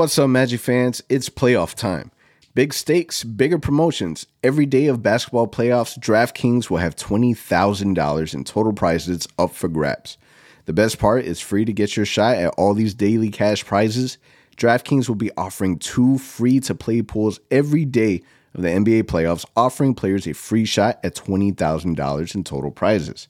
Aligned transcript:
What's 0.00 0.18
up, 0.18 0.30
Magic 0.30 0.60
fans? 0.60 1.02
It's 1.10 1.28
playoff 1.28 1.74
time. 1.74 2.10
Big 2.54 2.72
stakes, 2.72 3.22
bigger 3.22 3.58
promotions. 3.58 4.26
Every 4.42 4.64
day 4.64 4.86
of 4.86 5.02
basketball 5.02 5.46
playoffs, 5.46 5.98
DraftKings 5.98 6.70
will 6.70 6.78
have 6.78 6.96
$20,000 6.96 8.34
in 8.34 8.44
total 8.44 8.72
prizes 8.72 9.28
up 9.38 9.52
for 9.52 9.68
grabs. 9.68 10.16
The 10.64 10.72
best 10.72 10.98
part 10.98 11.26
is 11.26 11.38
free 11.38 11.66
to 11.66 11.72
get 11.74 11.98
your 11.98 12.06
shot 12.06 12.36
at 12.36 12.54
all 12.56 12.72
these 12.72 12.94
daily 12.94 13.28
cash 13.28 13.62
prizes. 13.62 14.16
DraftKings 14.56 15.06
will 15.06 15.16
be 15.16 15.32
offering 15.36 15.78
two 15.78 16.16
free 16.16 16.60
to 16.60 16.74
play 16.74 17.02
pools 17.02 17.38
every 17.50 17.84
day 17.84 18.22
of 18.54 18.62
the 18.62 18.70
NBA 18.70 19.02
playoffs, 19.02 19.44
offering 19.54 19.92
players 19.94 20.26
a 20.26 20.32
free 20.32 20.64
shot 20.64 20.98
at 21.04 21.14
$20,000 21.14 22.34
in 22.34 22.44
total 22.44 22.70
prizes. 22.70 23.28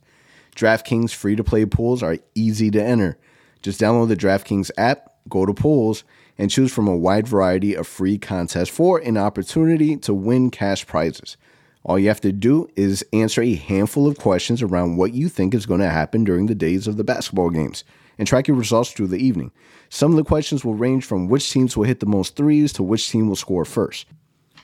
DraftKings 0.55 1.13
free 1.13 1.35
to 1.35 1.43
play 1.43 1.65
pools 1.65 2.01
are 2.01 2.19
easy 2.37 2.71
to 2.71 2.81
enter. 2.81 3.19
Just 3.61 3.81
download 3.81 4.07
the 4.07 4.17
DraftKings 4.17 4.71
app, 4.79 5.17
go 5.29 5.45
to 5.45 5.53
pools, 5.53 6.05
and 6.41 6.51
choose 6.51 6.73
from 6.73 6.89
a 6.89 6.97
wide 6.97 7.29
variety 7.29 7.75
of 7.75 7.87
free 7.87 8.17
contests 8.17 8.71
for 8.71 8.99
an 9.01 9.19
opportunity 9.19 9.95
to 9.95 10.15
win 10.15 10.51
cash 10.51 10.87
prizes. 10.87 11.37
All 11.85 11.99
you 11.99 12.09
have 12.09 12.23
to 12.23 12.33
do 12.33 12.67
is 12.77 13.05
answer 13.13 13.43
a 13.43 13.55
handful 13.55 14.07
of 14.07 14.17
questions 14.17 14.63
around 14.63 14.97
what 14.97 15.13
you 15.13 15.29
think 15.29 15.53
is 15.53 15.67
going 15.67 15.81
to 15.81 15.91
happen 15.91 16.25
during 16.25 16.47
the 16.47 16.55
days 16.55 16.87
of 16.87 16.97
the 16.97 17.05
basketball 17.05 17.51
games 17.51 17.85
and 18.17 18.27
track 18.27 18.49
your 18.49 18.57
results 18.57 18.91
through 18.91 19.09
the 19.09 19.23
evening. 19.23 19.53
Some 19.91 20.13
of 20.13 20.17
the 20.17 20.25
questions 20.25 20.65
will 20.65 20.75
range 20.75 21.05
from 21.05 21.29
which 21.29 21.51
teams 21.51 21.77
will 21.77 21.85
hit 21.85 22.01
the 22.01 22.07
most 22.07 22.37
threes 22.37 22.73
to 22.73 22.83
which 22.83 23.11
team 23.11 23.29
will 23.29 23.37
score 23.37 23.67
first. 23.67 24.07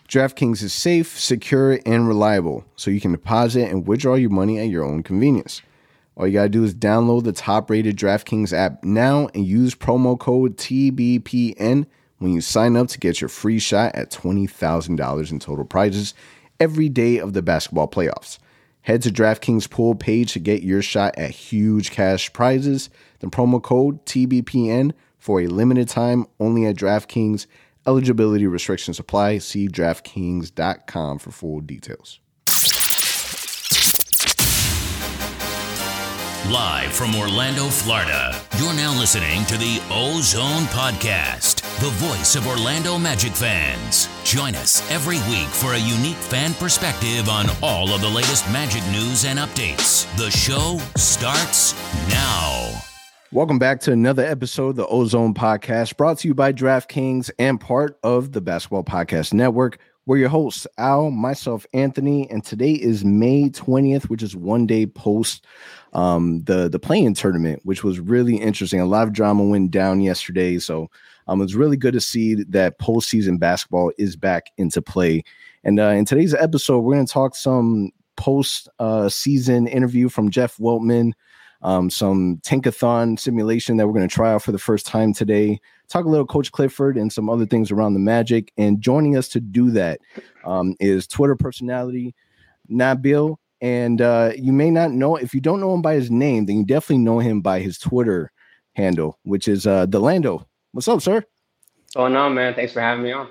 DraftKings 0.08 0.62
is 0.62 0.72
safe, 0.72 1.20
secure, 1.20 1.78
and 1.84 2.08
reliable, 2.08 2.64
so 2.77 2.91
you 2.91 3.02
can 3.02 3.12
deposit 3.12 3.70
and 3.70 3.86
withdraw 3.86 4.14
your 4.14 4.30
money 4.30 4.58
at 4.58 4.69
your 4.69 4.84
own 4.84 5.02
convenience. 5.02 5.61
All 6.16 6.27
you 6.27 6.33
gotta 6.33 6.48
do 6.48 6.65
is 6.65 6.75
download 6.75 7.25
the 7.25 7.33
top 7.33 7.69
rated 7.69 7.97
DraftKings 7.97 8.52
app 8.52 8.83
now 8.83 9.29
and 9.34 9.47
use 9.47 9.75
promo 9.75 10.19
code 10.19 10.56
TBPN 10.56 11.87
when 12.19 12.33
you 12.33 12.41
sign 12.41 12.77
up 12.77 12.89
to 12.89 12.98
get 12.98 13.20
your 13.20 13.29
free 13.29 13.59
shot 13.59 13.95
at 13.95 14.11
$20,000 14.11 15.30
in 15.30 15.39
total 15.39 15.65
prizes 15.66 16.14
every 16.58 16.89
day 16.89 17.19
of 17.19 17.34
the 17.34 17.42
basketball 17.42 17.86
playoffs. 17.86 18.39
Head 18.81 19.03
to 19.03 19.11
DraftKings 19.11 19.69
pool 19.69 19.95
page 19.95 20.33
to 20.33 20.39
get 20.39 20.62
your 20.62 20.81
shot 20.81 21.19
at 21.19 21.31
huge 21.31 21.91
cash 21.91 22.33
prizes. 22.33 22.89
The 23.19 23.27
promo 23.27 23.62
code 23.62 24.05
TBPN 24.06 24.92
for 25.19 25.41
a 25.41 25.48
limited 25.48 25.89
time 25.89 26.27
only 26.39 26.67
at 26.67 26.77
DraftKings. 26.77 27.47
Eligibility 27.86 28.47
restrictions 28.47 28.98
apply. 28.98 29.39
See 29.39 29.69
DraftKings.com 29.69 31.19
for 31.19 31.30
full 31.30 31.61
details. 31.61 32.20
Live 36.50 36.92
from 36.92 37.16
Orlando, 37.16 37.64
Florida, 37.64 38.41
you're 38.56 38.72
now 38.75 38.97
listening 38.97 39.44
to 39.47 39.56
the 39.58 39.83
Ozone 39.91 40.62
Podcast, 40.66 41.56
the 41.80 41.91
voice 41.94 42.36
of 42.36 42.47
Orlando 42.47 42.98
Magic 42.98 43.33
fans. 43.33 44.08
Join 44.22 44.55
us 44.55 44.89
every 44.89 45.17
week 45.28 45.48
for 45.48 45.72
a 45.72 45.78
unique 45.78 46.14
fan 46.14 46.55
perspective 46.55 47.28
on 47.28 47.47
all 47.64 47.92
of 47.92 48.00
the 48.00 48.08
latest 48.08 48.48
Magic 48.52 48.84
news 48.92 49.24
and 49.24 49.41
updates. 49.41 50.06
The 50.17 50.30
show 50.30 50.78
starts 50.94 51.74
now. 52.11 52.80
Welcome 53.33 53.58
back 53.58 53.80
to 53.80 53.91
another 53.91 54.24
episode 54.24 54.69
of 54.69 54.77
the 54.77 54.86
Ozone 54.86 55.34
Podcast, 55.34 55.97
brought 55.97 56.19
to 56.19 56.28
you 56.28 56.34
by 56.34 56.52
DraftKings 56.52 57.28
and 57.41 57.61
part 57.61 57.98
of 58.05 58.30
the 58.30 58.41
Basketball 58.41 58.84
Podcast 58.84 59.34
Network. 59.34 59.78
We're 60.06 60.18
your 60.18 60.28
hosts, 60.28 60.68
Al, 60.78 61.10
myself, 61.10 61.66
Anthony, 61.72 62.30
and 62.30 62.44
today 62.44 62.74
is 62.74 63.04
May 63.04 63.50
20th, 63.50 64.04
which 64.04 64.22
is 64.22 64.36
one 64.36 64.64
day 64.64 64.86
post 64.86 65.44
um, 65.94 66.44
the 66.44 66.68
the 66.68 66.78
play-in 66.78 67.12
tournament, 67.12 67.62
which 67.64 67.82
was 67.82 67.98
really 67.98 68.36
interesting. 68.36 68.78
A 68.78 68.86
lot 68.86 69.08
of 69.08 69.12
drama 69.12 69.42
went 69.42 69.72
down 69.72 70.00
yesterday, 70.00 70.60
so 70.60 70.88
um, 71.27 71.40
it 71.40 71.44
was 71.44 71.56
really 71.56 71.77
good 71.77 71.94
to 71.94 72.00
see 72.00 72.36
that 72.44 72.78
postseason 72.78 73.40
basketball 73.40 73.90
is 73.98 74.14
back 74.14 74.52
into 74.58 74.80
play. 74.80 75.24
And 75.64 75.80
uh, 75.80 75.88
in 75.88 76.04
today's 76.04 76.34
episode, 76.34 76.82
we're 76.82 76.94
going 76.94 77.06
to 77.06 77.12
talk 77.12 77.34
some 77.34 77.90
post 78.16 78.68
uh, 78.78 79.08
season 79.08 79.66
interview 79.66 80.08
from 80.08 80.30
Jeff 80.30 80.56
Weltman, 80.58 81.14
um, 81.62 81.90
some 81.90 82.36
Tankathon 82.45 83.18
simulation 83.18 83.77
that 83.77 83.89
we're 83.89 83.95
going 83.95 84.08
to 84.08 84.14
try 84.14 84.34
out 84.34 84.45
for 84.45 84.52
the 84.52 84.58
first 84.61 84.86
time 84.86 85.12
today. 85.12 85.58
Talk 85.89 86.05
a 86.05 86.08
little 86.08 86.27
Coach 86.27 86.52
Clifford 86.52 86.97
and 86.97 87.13
some 87.13 87.30
other 87.30 87.47
things 87.47 87.70
around 87.70 87.95
the 87.95 88.01
Magic. 88.01 88.52
And 88.57 88.80
joining 88.80 89.17
us 89.17 89.29
to 89.30 89.41
do 89.41 89.70
that 89.73 90.01
um, 90.45 90.74
is 90.80 91.07
Twitter 91.07 91.36
personality 91.36 92.14
Nabil 92.70 93.36
and 93.61 94.02
uh, 94.02 94.33
you 94.36 94.52
may 94.52 94.70
not 94.70 94.92
know 94.92 95.17
if 95.17 95.35
you 95.35 95.41
don't 95.41 95.61
know 95.61 95.75
him 95.75 95.83
by 95.83 95.95
his 95.95 96.11
name, 96.11 96.46
then 96.46 96.58
you 96.58 96.64
definitely 96.64 96.98
know 96.98 97.19
him 97.19 97.41
by 97.41 97.61
his 97.61 97.79
Twitter 97.79 98.30
handle, 98.75 99.19
which 99.23 99.48
is 99.48 99.67
uh, 99.67 99.86
The 99.86 99.98
Lando. 99.98 100.46
What's 100.73 100.89
up, 100.89 101.01
sir? 101.01 101.14
What's 101.14 101.95
going 101.95 102.17
on, 102.17 102.35
man? 102.35 102.55
Thanks 102.55 102.73
for 102.73 102.80
having 102.80 103.05
me 103.05 103.13
on. 103.13 103.29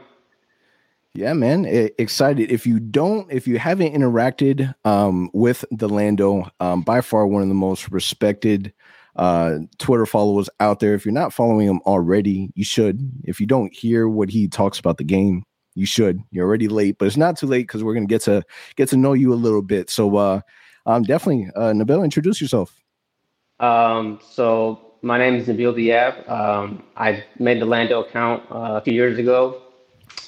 Yeah, 1.14 1.34
man. 1.34 1.66
Excited. 1.98 2.52
If 2.52 2.66
you 2.68 2.80
don't, 2.80 3.32
if 3.32 3.48
you 3.48 3.58
haven't 3.58 3.94
interacted 3.94 4.74
um, 4.84 5.30
with 5.34 5.64
The 5.72 5.88
Lando, 5.88 6.50
um, 6.60 6.82
by 6.82 7.02
far 7.02 7.26
one 7.28 7.42
of 7.42 7.48
the 7.48 7.54
most 7.54 7.90
respected 7.92 8.74
uh, 9.16 9.60
Twitter 9.78 10.06
followers 10.06 10.50
out 10.60 10.80
there. 10.80 10.94
If 10.94 11.06
you're 11.06 11.14
not 11.14 11.34
following 11.34 11.68
him 11.68 11.80
already, 11.86 12.52
you 12.56 12.64
should. 12.64 13.00
If 13.24 13.40
you 13.40 13.48
don't 13.48 13.74
hear 13.74 14.08
what 14.08 14.30
he 14.30 14.48
talks 14.48 14.80
about 14.80 14.98
the 14.98 15.04
game, 15.04 15.44
you 15.76 15.86
should. 15.86 16.20
You're 16.32 16.48
already 16.48 16.68
late, 16.68 16.98
but 16.98 17.06
it's 17.06 17.18
not 17.18 17.38
too 17.38 17.48
late 17.48 17.68
because 17.68 17.84
we're 17.84 17.94
gonna 17.94 18.06
get 18.06 18.22
to 18.24 18.44
get 18.76 18.90
to 18.90 18.98
know 18.98 19.14
you 19.14 19.34
a 19.34 19.36
little 19.36 19.62
bit. 19.62 19.90
So, 19.90 20.16
uh, 20.18 20.42
um, 20.86 21.04
definitely, 21.04 21.50
uh, 21.56 21.74
Nabil, 21.74 22.04
introduce 22.04 22.40
yourself. 22.42 22.82
Um, 23.60 24.20
so 24.22 24.94
my 25.02 25.18
name 25.18 25.36
is 25.36 25.48
Nabil 25.48 25.74
Diab. 25.74 26.30
Um, 26.30 26.84
I 26.98 27.24
made 27.40 27.62
the 27.62 27.66
Lando 27.66 28.04
account 28.04 28.44
uh, 28.52 28.76
a 28.76 28.82
few 28.82 28.94
years 28.94 29.18
ago, 29.18 29.62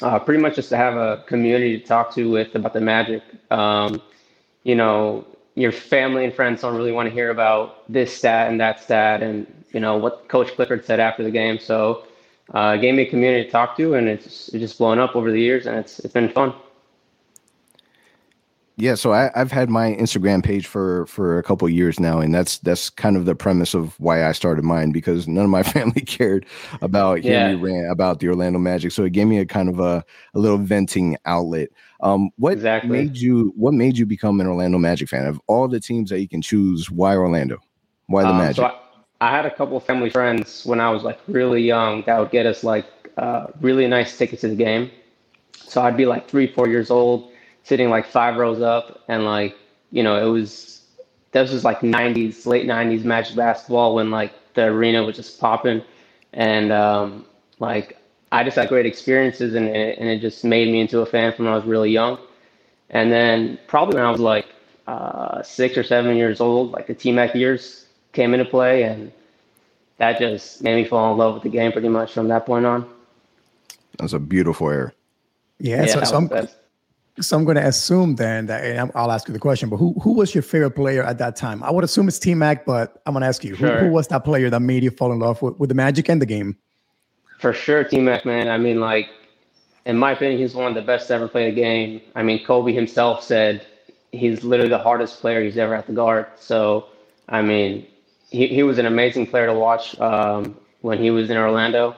uh, 0.02 0.20
pretty 0.20 0.42
much 0.42 0.56
just 0.56 0.70
to 0.70 0.78
have 0.78 0.96
a 0.96 1.24
community 1.28 1.80
to 1.80 1.86
talk 1.86 2.14
to 2.16 2.30
with 2.30 2.56
about 2.56 2.74
the 2.74 2.82
Magic. 2.82 3.22
Um, 3.52 4.02
you 4.64 4.76
know, 4.76 5.26
your 5.58 5.72
family 5.72 6.24
and 6.24 6.34
friends 6.34 6.62
don't 6.62 6.76
really 6.76 6.92
want 6.92 7.10
to 7.10 7.14
hear 7.14 7.32
about 7.32 7.92
this 7.92 8.16
stat 8.16 8.48
and 8.50 8.62
that 8.62 8.80
stat, 8.80 9.24
and 9.24 9.48
you 9.74 9.80
know 9.80 9.98
what 9.98 10.30
Coach 10.30 10.56
Clifford 10.56 10.86
said 10.86 11.00
after 11.00 11.24
the 11.24 11.32
game. 11.32 11.58
So 11.58 12.04
uh, 12.54 12.78
gave 12.78 12.94
me 12.94 13.04
a 13.04 13.10
community 13.10 13.46
to 13.46 13.52
talk 13.52 13.76
to, 13.78 13.96
and 13.96 14.08
it's, 14.08 14.50
it's 14.50 14.60
just 14.60 14.78
blown 14.78 15.00
up 15.00 15.16
over 15.16 15.32
the 15.32 15.42
years, 15.42 15.66
and 15.66 15.76
it's 15.76 16.00
it's 16.00 16.14
been 16.14 16.30
fun. 16.30 16.54
Yeah, 18.80 18.94
so 18.94 19.12
I, 19.12 19.32
have 19.34 19.52
had 19.52 19.72
my 19.72 19.96
Instagram 19.96 20.44
page 20.44 20.68
for 20.68 21.08
for 21.08 21.40
a 21.40 21.44
couple 21.44 21.68
years 21.68 22.00
now, 22.00 22.20
and 22.20 22.34
that's 22.34 22.60
that's 22.60 22.92
kind 22.92 23.18
of 23.18 23.26
the 23.26 23.34
premise 23.34 23.74
of 23.74 24.00
why 24.00 24.24
I 24.24 24.34
started 24.34 24.64
mine 24.64 24.92
because 24.92 25.28
none 25.28 25.46
of 25.46 25.50
my 25.50 25.64
family 25.74 26.02
cared 26.02 26.46
about 26.82 27.20
hearing 27.22 27.58
yeah. 27.58 27.66
rant 27.66 27.92
about 27.92 28.20
the 28.20 28.28
Orlando 28.28 28.60
Magic, 28.60 28.92
so 28.92 29.04
it 29.04 29.14
gave 29.14 29.26
me 29.26 29.40
a 29.40 29.48
kind 29.48 29.68
of 29.68 29.80
a, 29.80 30.06
a 30.36 30.40
little 30.40 30.60
venting 30.60 31.18
outlet. 31.26 31.70
Um, 32.02 32.30
what 32.38 32.54
exactly. 32.54 32.92
made 32.92 33.18
you 33.18 33.52
What 33.56 33.74
made 33.74 33.98
you 33.98 34.06
become 34.06 34.40
an 34.40 34.46
Orlando 34.46 34.78
Magic 34.78 35.10
fan? 35.10 35.26
Of 35.26 35.42
all 35.48 35.68
the 35.68 35.80
teams 35.80 36.12
that 36.12 36.22
you 36.22 36.28
can 36.28 36.44
choose, 36.44 36.92
why 36.92 37.16
Orlando? 37.16 37.58
Why 38.06 38.22
the 38.22 38.30
um, 38.30 38.38
Magic? 38.38 38.58
So 38.58 38.66
I, 38.66 38.78
I 39.22 39.32
had 39.32 39.48
a 39.48 39.52
couple 39.52 39.80
family 39.80 40.12
friends 40.12 40.68
when 40.68 40.80
I 40.80 40.92
was 40.92 41.02
like 41.02 41.20
really 41.28 41.64
young 41.64 42.04
that 42.04 42.20
would 42.20 42.30
get 42.30 42.46
us 42.46 42.64
like 42.64 42.86
uh, 43.18 43.48
really 43.60 43.88
nice 43.88 44.16
tickets 44.16 44.42
to 44.42 44.50
the 44.50 44.56
game. 44.56 44.92
So 45.56 45.82
I'd 45.82 45.98
be 45.98 46.06
like 46.06 46.28
three, 46.28 46.46
four 46.46 46.68
years 46.68 46.92
old, 46.92 47.32
sitting 47.68 47.90
like 47.90 48.08
five 48.08 48.38
rows 48.38 48.62
up, 48.62 49.04
and 49.10 49.26
like 49.26 49.58
you 49.92 50.02
know 50.02 50.16
it 50.26 50.32
was 50.32 50.82
this 51.32 51.52
was 51.52 51.64
like 51.64 51.82
'90s, 51.82 52.46
late 52.46 52.66
'90s 52.66 53.04
Magic 53.04 53.36
basketball 53.36 53.96
when 53.96 54.10
like 54.10 54.34
the 54.54 54.64
arena 54.64 55.04
was 55.04 55.16
just 55.16 55.40
popping, 55.40 55.82
and 56.34 56.72
um, 56.72 57.26
like 57.60 57.98
I 58.32 58.44
just 58.44 58.56
had 58.56 58.70
great 58.70 58.86
experiences, 58.86 59.54
and 59.54 59.68
it, 59.68 60.00
and 60.00 60.08
it 60.08 60.20
just 60.20 60.44
made 60.44 60.72
me 60.72 60.80
into 60.80 61.02
a 61.02 61.06
fan 61.06 61.34
from 61.34 61.46
when 61.46 61.54
I 61.54 61.58
was 61.58 61.66
really 61.66 61.92
young. 61.92 62.18
And 62.90 63.12
then 63.12 63.60
probably 63.68 63.96
when 63.96 64.06
I 64.06 64.12
was 64.12 64.22
like 64.22 64.48
uh, 64.88 65.44
six 65.44 65.78
or 65.78 65.84
seven 65.84 66.16
years 66.16 66.40
old, 66.40 66.72
like 66.72 66.88
the 66.88 66.96
T 66.96 67.12
Mac 67.12 67.36
years, 67.36 67.86
came 68.14 68.34
into 68.34 68.46
play, 68.46 68.84
and 68.84 69.12
that 69.98 70.20
just 70.20 70.64
made 70.64 70.76
me 70.76 70.86
fall 70.88 71.12
in 71.12 71.18
love 71.18 71.34
with 71.34 71.44
the 71.44 71.50
game 71.50 71.74
pretty 71.74 71.90
much 71.90 72.14
from 72.14 72.30
that 72.30 72.46
point 72.46 72.66
on. 72.66 72.90
That's 74.00 74.14
a 74.14 74.20
beautiful 74.20 74.70
air. 74.70 74.94
Yeah, 75.60 75.84
yeah 75.84 75.94
so, 75.94 76.04
so 76.04 76.18
I'm, 76.18 76.48
so 77.20 77.38
I'm 77.38 77.46
going 77.46 77.58
to 77.58 77.66
assume 77.66 78.16
then 78.16 78.46
that, 78.48 78.64
and 78.64 78.92
I'll 78.96 79.12
ask 79.12 79.28
you 79.28 79.34
the 79.34 79.40
question, 79.40 79.70
but 79.70 79.78
who 79.78 79.94
who 80.02 80.14
was 80.14 80.36
your 80.36 80.44
favorite 80.44 80.72
player 80.72 81.04
at 81.04 81.18
that 81.18 81.36
time? 81.36 81.64
I 81.64 81.72
would 81.72 81.84
assume 81.84 82.08
it's 82.08 82.20
T 82.20 82.34
Mac, 82.36 82.66
but 82.66 83.02
I'm 83.06 83.14
going 83.14 83.22
to 83.22 83.28
ask 83.28 83.44
you, 83.44 83.56
sure. 83.56 83.80
who, 83.80 83.86
who, 83.86 83.92
was 83.92 84.08
that 84.10 84.24
player 84.24 84.50
that 84.50 84.60
made 84.60 84.84
you 84.84 84.92
fall 84.92 85.12
in 85.12 85.20
love 85.20 85.42
with, 85.42 85.58
with 85.60 85.70
the 85.70 85.76
Magic 85.76 86.10
and 86.10 86.22
the 86.22 86.26
game? 86.26 86.58
For 87.40 87.54
sure, 87.54 87.84
T 87.84 88.00
Mac, 88.00 88.26
man. 88.26 88.48
I 88.50 88.58
mean, 88.58 88.80
like, 88.80 89.10
in 89.86 89.98
my 89.98 90.12
opinion, 90.12 90.40
he's 90.40 90.54
one 90.54 90.68
of 90.68 90.76
the 90.76 90.82
best 90.82 91.08
to 91.08 91.16
ever 91.16 91.28
play 91.28 91.50
the 91.50 91.56
game. 91.56 92.02
I 92.16 92.24
mean, 92.24 92.44
Kobe 92.46 92.74
himself 92.74 93.24
said 93.24 93.66
he's 94.12 94.44
literally 94.44 94.70
the 94.70 94.78
hardest 94.78 95.20
player 95.20 95.44
he's 95.44 95.58
ever 95.58 95.76
had 95.76 95.86
to 95.88 95.94
guard. 95.94 96.28
So, 96.36 96.88
I 97.30 97.42
mean, 97.42 97.88
he, 98.30 98.48
he 98.48 98.64
was 98.64 98.78
an 98.78 98.86
amazing 98.86 99.28
player 99.28 99.48
to 99.48 99.54
watch 99.54 100.00
um, 100.00 100.58
when 100.82 100.98
he 101.00 101.12
was 101.12 101.30
in 101.30 101.38
Orlando. 101.38 101.96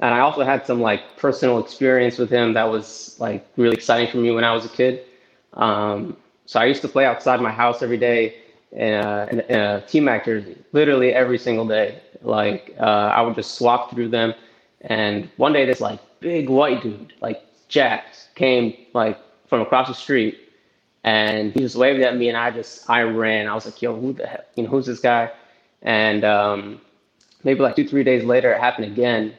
And 0.00 0.14
I 0.14 0.20
also 0.20 0.42
had 0.44 0.66
some 0.66 0.80
like 0.80 1.16
personal 1.16 1.58
experience 1.58 2.18
with 2.18 2.30
him 2.30 2.52
that 2.54 2.64
was 2.70 3.16
like 3.18 3.46
really 3.56 3.74
exciting 3.74 4.10
for 4.10 4.18
me 4.18 4.30
when 4.30 4.44
I 4.44 4.52
was 4.52 4.64
a 4.64 4.68
kid. 4.68 5.02
Um, 5.54 6.16
so 6.46 6.60
I 6.60 6.66
used 6.66 6.82
to 6.82 6.88
play 6.88 7.04
outside 7.06 7.40
my 7.40 7.50
house 7.50 7.82
every 7.82 7.96
day 7.98 8.36
in 8.72 8.94
a, 8.94 9.26
in 9.30 9.40
a 9.60 9.80
T-Mac 9.86 10.24
jersey, 10.26 10.56
literally 10.72 11.12
every 11.12 11.38
single 11.38 11.66
day. 11.66 12.00
Like 12.22 12.74
uh, 12.80 12.82
I 13.14 13.22
would 13.22 13.34
just 13.34 13.54
swap 13.56 13.90
through 13.90 14.08
them 14.08 14.34
And 14.82 15.30
one 15.36 15.52
day, 15.52 15.64
this 15.64 15.80
like 15.80 16.00
big 16.20 16.48
white 16.48 16.82
dude, 16.82 17.14
like 17.20 17.42
Jax, 17.68 18.28
came 18.34 18.74
like 18.94 19.18
from 19.48 19.60
across 19.62 19.88
the 19.88 19.94
street, 19.94 20.38
and 21.04 21.52
he 21.52 21.60
just 21.60 21.76
waved 21.76 22.02
at 22.02 22.16
me, 22.16 22.28
and 22.28 22.36
I 22.36 22.50
just 22.50 22.88
I 22.90 23.02
ran. 23.02 23.48
I 23.48 23.54
was 23.54 23.64
like, 23.66 23.80
"Yo, 23.82 23.98
who 23.98 24.12
the 24.12 24.26
hell? 24.26 24.44
You 24.56 24.64
know, 24.64 24.70
who's 24.70 24.86
this 24.86 25.00
guy?" 25.00 25.30
And 25.82 26.24
um, 26.24 26.80
maybe 27.44 27.60
like 27.60 27.76
two, 27.76 27.88
three 27.88 28.04
days 28.04 28.24
later, 28.24 28.52
it 28.52 28.60
happened 28.60 28.86
again. 28.86 29.34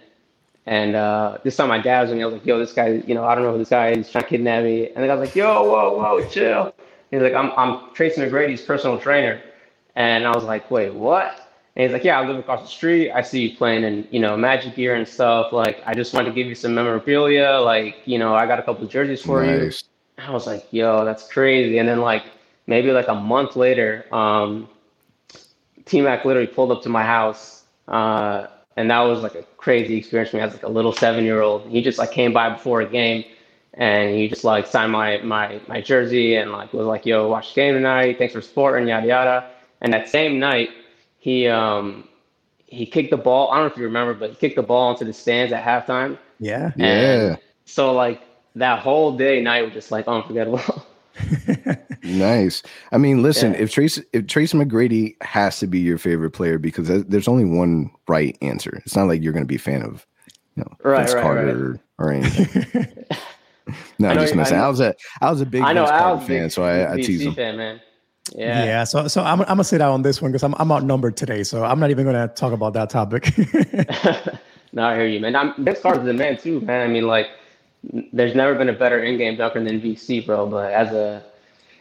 And 0.68 0.96
uh, 0.96 1.38
this 1.44 1.56
time, 1.56 1.69
my 1.69 1.80
dad 1.80 2.02
was 2.02 2.10
with 2.10 2.18
me. 2.18 2.24
I 2.24 2.25
was 2.28 2.34
like, 2.34 2.46
"Yo, 2.46 2.60
this 2.60 2.74
guy, 2.74 3.02
you 3.08 3.16
know, 3.16 3.24
I 3.24 3.34
don't 3.34 3.46
know 3.46 3.54
who 3.54 3.58
this 3.58 3.69
guy 3.69 3.90
is. 3.90 3.98
He's 3.98 4.12
trying 4.12 4.25
to 4.25 4.30
kidnap 4.30 4.64
me." 4.64 4.90
And 4.90 5.04
the 5.04 5.08
guy's 5.08 5.19
like, 5.19 5.36
"Yo, 5.36 5.64
whoa, 5.64 5.98
whoa, 5.98 6.30
chill." 6.30 6.75
He's 7.10 7.22
like, 7.22 7.34
"I'm 7.34 7.52
I'm 7.58 7.94
Tracy 7.94 8.22
McGrady's 8.22 8.62
personal 8.62 9.00
trainer." 9.00 9.42
And 9.96 10.28
I 10.28 10.31
was 10.31 10.44
like, 10.44 10.69
"Wait, 10.69 10.94
what?" 10.94 11.48
And 11.78 11.84
he's 11.84 11.94
like, 11.94 12.04
yeah, 12.04 12.19
I 12.19 12.28
live 12.28 12.38
across 12.38 12.64
the 12.64 12.68
street. 12.68 13.12
I 13.12 13.22
see 13.22 13.50
you 13.50 13.56
playing 13.56 13.84
in, 13.84 14.08
you 14.10 14.19
know, 14.19 14.36
Magic 14.36 14.74
gear 14.74 14.96
and 14.96 15.08
stuff. 15.08 15.54
Like, 15.54 15.80
I 15.86 15.94
just 15.94 16.12
wanted 16.12 16.30
to 16.30 16.34
give 16.34 16.48
you 16.48 16.56
some 16.56 16.74
memorabilia. 16.74 17.60
Like, 17.64 17.98
you 18.06 18.18
know, 18.18 18.34
I 18.34 18.48
got 18.48 18.58
a 18.58 18.64
couple 18.64 18.84
of 18.84 18.90
jerseys 18.90 19.22
for 19.22 19.46
nice. 19.46 19.84
you. 20.18 20.24
I 20.25 20.31
was 20.31 20.48
like, 20.48 20.66
yo, 20.72 21.06
that's 21.06 21.31
crazy. 21.31 21.78
And 21.78 21.88
then 21.88 22.02
like 22.02 22.24
maybe 22.66 22.92
like 22.92 23.08
a 23.10 23.14
month 23.14 23.56
later, 23.56 24.08
um, 24.12 24.68
T 25.86 26.02
Mac 26.02 26.25
literally 26.25 26.48
pulled 26.48 26.72
up 26.72 26.81
to 26.81 26.90
my 26.90 27.04
house. 27.04 27.64
Uh, 27.88 28.48
and 28.77 28.89
that 28.91 29.00
was 29.01 29.21
like 29.21 29.35
a 29.35 29.44
crazy 29.57 29.97
experience 29.97 30.29
for 30.29 30.38
me 30.38 30.44
as 30.44 30.53
like 30.53 30.63
a 30.63 30.69
little 30.69 30.94
seven 30.94 31.25
year 31.25 31.41
old. 31.41 31.68
He 31.68 31.81
just 31.81 31.97
like 31.97 32.12
came 32.12 32.31
by 32.31 32.50
before 32.51 32.81
a 32.81 32.85
game 32.85 33.25
and 33.74 34.15
he 34.15 34.27
just 34.27 34.44
like 34.44 34.68
signed 34.68 34.91
my 34.91 35.18
my 35.18 35.59
my 35.68 35.81
jersey 35.81 36.35
and 36.35 36.51
like 36.51 36.71
was 36.74 36.85
like, 36.85 37.06
yo, 37.06 37.27
watch 37.27 37.53
the 37.53 37.62
game 37.62 37.74
tonight. 37.74 38.18
Thanks 38.19 38.33
for 38.33 38.41
supporting, 38.41 38.88
yada 38.88 39.07
yada. 39.07 39.50
And 39.81 39.91
that 39.94 40.07
same 40.07 40.39
night, 40.39 40.69
he 41.18 41.47
um 41.47 42.07
he 42.68 42.85
kicked 42.85 43.09
the 43.09 43.18
ball. 43.18 43.51
I 43.51 43.56
don't 43.56 43.65
know 43.65 43.71
if 43.71 43.77
you 43.77 43.83
remember, 43.83 44.13
but 44.13 44.29
he 44.29 44.35
kicked 44.35 44.56
the 44.56 44.63
ball 44.63 44.91
into 44.91 45.06
the 45.06 45.13
stands 45.13 45.51
at 45.51 45.63
halftime. 45.63 46.18
Yeah. 46.39 46.71
And 46.77 46.81
yeah. 46.83 47.35
So 47.65 47.94
like 47.94 48.21
that 48.56 48.80
whole 48.80 49.18
day 49.18 49.41
night 49.41 49.63
was 49.63 49.73
just 49.73 49.91
like 49.91 50.07
unforgettable. 50.07 50.62
nice. 52.07 52.63
I 52.92 52.98
mean, 52.98 53.21
listen, 53.21 53.54
yeah. 53.54 53.59
if 53.59 53.71
Tracy 53.71 54.04
if 54.13 54.27
Tracy 54.27 54.57
McGrady 54.57 55.21
has 55.21 55.59
to 55.59 55.68
be 55.68 55.80
your 55.80 55.98
favorite 55.98 56.31
player 56.31 56.57
because 56.57 56.88
there's 57.06 57.27
only 57.27 57.45
one 57.45 57.92
right 58.07 58.38
answer. 58.42 58.81
It's 58.86 58.95
not 58.95 59.07
like 59.07 59.21
you're 59.21 59.33
going 59.33 59.44
to 59.44 59.48
be 59.48 59.56
a 59.56 59.59
fan 59.59 59.83
of, 59.83 60.06
you 60.56 60.63
know, 60.63 60.71
right, 60.83 61.00
Vince 61.00 61.13
right, 61.13 61.21
Carter 61.21 61.71
right. 61.71 61.80
or 62.00 62.12
anything. 62.12 63.06
no, 64.00 64.09
I'm 64.09 64.18
just 64.18 64.36
messing. 64.36 64.57
I, 64.57 64.65
I, 64.65 64.69
was 64.69 64.80
a 64.80 64.95
I 65.21 65.30
was 65.30 65.42
a 65.42 65.45
big 65.45 65.62
I 65.62 65.74
know, 65.74 65.86
Vince 65.86 65.98
Carter 66.00 66.25
fan, 66.25 66.50
so 66.50 66.63
I, 66.63 66.94
I 66.94 66.95
tease 66.98 67.21
him. 67.21 67.36
Fan, 67.36 67.57
man. 67.57 67.81
Yeah. 68.36 68.65
Yeah. 68.65 68.83
So 68.83 69.07
so 69.07 69.24
I'm, 69.24 69.42
I'm 69.42 69.48
gonna 69.48 69.63
sit 69.63 69.81
out 69.81 69.92
on 69.92 70.01
this 70.01 70.21
one 70.21 70.31
because 70.31 70.44
I'm 70.44 70.56
I'm 70.57 70.71
outnumbered 70.71 71.18
today. 71.18 71.44
So 71.44 71.63
I'm 71.63 71.80
not 71.80 71.92
even 71.92 72.06
gonna 72.06 72.27
talk 72.27 72.54
about 72.54 72.74
that 72.74 72.89
topic. 72.89 73.33
no, 74.74 74.83
I 74.83 74.95
hear 74.95 75.07
you, 75.07 75.19
man. 75.19 75.36
I'm 75.36 75.54
Vince 75.63 75.80
Carter's 75.81 76.06
the 76.06 76.13
man 76.13 76.38
too, 76.38 76.62
man. 76.62 76.88
I 76.88 76.92
mean, 76.92 77.07
like, 77.07 77.27
there's 78.13 78.36
never 78.36 78.56
been 78.56 78.69
a 78.69 78.74
better 78.74 79.01
in-game 79.04 79.38
dunker 79.38 79.63
than 79.63 79.80
VC, 79.80 80.25
bro. 80.25 80.48
But 80.48 80.74
as 80.74 80.92
a 80.94 81.24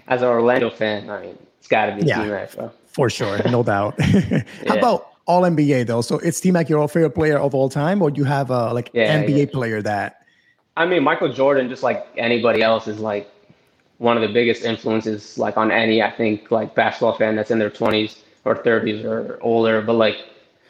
as 0.08 0.22
an 0.22 0.28
Orlando 0.28 0.70
fan, 0.70 1.10
I 1.10 1.20
mean, 1.20 1.38
it's 1.58 1.68
got 1.68 1.86
to 1.86 1.96
be 1.96 2.06
yeah, 2.06 2.22
T-Mac, 2.22 2.54
bro. 2.54 2.70
For 2.86 3.10
sure, 3.10 3.40
no 3.50 3.62
doubt. 3.72 3.94
yeah. 3.98 4.42
How 4.68 4.78
about 4.78 5.12
all 5.26 5.42
NBA 5.42 5.86
though? 5.86 6.00
So 6.00 6.18
it's 6.18 6.40
T-Mac 6.40 6.68
your 6.68 6.86
favorite 6.88 7.10
player 7.10 7.38
of 7.38 7.54
all 7.54 7.68
time, 7.68 8.02
or 8.02 8.10
you 8.10 8.24
have 8.24 8.50
a 8.50 8.72
like 8.72 8.90
yeah, 8.92 9.22
NBA 9.22 9.52
player 9.52 9.82
that? 9.82 10.22
I 10.76 10.86
mean, 10.86 11.02
Michael 11.02 11.32
Jordan, 11.32 11.68
just 11.68 11.82
like 11.82 12.06
anybody 12.16 12.62
else, 12.62 12.86
is 12.86 13.00
like 13.00 13.30
one 13.98 14.16
of 14.16 14.22
the 14.22 14.32
biggest 14.32 14.62
influences 14.62 15.38
like 15.38 15.56
on 15.56 15.70
any 15.70 16.02
I 16.02 16.10
think 16.10 16.50
like 16.50 16.74
basketball 16.74 17.16
fan 17.16 17.34
that's 17.36 17.50
in 17.50 17.58
their 17.58 17.70
20s 17.70 18.18
or 18.44 18.54
30s 18.54 19.04
or 19.04 19.38
older. 19.40 19.80
But 19.80 19.94
like 19.94 20.18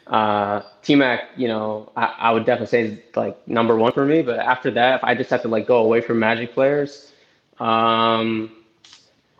uh, 0.07 0.61
T 0.81 0.95
Mac, 0.95 1.29
you 1.35 1.47
know, 1.47 1.91
I, 1.95 2.13
I, 2.17 2.31
would 2.31 2.45
definitely 2.45 2.67
say 2.67 2.81
is 2.83 2.99
like 3.15 3.47
number 3.47 3.75
one 3.75 3.91
for 3.91 4.05
me. 4.05 4.21
But 4.21 4.39
after 4.39 4.71
that, 4.71 4.95
if 4.95 5.03
I 5.03 5.15
just 5.15 5.29
have 5.29 5.41
to 5.41 5.49
like 5.49 5.67
go 5.67 5.77
away 5.77 6.01
from 6.01 6.19
Magic 6.19 6.53
players, 6.53 7.11
um, 7.59 8.51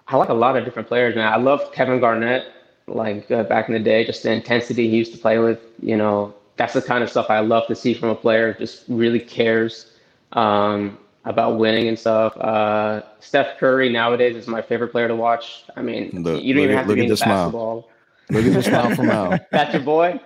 I 0.07 0.17
like 0.17 0.29
a 0.29 0.33
lot 0.33 0.55
of 0.57 0.65
different 0.65 0.87
players, 0.87 1.15
man. 1.15 1.31
I 1.31 1.37
love 1.37 1.71
Kevin 1.73 1.99
Garnett, 1.99 2.51
like 2.87 3.29
uh, 3.31 3.43
back 3.43 3.67
in 3.67 3.73
the 3.73 3.79
day, 3.79 4.05
just 4.05 4.23
the 4.23 4.31
intensity 4.31 4.89
he 4.89 4.97
used 4.97 5.11
to 5.13 5.17
play 5.17 5.39
with. 5.39 5.59
You 5.81 5.97
know, 5.97 6.33
that's 6.55 6.73
the 6.73 6.81
kind 6.81 7.03
of 7.03 7.09
stuff 7.09 7.29
I 7.29 7.39
love 7.39 7.67
to 7.67 7.75
see 7.75 7.93
from 7.93 8.09
a 8.09 8.15
player. 8.15 8.53
Just 8.53 8.85
really 8.87 9.19
cares. 9.19 9.91
Um, 10.33 10.97
about 11.27 11.57
winning 11.57 11.87
and 11.87 11.99
stuff. 11.99 12.35
Uh, 12.37 13.01
Steph 13.19 13.57
Curry 13.59 13.89
nowadays 13.89 14.35
is 14.35 14.47
my 14.47 14.61
favorite 14.61 14.89
player 14.89 15.07
to 15.07 15.15
watch. 15.15 15.65
I 15.75 15.81
mean, 15.81 16.09
look, 16.23 16.41
you 16.41 16.53
don't 16.53 16.63
even 16.63 16.75
at, 16.75 16.79
have 16.79 16.87
to 16.87 16.95
be 16.95 17.03
in 17.03 17.09
basketball. 17.09 17.49
Smile. 17.49 17.89
Look 18.29 18.45
at 18.45 18.53
the 18.53 18.63
smile 18.63 18.95
from 18.95 19.09
Al. 19.09 19.39
That's 19.51 19.73
your 19.73 19.83
boy. 19.83 20.19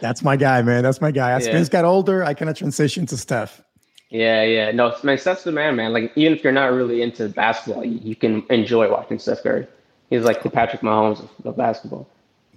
That's 0.00 0.22
my 0.22 0.36
guy, 0.36 0.60
man. 0.62 0.82
That's 0.82 1.00
my 1.00 1.10
guy. 1.10 1.32
As 1.32 1.46
yeah. 1.46 1.52
Vince 1.52 1.68
got 1.68 1.84
older, 1.84 2.24
I 2.24 2.34
kind 2.34 2.50
of 2.50 2.56
transitioned 2.56 3.08
to 3.08 3.16
Steph. 3.16 3.62
Yeah, 4.10 4.44
yeah. 4.44 4.70
No, 4.70 4.94
man, 5.02 5.18
Steph's 5.18 5.44
the 5.44 5.52
man, 5.52 5.76
man. 5.76 5.92
Like 5.92 6.12
even 6.16 6.36
if 6.36 6.44
you're 6.44 6.52
not 6.52 6.72
really 6.72 7.02
into 7.02 7.28
basketball, 7.28 7.84
you, 7.84 7.98
you 8.02 8.14
can 8.14 8.44
enjoy 8.50 8.90
watching 8.90 9.18
Steph 9.18 9.42
Curry. 9.42 9.66
He's 10.10 10.22
like 10.22 10.42
the 10.42 10.50
Patrick 10.50 10.82
Mahomes 10.82 11.20
of, 11.20 11.46
of 11.46 11.56
basketball. 11.56 12.08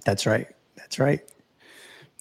That's 0.04 0.26
right. 0.26 0.46
That's 0.76 0.98
right. 0.98 1.20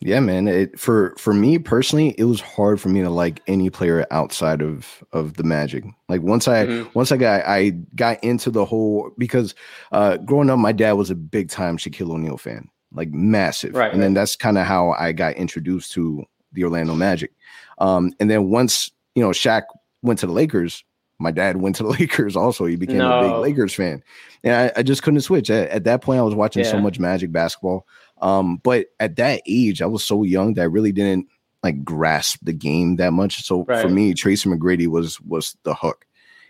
Yeah, 0.02 0.22
man. 0.22 0.48
It 0.48 0.80
for 0.80 1.14
for 1.18 1.34
me 1.34 1.60
personally, 1.60 2.16
it 2.18 2.24
was 2.24 2.40
hard 2.40 2.80
for 2.80 2.90
me 2.90 3.02
to 3.02 3.10
like 3.10 3.42
any 3.48 3.70
player 3.70 4.08
outside 4.12 4.62
of 4.62 5.04
of 5.12 5.34
the 5.34 5.44
Magic. 5.44 5.84
Like 6.08 6.22
once 6.22 6.48
I 6.48 6.66
mm-hmm. 6.66 6.90
once 6.94 7.12
I 7.12 7.18
got 7.18 7.46
I 7.46 7.72
got 7.96 8.24
into 8.24 8.50
the 8.50 8.66
whole 8.66 9.12
because 9.18 9.54
uh 9.92 10.18
growing 10.18 10.50
up, 10.50 10.58
my 10.58 10.72
dad 10.72 10.94
was 10.94 11.10
a 11.10 11.16
big 11.16 11.50
time 11.50 11.78
Shaquille 11.78 12.12
O'Neal 12.12 12.38
fan, 12.38 12.70
like 12.94 13.10
massive. 13.12 13.76
Right. 13.76 13.92
And 13.92 14.00
right. 14.00 14.06
then 14.06 14.14
that's 14.14 14.38
kind 14.38 14.58
of 14.58 14.66
how 14.66 14.92
I 14.92 15.12
got 15.12 15.36
introduced 15.36 15.92
to 15.94 16.24
the 16.54 16.64
Orlando 16.64 16.96
Magic. 16.96 17.31
Um, 17.80 18.14
and 18.20 18.30
then 18.30 18.50
once 18.50 18.92
you 19.15 19.23
know 19.23 19.29
Shaq 19.29 19.63
went 20.01 20.19
to 20.19 20.27
the 20.27 20.33
Lakers, 20.33 20.83
my 21.19 21.31
dad 21.31 21.57
went 21.57 21.75
to 21.75 21.83
the 21.83 21.89
Lakers 22.00 22.35
also. 22.35 22.65
He 22.65 22.75
became 22.75 22.97
no. 22.97 23.19
a 23.19 23.23
big 23.23 23.38
Lakers 23.39 23.73
fan. 23.73 24.03
And 24.44 24.56
I, 24.56 24.79
I 24.79 24.83
just 24.83 25.03
couldn't 25.03 25.21
switch. 25.21 25.50
At, 25.50 25.69
at, 25.69 25.83
that 25.83 26.01
point, 26.01 26.19
I 26.19 26.23
was 26.23 26.35
watching 26.35 26.63
yeah. 26.63 26.71
so 26.71 26.79
much 26.79 27.00
Magic 27.00 27.31
basketball. 27.31 27.85
Um, 28.21 28.57
but 28.57 28.88
at 29.00 29.17
that 29.17 29.41
age, 29.45 29.81
I 29.81 29.85
was 29.85 30.03
so 30.03 30.23
young 30.23 30.53
that 30.56 30.61
I 30.61 30.65
really 30.65 30.91
didn't 30.91 31.27
like 31.61 31.83
grasp 31.83 32.39
the 32.44 32.53
game 32.53 32.95
that 32.95 33.11
much. 33.11 33.44
So 33.44 33.65
right. 33.65 33.81
for 33.81 33.89
me, 33.89 34.13
Tracy 34.13 34.50
McGrady 34.50 34.88
was 34.88 35.19
was 35.21 35.57
the 35.63 35.73
hook. 35.73 36.06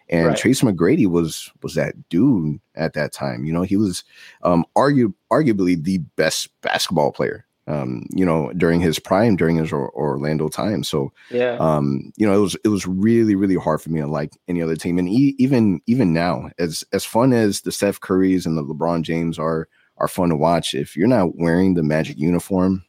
And 0.07 0.27
right. 0.27 0.37
Tracy 0.37 0.65
McGrady 0.65 1.07
was 1.07 1.51
was 1.61 1.75
that 1.75 1.95
dude 2.09 2.59
at 2.75 2.93
that 2.93 3.11
time. 3.11 3.45
You 3.45 3.53
know, 3.53 3.63
he 3.63 3.77
was 3.77 4.03
um 4.43 4.65
argue, 4.75 5.13
arguably 5.31 5.83
the 5.83 5.99
best 6.15 6.49
basketball 6.61 7.11
player. 7.11 7.45
Um, 7.69 8.07
you 8.09 8.25
know, 8.25 8.51
during 8.57 8.81
his 8.81 8.97
prime, 8.97 9.35
during 9.35 9.57
his 9.57 9.71
or- 9.71 9.91
Orlando 9.95 10.49
time. 10.49 10.83
So, 10.83 11.13
yeah, 11.29 11.55
um, 11.59 12.11
you 12.17 12.25
know, 12.25 12.33
it 12.33 12.41
was 12.41 12.55
it 12.65 12.69
was 12.69 12.87
really 12.87 13.35
really 13.35 13.55
hard 13.55 13.79
for 13.81 13.91
me 13.91 14.01
to 14.01 14.07
like 14.07 14.31
any 14.47 14.61
other 14.61 14.75
team, 14.75 14.97
and 14.97 15.07
e- 15.07 15.35
even 15.37 15.79
even 15.85 16.11
now, 16.11 16.49
as 16.57 16.83
as 16.93 17.05
fun 17.05 17.31
as 17.31 17.61
the 17.61 17.71
Steph 17.71 17.99
Currys 17.99 18.45
and 18.47 18.57
the 18.57 18.63
LeBron 18.65 19.03
James 19.03 19.37
are, 19.37 19.67
are 19.97 20.07
fun 20.07 20.29
to 20.29 20.35
watch. 20.35 20.73
If 20.73 20.97
you're 20.97 21.07
not 21.07 21.37
wearing 21.37 21.75
the 21.75 21.83
Magic 21.83 22.17
uniform, 22.17 22.83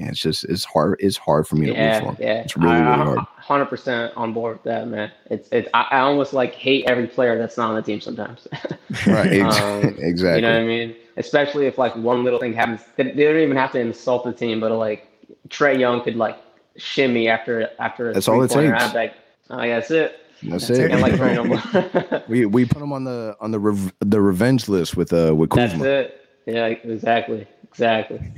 yeah, 0.00 0.08
it's 0.08 0.20
just 0.20 0.44
it's 0.44 0.64
hard. 0.64 0.96
It's 0.98 1.18
hard 1.18 1.46
for 1.46 1.56
me 1.56 1.66
to 1.66 1.72
yeah, 1.72 1.98
root 1.98 2.16
for. 2.16 2.22
Yeah, 2.22 2.40
it's 2.40 2.56
really 2.56 2.74
I, 2.76 2.96
really 2.96 3.04
hard. 3.04 3.18
Hundred 3.36 3.66
percent 3.66 4.16
on 4.16 4.32
board 4.32 4.54
with 4.54 4.62
that, 4.62 4.88
man. 4.88 5.12
It's 5.26 5.46
it's 5.52 5.68
I, 5.74 5.88
I, 5.90 6.00
almost 6.00 6.32
like 6.32 6.54
hate 6.54 6.86
every 6.86 7.06
player 7.06 7.36
that's 7.36 7.58
not 7.58 7.68
on 7.68 7.76
the 7.76 7.82
team 7.82 8.00
sometimes. 8.00 8.48
right. 9.06 9.40
um, 9.40 9.84
exactly. 9.98 10.36
You 10.36 10.40
know 10.40 10.54
what 10.54 10.62
I 10.62 10.66
mean? 10.66 10.96
Especially 11.18 11.66
if 11.66 11.76
like 11.76 11.94
one 11.96 12.24
little 12.24 12.40
thing 12.40 12.54
happens, 12.54 12.80
they, 12.96 13.10
they 13.10 13.24
don't 13.24 13.36
even 13.36 13.56
have 13.58 13.72
to 13.72 13.78
insult 13.78 14.24
the 14.24 14.32
team, 14.32 14.58
but 14.58 14.72
like 14.72 15.06
Trae 15.48 15.78
Young 15.78 16.02
could 16.02 16.16
like 16.16 16.38
shimmy 16.78 17.28
after 17.28 17.68
after. 17.78 18.14
That's 18.14 18.26
all 18.26 18.42
it 18.42 18.48
takes. 18.50 18.82
I'm 18.82 18.94
like, 18.94 19.14
oh 19.50 19.62
yeah, 19.62 19.80
that's 19.80 19.90
it. 19.90 20.16
That's, 20.44 20.68
that's 20.68 20.80
it. 20.80 20.98
like 20.98 22.28
we 22.28 22.46
we 22.46 22.64
put 22.64 22.80
him 22.80 22.94
on 22.94 23.04
the 23.04 23.36
on 23.38 23.50
the 23.50 23.60
rev- 23.60 23.92
the 24.00 24.22
revenge 24.22 24.66
list 24.66 24.96
with 24.96 25.12
uh 25.12 25.34
with 25.36 25.50
Kuzma. 25.50 25.84
That's 25.84 26.08
it. 26.08 26.16
Yeah, 26.46 26.66
exactly, 26.68 27.46
exactly. 27.64 28.32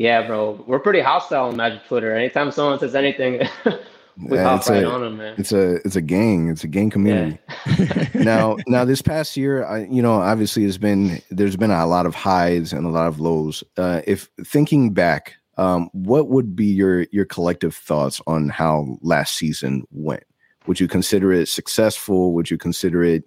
Yeah, 0.00 0.26
bro, 0.26 0.64
we're 0.66 0.78
pretty 0.78 1.00
hostile 1.00 1.48
on 1.48 1.58
Magic 1.58 1.84
Twitter. 1.84 2.16
Anytime 2.16 2.50
someone 2.52 2.78
says 2.78 2.94
anything, 2.94 3.46
we 4.16 4.38
yeah, 4.38 4.44
hop 4.44 4.66
right 4.66 4.82
a, 4.82 4.90
on 4.90 5.02
them, 5.02 5.18
man. 5.18 5.34
It's 5.36 5.52
a 5.52 5.74
it's 5.84 5.94
a 5.94 6.00
gang. 6.00 6.48
It's 6.48 6.64
a 6.64 6.68
gang 6.68 6.88
community. 6.88 7.38
Yeah. 7.78 8.08
now, 8.14 8.56
now 8.66 8.86
this 8.86 9.02
past 9.02 9.36
year, 9.36 9.66
I 9.66 9.84
you 9.90 10.00
know 10.00 10.14
obviously 10.14 10.62
has 10.62 10.78
been 10.78 11.20
there's 11.30 11.56
been 11.56 11.70
a 11.70 11.86
lot 11.86 12.06
of 12.06 12.14
highs 12.14 12.72
and 12.72 12.86
a 12.86 12.88
lot 12.88 13.08
of 13.08 13.20
lows. 13.20 13.62
Uh, 13.76 14.00
if 14.06 14.30
thinking 14.42 14.94
back, 14.94 15.34
um, 15.58 15.90
what 15.92 16.28
would 16.28 16.56
be 16.56 16.64
your 16.64 17.02
your 17.12 17.26
collective 17.26 17.74
thoughts 17.74 18.22
on 18.26 18.48
how 18.48 18.96
last 19.02 19.34
season 19.34 19.84
went? 19.90 20.24
Would 20.66 20.80
you 20.80 20.88
consider 20.88 21.30
it 21.30 21.46
successful? 21.46 22.32
Would 22.32 22.50
you 22.50 22.56
consider 22.56 23.04
it, 23.04 23.24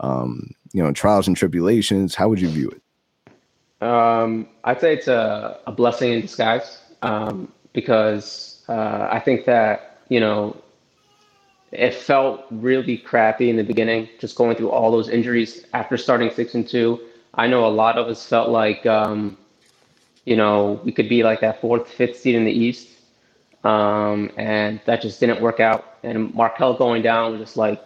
um, 0.00 0.50
you 0.74 0.82
know, 0.82 0.92
trials 0.92 1.26
and 1.26 1.34
tribulations? 1.34 2.14
How 2.14 2.28
would 2.28 2.42
you 2.42 2.50
view 2.50 2.68
it? 2.68 2.82
Um, 3.80 4.48
I'd 4.64 4.80
say 4.80 4.94
it's 4.94 5.08
a, 5.08 5.58
a 5.66 5.72
blessing 5.72 6.12
in 6.12 6.20
disguise 6.20 6.78
um, 7.02 7.52
because 7.72 8.64
uh, 8.68 9.08
I 9.10 9.20
think 9.20 9.46
that, 9.46 9.98
you 10.08 10.20
know, 10.20 10.56
it 11.72 11.94
felt 11.94 12.44
really 12.50 12.98
crappy 12.98 13.50
in 13.50 13.56
the 13.56 13.64
beginning, 13.64 14.08
just 14.18 14.36
going 14.36 14.56
through 14.56 14.70
all 14.70 14.90
those 14.90 15.08
injuries 15.08 15.66
after 15.74 15.96
starting 15.96 16.30
six 16.30 16.54
and 16.54 16.68
two. 16.68 17.00
I 17.34 17.46
know 17.46 17.66
a 17.66 17.68
lot 17.70 17.98
of 17.98 18.08
us 18.08 18.26
felt 18.26 18.50
like, 18.50 18.86
um, 18.86 19.38
you 20.24 20.36
know, 20.36 20.80
we 20.84 20.92
could 20.92 21.08
be 21.08 21.22
like 21.22 21.40
that 21.40 21.60
fourth, 21.60 21.88
fifth 21.88 22.18
seed 22.18 22.34
in 22.34 22.44
the 22.44 22.52
East. 22.52 22.88
um, 23.64 24.30
and 24.36 24.80
that 24.86 25.02
just 25.02 25.20
didn't 25.20 25.40
work 25.40 25.60
out. 25.60 25.98
And 26.02 26.32
Markelle 26.34 26.74
going 26.74 27.02
down 27.02 27.32
was 27.32 27.40
just 27.40 27.56
like, 27.56 27.82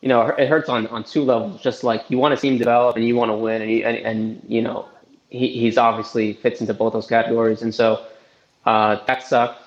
you 0.00 0.08
know, 0.08 0.22
it 0.22 0.48
hurts 0.48 0.68
on, 0.68 0.86
on 0.88 1.04
two 1.04 1.22
levels. 1.24 1.60
Just 1.60 1.84
like 1.84 2.04
you 2.10 2.18
want 2.18 2.32
to 2.32 2.36
see 2.36 2.48
him 2.48 2.58
develop 2.58 2.96
and 2.96 3.04
you 3.06 3.16
want 3.16 3.30
to 3.30 3.36
win, 3.36 3.62
and, 3.62 3.70
and, 3.82 3.96
and 3.98 4.42
you 4.48 4.62
know, 4.62 4.88
he, 5.28 5.48
he's 5.48 5.78
obviously 5.78 6.34
fits 6.34 6.60
into 6.60 6.74
both 6.74 6.92
those 6.92 7.06
categories, 7.06 7.62
and 7.62 7.74
so 7.74 8.06
uh, 8.64 9.04
that 9.06 9.22
sucked. 9.22 9.62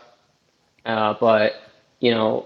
Uh, 0.86 1.14
but 1.20 1.62
you 2.00 2.12
know, 2.12 2.46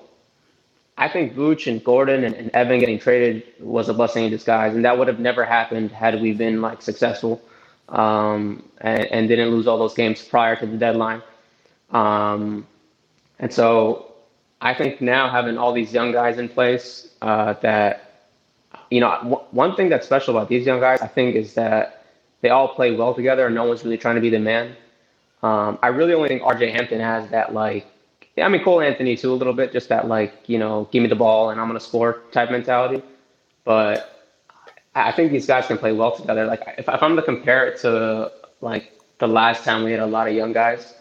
I 0.97 1.07
think 1.07 1.35
Vooch 1.35 1.69
and 1.69 1.83
Gordon 1.83 2.23
and, 2.23 2.35
and, 2.35 2.51
Evan 2.51 2.79
getting 2.79 2.99
traded 2.99 3.43
was 3.59 3.89
a 3.89 3.93
blessing 3.93 4.25
in 4.25 4.31
disguise, 4.31 4.75
and 4.75 4.85
that 4.85 4.97
would 4.97 5.07
have 5.07 5.19
never 5.19 5.45
happened 5.45 5.91
had 5.91 6.21
we 6.21 6.33
been 6.33 6.61
like 6.61 6.81
successful 6.81 7.41
um, 7.89 8.63
and, 8.79 9.05
and, 9.05 9.27
didn't 9.27 9.49
lose 9.49 9.67
all 9.67 9.77
those 9.77 9.93
games 9.93 10.21
prior 10.21 10.55
to 10.55 10.65
the 10.65 10.77
deadline. 10.77 11.21
Um, 11.91 12.65
and 13.39 13.51
so 13.51 14.13
I 14.61 14.73
think 14.73 15.01
now 15.01 15.29
having 15.29 15.57
all 15.57 15.73
these 15.73 15.93
young 15.93 16.11
guys 16.11 16.37
in 16.37 16.47
place 16.47 17.09
uh, 17.21 17.53
that, 17.61 18.27
you 18.89 18.99
know, 18.99 19.11
w- 19.17 19.41
one 19.51 19.75
thing 19.75 19.89
that's 19.89 20.05
special 20.05 20.35
about 20.35 20.49
these 20.49 20.65
young 20.65 20.79
guys, 20.79 21.01
I 21.01 21.07
think, 21.07 21.35
is 21.35 21.55
that 21.55 22.02
they 22.43 22.49
all 22.49 22.67
play 22.67 22.93
well 22.95 23.15
together 23.15 23.47
and 23.47 23.55
no 23.55 23.63
one's 23.63 23.83
really 23.83 23.97
trying 23.97 24.15
to 24.15 24.21
be 24.21 24.29
the 24.29 24.37
man. 24.37 24.75
Um, 25.41 25.79
I 25.81 25.87
really 25.87 26.13
only 26.13 26.27
think 26.27 26.43
RJ 26.43 26.71
Hampton 26.73 26.99
has 26.99 27.29
that, 27.31 27.53
like, 27.53 27.87
I 28.37 28.47
mean, 28.49 28.63
Cole 28.63 28.81
Anthony 28.81 29.15
too, 29.15 29.31
a 29.31 29.33
little 29.33 29.53
bit, 29.53 29.71
just 29.71 29.89
that, 29.89 30.07
like, 30.07 30.33
you 30.47 30.59
know, 30.59 30.87
give 30.91 31.01
me 31.01 31.09
the 31.09 31.15
ball 31.15 31.49
and 31.49 31.59
I'm 31.59 31.71
to 31.73 31.79
score 31.79 32.21
type 32.31 32.51
mentality. 32.51 33.01
But 33.63 34.29
I 34.93 35.11
think 35.13 35.31
these 35.31 35.47
guys 35.47 35.67
can 35.67 35.77
play 35.77 35.93
well 35.93 36.15
together. 36.15 36.45
Like, 36.45 36.61
if, 36.77 36.89
if 36.89 37.01
I'm 37.01 37.15
to 37.15 37.21
compare 37.21 37.65
it 37.67 37.79
to, 37.79 38.31
like, 38.61 38.91
the 39.19 39.27
last 39.27 39.63
time 39.63 39.85
we 39.85 39.91
had 39.91 40.01
a 40.01 40.05
lot 40.05 40.27
of 40.27 40.33
young 40.33 40.51
guys, 40.51 40.95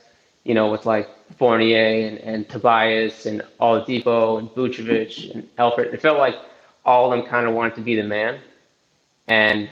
you 0.45 0.55
know, 0.55 0.71
with 0.71 0.87
like 0.87 1.09
Fournier 1.39 2.07
and, 2.07 2.19
and 2.19 2.49
Tobias 2.49 3.27
and 3.27 3.43
Oladipo 3.61 4.39
and 4.39 4.49
Vucevic 4.51 5.35
and 5.35 5.49
Elfrid. 5.57 5.93
It 5.93 6.01
felt 6.01 6.19
like 6.19 6.37
all 6.85 7.13
of 7.13 7.19
them 7.19 7.29
kind 7.29 7.47
of 7.47 7.55
wanted 7.55 7.75
to 7.77 7.81
be 7.81 7.97
the 7.97 8.05
man. 8.05 8.41
And 9.27 9.69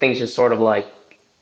things 0.00 0.18
just 0.18 0.34
sort 0.34 0.52
of 0.52 0.58
like, 0.60 0.86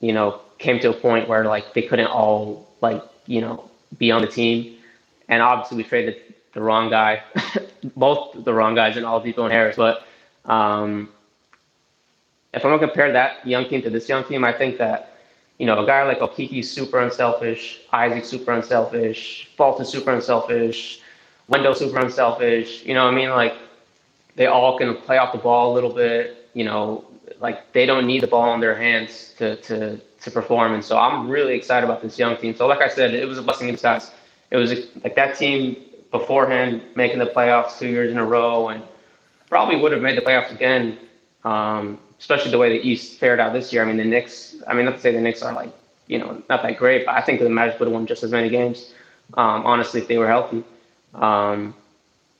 you 0.04 0.12
know, 0.12 0.40
came 0.58 0.78
to 0.80 0.90
a 0.90 0.92
point 0.92 1.28
where 1.28 1.44
like 1.46 1.72
they 1.72 1.82
couldn't 1.82 2.06
all 2.06 2.68
like, 2.80 3.02
you 3.26 3.40
know, 3.40 3.70
be 3.96 4.10
on 4.10 4.20
the 4.20 4.28
team. 4.28 4.76
And 5.28 5.40
obviously 5.40 5.78
we 5.78 5.84
traded 5.84 6.16
the 6.52 6.60
wrong 6.60 6.90
guy, 6.90 7.22
both 7.96 8.44
the 8.44 8.52
wrong 8.52 8.74
guys 8.74 8.96
and 8.96 9.06
Oladipo 9.06 9.44
and 9.44 9.52
Harris. 9.52 9.76
But 9.76 10.06
um, 10.44 11.08
if 12.52 12.64
I'm 12.64 12.78
to 12.78 12.86
compare 12.86 13.12
that 13.12 13.46
young 13.46 13.66
team 13.68 13.80
to 13.82 13.90
this 13.90 14.08
young 14.08 14.24
team, 14.24 14.44
I 14.44 14.52
think 14.52 14.76
that 14.78 15.10
you 15.58 15.66
know, 15.66 15.82
a 15.82 15.86
guy 15.86 16.02
like 16.02 16.18
Okeke's 16.18 16.68
super 16.68 16.98
unselfish, 17.00 17.80
Isaac 17.92 18.24
super 18.24 18.52
unselfish, 18.52 19.48
Fulton 19.56 19.86
super 19.86 20.12
unselfish, 20.12 21.00
Wendell 21.48 21.74
super 21.74 22.00
unselfish. 22.00 22.84
You 22.84 22.94
know 22.94 23.04
what 23.04 23.14
I 23.14 23.16
mean? 23.16 23.30
Like 23.30 23.54
they 24.36 24.46
all 24.46 24.76
can 24.76 24.96
play 24.96 25.16
off 25.16 25.32
the 25.32 25.38
ball 25.38 25.72
a 25.72 25.74
little 25.74 25.92
bit. 25.92 26.48
You 26.54 26.64
know, 26.64 27.04
like 27.44 27.74
they 27.74 27.84
don't 27.84 28.06
need 28.06 28.22
the 28.22 28.26
ball 28.26 28.54
in 28.54 28.60
their 28.60 28.74
hands 28.74 29.34
to 29.38 29.56
to 29.68 30.00
to 30.22 30.30
perform. 30.30 30.72
And 30.72 30.82
so 30.82 30.96
I'm 30.96 31.28
really 31.28 31.54
excited 31.54 31.84
about 31.84 32.00
this 32.00 32.18
young 32.18 32.38
team. 32.38 32.56
So 32.56 32.66
like 32.66 32.80
I 32.80 32.88
said, 32.88 33.12
it 33.12 33.28
was 33.28 33.36
a 33.36 33.42
blessing 33.42 33.68
in 33.68 33.74
disguise. 33.74 34.10
It 34.50 34.56
was 34.56 34.70
like 35.04 35.14
that 35.14 35.36
team 35.36 35.76
beforehand 36.10 36.80
making 36.94 37.18
the 37.18 37.26
playoffs 37.26 37.78
two 37.78 37.88
years 37.88 38.10
in 38.10 38.16
a 38.16 38.24
row 38.24 38.68
and 38.68 38.82
probably 39.50 39.76
would 39.76 39.92
have 39.92 40.00
made 40.00 40.16
the 40.16 40.22
playoffs 40.22 40.52
again. 40.58 40.98
Um, 41.44 41.98
especially 42.18 42.50
the 42.50 42.56
way 42.56 42.70
the 42.78 42.82
East 42.90 43.20
fared 43.20 43.38
out 43.38 43.52
this 43.52 43.70
year. 43.72 43.82
I 43.82 43.86
mean, 43.88 43.98
the 43.98 44.10
Knicks. 44.14 44.56
I 44.66 44.72
mean, 44.72 44.86
not 44.86 44.94
to 44.94 45.00
say 45.00 45.12
the 45.12 45.20
Knicks 45.20 45.42
are 45.42 45.52
like 45.52 45.72
you 46.06 46.18
know 46.18 46.42
not 46.48 46.62
that 46.62 46.78
great, 46.78 47.04
but 47.04 47.14
I 47.14 47.20
think 47.20 47.40
the 47.40 47.50
Magic 47.50 47.78
would 47.78 47.88
have 47.88 47.94
won 47.98 48.06
just 48.06 48.22
as 48.22 48.30
many 48.30 48.48
games. 48.48 48.94
Um, 49.34 49.66
honestly, 49.66 50.00
if 50.00 50.08
they 50.08 50.16
were 50.16 50.28
healthy. 50.28 50.64
Um, 51.12 51.74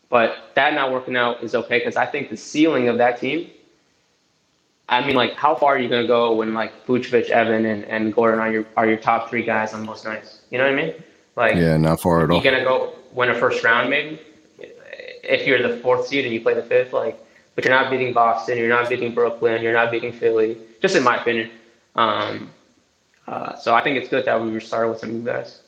but 0.08 0.30
that 0.54 0.72
not 0.72 0.92
working 0.92 1.16
out 1.16 1.42
is 1.42 1.54
okay 1.54 1.78
because 1.78 1.96
I 1.96 2.06
think 2.06 2.30
the 2.30 2.38
ceiling 2.38 2.88
of 2.88 2.96
that 2.98 3.20
team. 3.20 3.50
I 4.88 5.06
mean, 5.06 5.16
like, 5.16 5.34
how 5.34 5.54
far 5.54 5.76
are 5.76 5.78
you 5.78 5.88
gonna 5.88 6.06
go 6.06 6.34
when 6.34 6.54
like 6.54 6.86
Vucevic, 6.86 7.30
Evan, 7.30 7.64
and, 7.64 7.84
and 7.84 8.14
Gordon 8.14 8.40
are 8.40 8.52
your 8.52 8.66
are 8.76 8.86
your 8.86 8.98
top 8.98 9.30
three 9.30 9.42
guys 9.42 9.72
on 9.72 9.84
most 9.84 10.04
nights? 10.04 10.40
You 10.50 10.58
know 10.58 10.64
what 10.64 10.78
I 10.78 10.82
mean? 10.82 10.94
Like, 11.36 11.56
yeah, 11.56 11.76
not 11.76 12.00
far 12.00 12.22
at 12.22 12.30
all. 12.30 12.42
You're 12.42 12.52
gonna 12.52 12.64
go 12.64 12.94
win 13.12 13.30
a 13.30 13.34
first 13.34 13.64
round 13.64 13.90
maybe 13.90 14.20
if 15.28 15.46
you're 15.46 15.66
the 15.66 15.78
fourth 15.78 16.06
seed 16.06 16.24
and 16.24 16.34
you 16.34 16.40
play 16.40 16.54
the 16.54 16.62
fifth. 16.62 16.92
Like, 16.92 17.18
but 17.54 17.64
you're 17.64 17.74
not 17.74 17.90
beating 17.90 18.12
Boston, 18.12 18.58
you're 18.58 18.68
not 18.68 18.88
beating 18.88 19.14
Brooklyn, 19.14 19.62
you're 19.62 19.72
not 19.72 19.90
beating 19.90 20.12
Philly, 20.12 20.58
just 20.82 20.96
in 20.96 21.02
my 21.02 21.16
opinion. 21.16 21.50
Um, 21.94 22.50
uh, 23.26 23.56
so 23.56 23.74
I 23.74 23.82
think 23.82 23.96
it's 23.96 24.08
good 24.08 24.24
that 24.26 24.40
we 24.40 24.58
started 24.60 24.90
with 24.90 24.98
some 24.98 25.12
new 25.12 25.24
guys. 25.24 25.60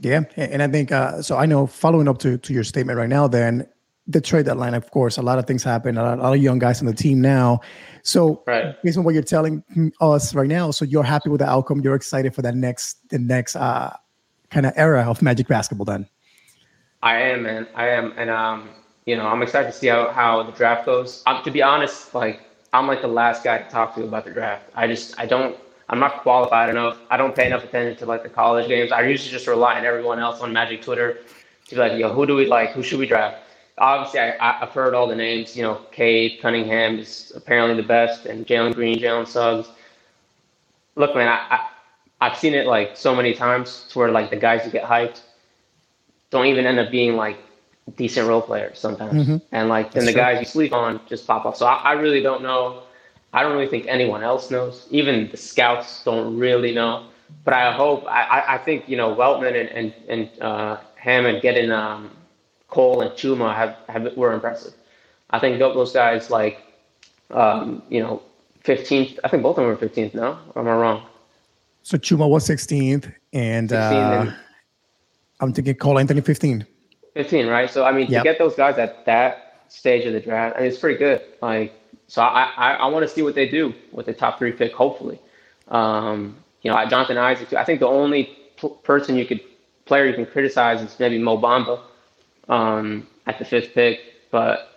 Yeah, 0.00 0.22
and 0.36 0.62
I 0.62 0.68
think 0.68 0.90
uh, 0.92 1.22
so. 1.22 1.36
I 1.36 1.46
know 1.46 1.66
following 1.68 2.08
up 2.08 2.18
to 2.18 2.36
to 2.36 2.52
your 2.52 2.64
statement 2.64 2.98
right 2.98 3.08
now, 3.08 3.28
then 3.28 3.68
the 4.06 4.20
trade 4.20 4.46
deadline, 4.46 4.74
of 4.74 4.90
course, 4.90 5.16
a 5.16 5.22
lot 5.22 5.38
of 5.38 5.46
things 5.46 5.62
happen. 5.62 5.96
A 5.96 6.02
lot, 6.02 6.18
a 6.18 6.22
lot 6.22 6.34
of 6.34 6.42
young 6.42 6.58
guys 6.58 6.80
on 6.80 6.86
the 6.86 6.94
team 6.94 7.20
now. 7.20 7.60
So, 8.02 8.42
right. 8.46 8.80
based 8.82 8.98
on 8.98 9.04
what 9.04 9.14
you're 9.14 9.22
telling 9.22 9.62
us 10.00 10.34
right 10.34 10.48
now, 10.48 10.70
so 10.70 10.84
you're 10.84 11.02
happy 11.02 11.30
with 11.30 11.40
the 11.40 11.48
outcome. 11.48 11.80
You're 11.80 11.94
excited 11.94 12.34
for 12.34 12.42
that 12.42 12.54
next 12.54 13.08
the 13.08 13.18
next 13.18 13.56
uh, 13.56 13.96
kind 14.50 14.66
of 14.66 14.72
era 14.76 15.02
of 15.08 15.22
Magic 15.22 15.48
basketball. 15.48 15.86
Then, 15.86 16.06
I 17.02 17.20
am, 17.20 17.42
man. 17.42 17.66
I 17.74 17.88
am, 17.88 18.12
and 18.16 18.28
um, 18.28 18.68
you 19.06 19.16
know, 19.16 19.26
I'm 19.26 19.42
excited 19.42 19.72
to 19.72 19.76
see 19.76 19.86
how, 19.86 20.10
how 20.10 20.42
the 20.42 20.52
draft 20.52 20.86
goes. 20.86 21.22
Um, 21.26 21.42
to 21.44 21.50
be 21.50 21.62
honest, 21.62 22.14
like 22.14 22.42
I'm 22.74 22.86
like 22.86 23.00
the 23.00 23.08
last 23.08 23.42
guy 23.42 23.58
to 23.58 23.70
talk 23.70 23.94
to 23.94 24.04
about 24.04 24.24
the 24.24 24.32
draft. 24.32 24.68
I 24.74 24.86
just 24.86 25.18
I 25.18 25.26
don't 25.26 25.56
I'm 25.88 25.98
not 25.98 26.22
qualified 26.22 26.70
enough. 26.70 26.98
I 27.10 27.16
don't 27.16 27.34
pay 27.34 27.46
enough 27.46 27.64
attention 27.64 27.96
to 27.98 28.06
like 28.06 28.22
the 28.22 28.28
college 28.28 28.68
games. 28.68 28.92
I 28.92 29.02
usually 29.02 29.30
just 29.30 29.46
rely 29.46 29.78
on 29.78 29.84
everyone 29.84 30.18
else 30.18 30.40
on 30.40 30.52
Magic 30.52 30.82
Twitter 30.82 31.18
to 31.68 31.74
be 31.74 31.80
like, 31.80 31.98
yo, 31.98 32.12
who 32.12 32.26
do 32.26 32.34
we 32.34 32.46
like? 32.46 32.72
Who 32.72 32.82
should 32.82 32.98
we 32.98 33.06
draft? 33.06 33.43
Obviously, 33.78 34.20
I, 34.20 34.62
I've 34.62 34.70
heard 34.70 34.94
all 34.94 35.06
the 35.06 35.16
names. 35.16 35.56
You 35.56 35.64
know, 35.64 35.80
Cade 35.90 36.40
Cunningham 36.40 36.98
is 36.98 37.32
apparently 37.34 37.80
the 37.80 37.86
best, 37.86 38.26
and 38.26 38.46
Jalen 38.46 38.74
Green, 38.74 38.98
Jalen 38.98 39.26
Suggs. 39.26 39.68
Look, 40.96 41.14
man, 41.16 41.28
I, 41.28 41.46
I 41.50 41.68
I've 42.20 42.38
seen 42.38 42.54
it 42.54 42.66
like 42.66 42.96
so 42.96 43.14
many 43.14 43.34
times 43.34 43.86
to 43.90 43.98
where 43.98 44.10
like 44.10 44.30
the 44.30 44.36
guys 44.36 44.62
who 44.62 44.70
get 44.70 44.84
hyped 44.84 45.20
don't 46.30 46.46
even 46.46 46.66
end 46.66 46.78
up 46.78 46.90
being 46.90 47.16
like 47.16 47.38
decent 47.96 48.28
role 48.28 48.40
players 48.40 48.78
sometimes. 48.78 49.14
Mm-hmm. 49.14 49.36
And 49.52 49.68
like, 49.68 49.92
then 49.92 50.04
the 50.06 50.12
true. 50.12 50.20
guys 50.20 50.40
you 50.40 50.46
sleep 50.46 50.72
on 50.72 51.00
just 51.06 51.26
pop 51.26 51.44
off. 51.44 51.56
So 51.56 51.66
I, 51.66 51.74
I, 51.74 51.92
really 51.92 52.22
don't 52.22 52.42
know. 52.42 52.82
I 53.32 53.42
don't 53.42 53.52
really 53.52 53.68
think 53.68 53.86
anyone 53.86 54.22
else 54.22 54.50
knows. 54.50 54.86
Even 54.90 55.30
the 55.30 55.36
scouts 55.36 56.02
don't 56.04 56.38
really 56.38 56.74
know. 56.74 57.06
But 57.44 57.54
I 57.54 57.72
hope, 57.72 58.04
I, 58.06 58.54
I 58.54 58.58
think, 58.58 58.88
you 58.88 58.96
know, 58.96 59.14
Weltman 59.14 59.60
and, 59.60 59.68
and, 59.70 59.94
and 60.08 60.42
uh, 60.42 60.78
Hammond 60.94 61.42
getting 61.42 61.70
um, 61.70 62.10
Cole 62.74 63.02
and 63.02 63.10
Chuma 63.12 63.54
have, 63.54 63.76
have 63.88 64.16
were 64.16 64.32
impressive. 64.32 64.74
I 65.30 65.38
think 65.38 65.58
those 65.58 65.92
guys, 65.92 66.28
like, 66.28 66.60
um, 67.30 67.82
you 67.88 68.00
know, 68.00 68.22
15th, 68.64 69.18
I 69.22 69.28
think 69.28 69.42
both 69.42 69.58
of 69.58 69.64
them 69.64 69.66
were 69.66 69.76
15th, 69.76 70.14
no? 70.14 70.38
Or 70.54 70.62
am 70.62 70.68
I 70.68 70.74
wrong? 70.74 71.06
So 71.84 71.96
Chuma 71.96 72.28
was 72.28 72.48
16th, 72.48 73.12
and, 73.32 73.70
16th 73.70 73.72
uh, 73.72 74.20
and 74.22 74.36
I'm 75.40 75.52
thinking 75.52 75.74
Cole 75.76 75.98
Anthony 75.98 76.20
15. 76.20 76.66
15, 77.14 77.46
right? 77.46 77.70
So 77.70 77.84
I 77.84 77.92
mean, 77.92 78.08
yep. 78.08 78.22
to 78.22 78.28
get 78.28 78.38
those 78.38 78.56
guys 78.56 78.76
at 78.78 79.04
that 79.06 79.62
stage 79.68 80.04
of 80.04 80.12
the 80.12 80.20
draft, 80.20 80.56
I 80.56 80.60
mean, 80.60 80.68
it's 80.68 80.78
pretty 80.78 80.98
good. 80.98 81.22
Like, 81.40 81.72
so 82.08 82.22
I 82.22 82.50
I, 82.56 82.72
I 82.74 82.86
want 82.86 83.06
to 83.06 83.08
see 83.08 83.22
what 83.22 83.34
they 83.36 83.48
do 83.48 83.72
with 83.92 84.06
the 84.06 84.12
top 84.12 84.38
three 84.38 84.50
pick. 84.50 84.72
Hopefully, 84.72 85.20
um, 85.68 86.36
you 86.62 86.70
know, 86.70 86.86
Jonathan 86.86 87.18
Isaac. 87.18 87.52
I 87.52 87.64
think 87.64 87.78
the 87.80 87.86
only 87.86 88.36
person 88.82 89.16
you 89.16 89.26
could 89.26 89.40
player 89.84 90.06
you 90.06 90.14
can 90.14 90.26
criticize 90.26 90.82
is 90.82 90.98
maybe 90.98 91.18
Mo 91.18 91.38
Bamba 91.38 91.80
um, 92.48 93.06
at 93.26 93.38
the 93.38 93.44
fifth 93.44 93.74
pick, 93.74 94.00
but 94.30 94.70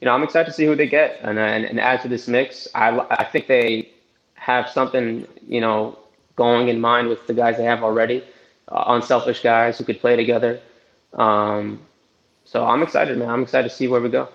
you 0.00 0.06
know, 0.06 0.12
I'm 0.12 0.22
excited 0.22 0.46
to 0.46 0.52
see 0.52 0.66
who 0.66 0.76
they 0.76 0.86
get 0.86 1.18
and 1.22 1.38
and, 1.38 1.64
and 1.64 1.80
add 1.80 2.02
to 2.02 2.08
this 2.08 2.28
mix. 2.28 2.68
I 2.74 2.98
I 3.10 3.24
think 3.24 3.46
they 3.46 3.90
have 4.34 4.68
something 4.68 5.26
you 5.46 5.60
know 5.60 5.98
going 6.36 6.68
in 6.68 6.80
mind 6.80 7.08
with 7.08 7.26
the 7.26 7.34
guys 7.34 7.56
they 7.56 7.64
have 7.64 7.82
already, 7.82 8.22
uh, 8.68 8.84
unselfish 8.88 9.42
guys 9.42 9.78
who 9.78 9.84
could 9.84 10.00
play 10.00 10.16
together. 10.16 10.60
Um, 11.14 11.80
so 12.44 12.64
I'm 12.64 12.82
excited, 12.82 13.16
man. 13.18 13.30
I'm 13.30 13.42
excited 13.42 13.68
to 13.68 13.74
see 13.74 13.88
where 13.88 14.00
we 14.00 14.10
go. 14.10 14.28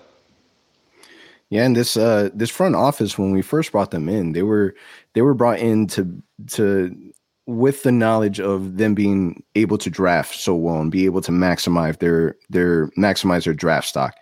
Yeah, 1.48 1.64
and 1.64 1.76
this 1.76 1.96
uh 1.98 2.30
this 2.32 2.50
front 2.50 2.74
office 2.74 3.18
when 3.18 3.30
we 3.30 3.42
first 3.42 3.72
brought 3.72 3.90
them 3.90 4.08
in, 4.08 4.32
they 4.32 4.42
were 4.42 4.74
they 5.12 5.20
were 5.20 5.34
brought 5.34 5.58
in 5.58 5.86
to 5.88 6.22
to 6.52 7.11
with 7.52 7.82
the 7.82 7.92
knowledge 7.92 8.40
of 8.40 8.76
them 8.76 8.94
being 8.94 9.42
able 9.54 9.78
to 9.78 9.90
draft 9.90 10.34
so 10.34 10.54
well 10.54 10.80
and 10.80 10.90
be 10.90 11.04
able 11.04 11.20
to 11.22 11.32
maximize 11.32 11.98
their 11.98 12.36
their 12.50 12.88
maximize 12.98 13.44
their 13.44 13.54
draft 13.54 13.88
stock. 13.88 14.14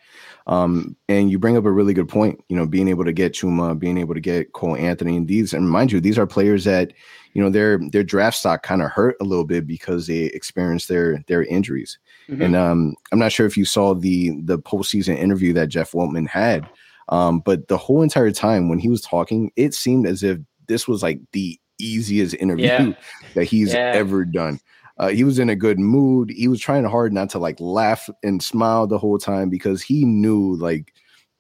Um, 0.47 0.97
and 1.09 1.31
you 1.31 1.39
bring 1.39 1.57
up 1.57 1.65
a 1.65 1.71
really 1.71 1.95
good 1.95 2.09
point, 2.09 2.43
you 2.49 2.57
know, 2.57 2.67
being 2.67 2.89
able 2.89 3.05
to 3.05 3.13
get 3.13 3.35
Chuma, 3.35 3.79
being 3.79 3.99
able 3.99 4.15
to 4.15 4.21
get 4.21 4.53
Cole 4.53 4.75
Anthony, 4.75 5.17
and 5.17 5.29
these, 5.29 5.53
and 5.53 5.71
mind 5.71 5.93
you, 5.93 6.01
these 6.01 6.19
are 6.19 6.27
players 6.27 6.65
that, 6.65 6.93
you 7.35 7.43
know, 7.43 7.51
their 7.51 7.79
their 7.93 8.03
draft 8.03 8.37
stock 8.37 8.63
kind 8.63 8.83
of 8.83 8.91
hurt 8.91 9.17
a 9.21 9.25
little 9.25 9.45
bit 9.45 9.67
because 9.67 10.07
they 10.07 10.25
experienced 10.25 10.89
their 10.89 11.23
their 11.29 11.45
injuries. 11.45 11.99
Mm-hmm. 12.29 12.43
And 12.43 12.57
um, 12.57 12.95
I'm 13.13 13.19
not 13.19 13.33
sure 13.33 13.47
if 13.47 13.57
you 13.57 13.65
saw 13.65 13.95
the 13.95 14.41
the 14.43 14.59
postseason 14.59 15.17
interview 15.17 15.53
that 15.53 15.69
Jeff 15.69 15.93
Weltman 15.93 16.27
had, 16.27 16.69
um, 17.11 17.41
but 17.41 17.69
the 17.69 17.79
whole 17.79 18.03
entire 18.03 18.33
time 18.33 18.69
when 18.69 18.81
he 18.81 18.89
was 18.89 19.03
talking, 19.03 19.53
it 19.55 19.73
seemed 19.75 20.07
as 20.07 20.25
if 20.25 20.39
this 20.67 20.89
was 20.89 21.03
like 21.03 21.21
the 21.33 21.61
easiest 21.85 22.35
interview 22.35 22.67
yeah. 22.67 22.93
that 23.35 23.45
he's 23.45 23.73
yeah. 23.73 23.93
ever 23.95 24.25
done. 24.25 24.61
Uh, 24.99 25.09
he 25.09 25.25
was 25.25 25.39
in 25.39 25.49
a 25.49 25.57
good 25.57 25.79
mood. 25.79 26.31
He 26.31 26.47
was 26.47 26.61
trying 26.61 26.85
hard 26.85 27.13
not 27.13 27.31
to 27.31 27.39
like 27.39 27.59
laugh 27.59 28.11
and 28.23 28.43
smile 28.43 28.87
the 28.87 28.99
whole 28.99 29.19
time 29.19 29.49
because 29.49 29.81
he 29.81 30.05
knew 30.05 30.57
like, 30.57 30.93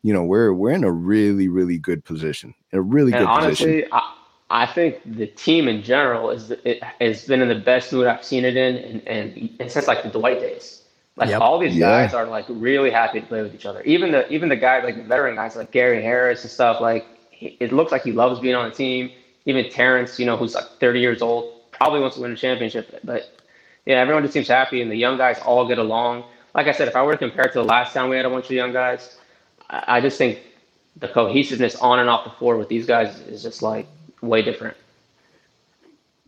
you 0.02 0.14
know, 0.14 0.24
we're 0.24 0.54
we're 0.54 0.70
in 0.70 0.82
a 0.82 0.90
really 0.90 1.46
really 1.48 1.76
good 1.76 2.02
position, 2.02 2.54
a 2.72 2.80
really 2.80 3.12
and 3.12 3.20
good 3.20 3.28
honestly, 3.28 3.82
position. 3.82 3.88
I, 3.92 4.14
I 4.50 4.66
think 4.66 5.00
the 5.04 5.26
team 5.26 5.68
in 5.68 5.82
general 5.82 6.30
is 6.30 6.50
it 6.50 6.82
has 7.00 7.26
been 7.26 7.42
in 7.42 7.48
the 7.48 7.54
best 7.54 7.92
mood 7.92 8.06
I've 8.06 8.24
seen 8.24 8.46
it 8.46 8.56
in, 8.56 8.76
and 8.76 9.06
and, 9.06 9.56
and 9.60 9.70
since 9.70 9.86
like 9.86 10.02
the 10.02 10.08
Dwight 10.08 10.40
days. 10.40 10.80
Like 11.16 11.28
yep. 11.28 11.42
all 11.42 11.58
these 11.58 11.76
yeah. 11.76 12.06
guys 12.06 12.14
are 12.14 12.24
like 12.24 12.46
really 12.48 12.90
happy 12.90 13.20
to 13.20 13.26
play 13.26 13.42
with 13.42 13.54
each 13.54 13.66
other. 13.66 13.82
Even 13.82 14.10
the 14.10 14.26
even 14.32 14.48
the 14.48 14.56
guys 14.56 14.84
like 14.84 14.96
the 14.96 15.02
veteran 15.02 15.34
guys 15.34 15.54
like 15.54 15.70
Gary 15.70 16.02
Harris 16.02 16.42
and 16.42 16.50
stuff. 16.50 16.80
Like 16.80 17.06
it 17.40 17.72
looks 17.72 17.92
like 17.92 18.02
he 18.02 18.12
loves 18.12 18.40
being 18.40 18.54
on 18.54 18.70
the 18.70 18.74
team. 18.74 19.10
Even 19.50 19.70
Terrence, 19.70 20.18
you 20.18 20.26
know, 20.26 20.36
who's 20.36 20.54
like 20.54 20.64
30 20.78 21.00
years 21.00 21.22
old, 21.22 21.70
probably 21.72 22.00
wants 22.00 22.16
to 22.16 22.22
win 22.22 22.32
a 22.32 22.36
championship. 22.36 23.00
But 23.04 23.36
yeah, 23.84 23.96
everyone 23.96 24.22
just 24.22 24.32
seems 24.32 24.48
happy, 24.48 24.80
and 24.80 24.90
the 24.90 24.96
young 24.96 25.18
guys 25.18 25.38
all 25.40 25.66
get 25.66 25.78
along. 25.78 26.24
Like 26.54 26.66
I 26.66 26.72
said, 26.72 26.88
if 26.88 26.96
I 26.96 27.02
were 27.02 27.12
to 27.12 27.18
compare 27.18 27.46
it 27.46 27.52
to 27.52 27.58
the 27.58 27.64
last 27.64 27.92
time 27.94 28.08
we 28.08 28.16
had 28.16 28.26
a 28.26 28.30
bunch 28.30 28.46
of 28.46 28.52
young 28.52 28.72
guys, 28.72 29.18
I, 29.68 29.96
I 29.96 30.00
just 30.00 30.18
think 30.18 30.40
the 30.96 31.08
cohesiveness 31.08 31.76
on 31.76 31.98
and 31.98 32.08
off 32.08 32.24
the 32.24 32.30
floor 32.30 32.56
with 32.56 32.68
these 32.68 32.86
guys 32.86 33.20
is 33.20 33.42
just 33.42 33.62
like 33.62 33.86
way 34.20 34.42
different. 34.42 34.76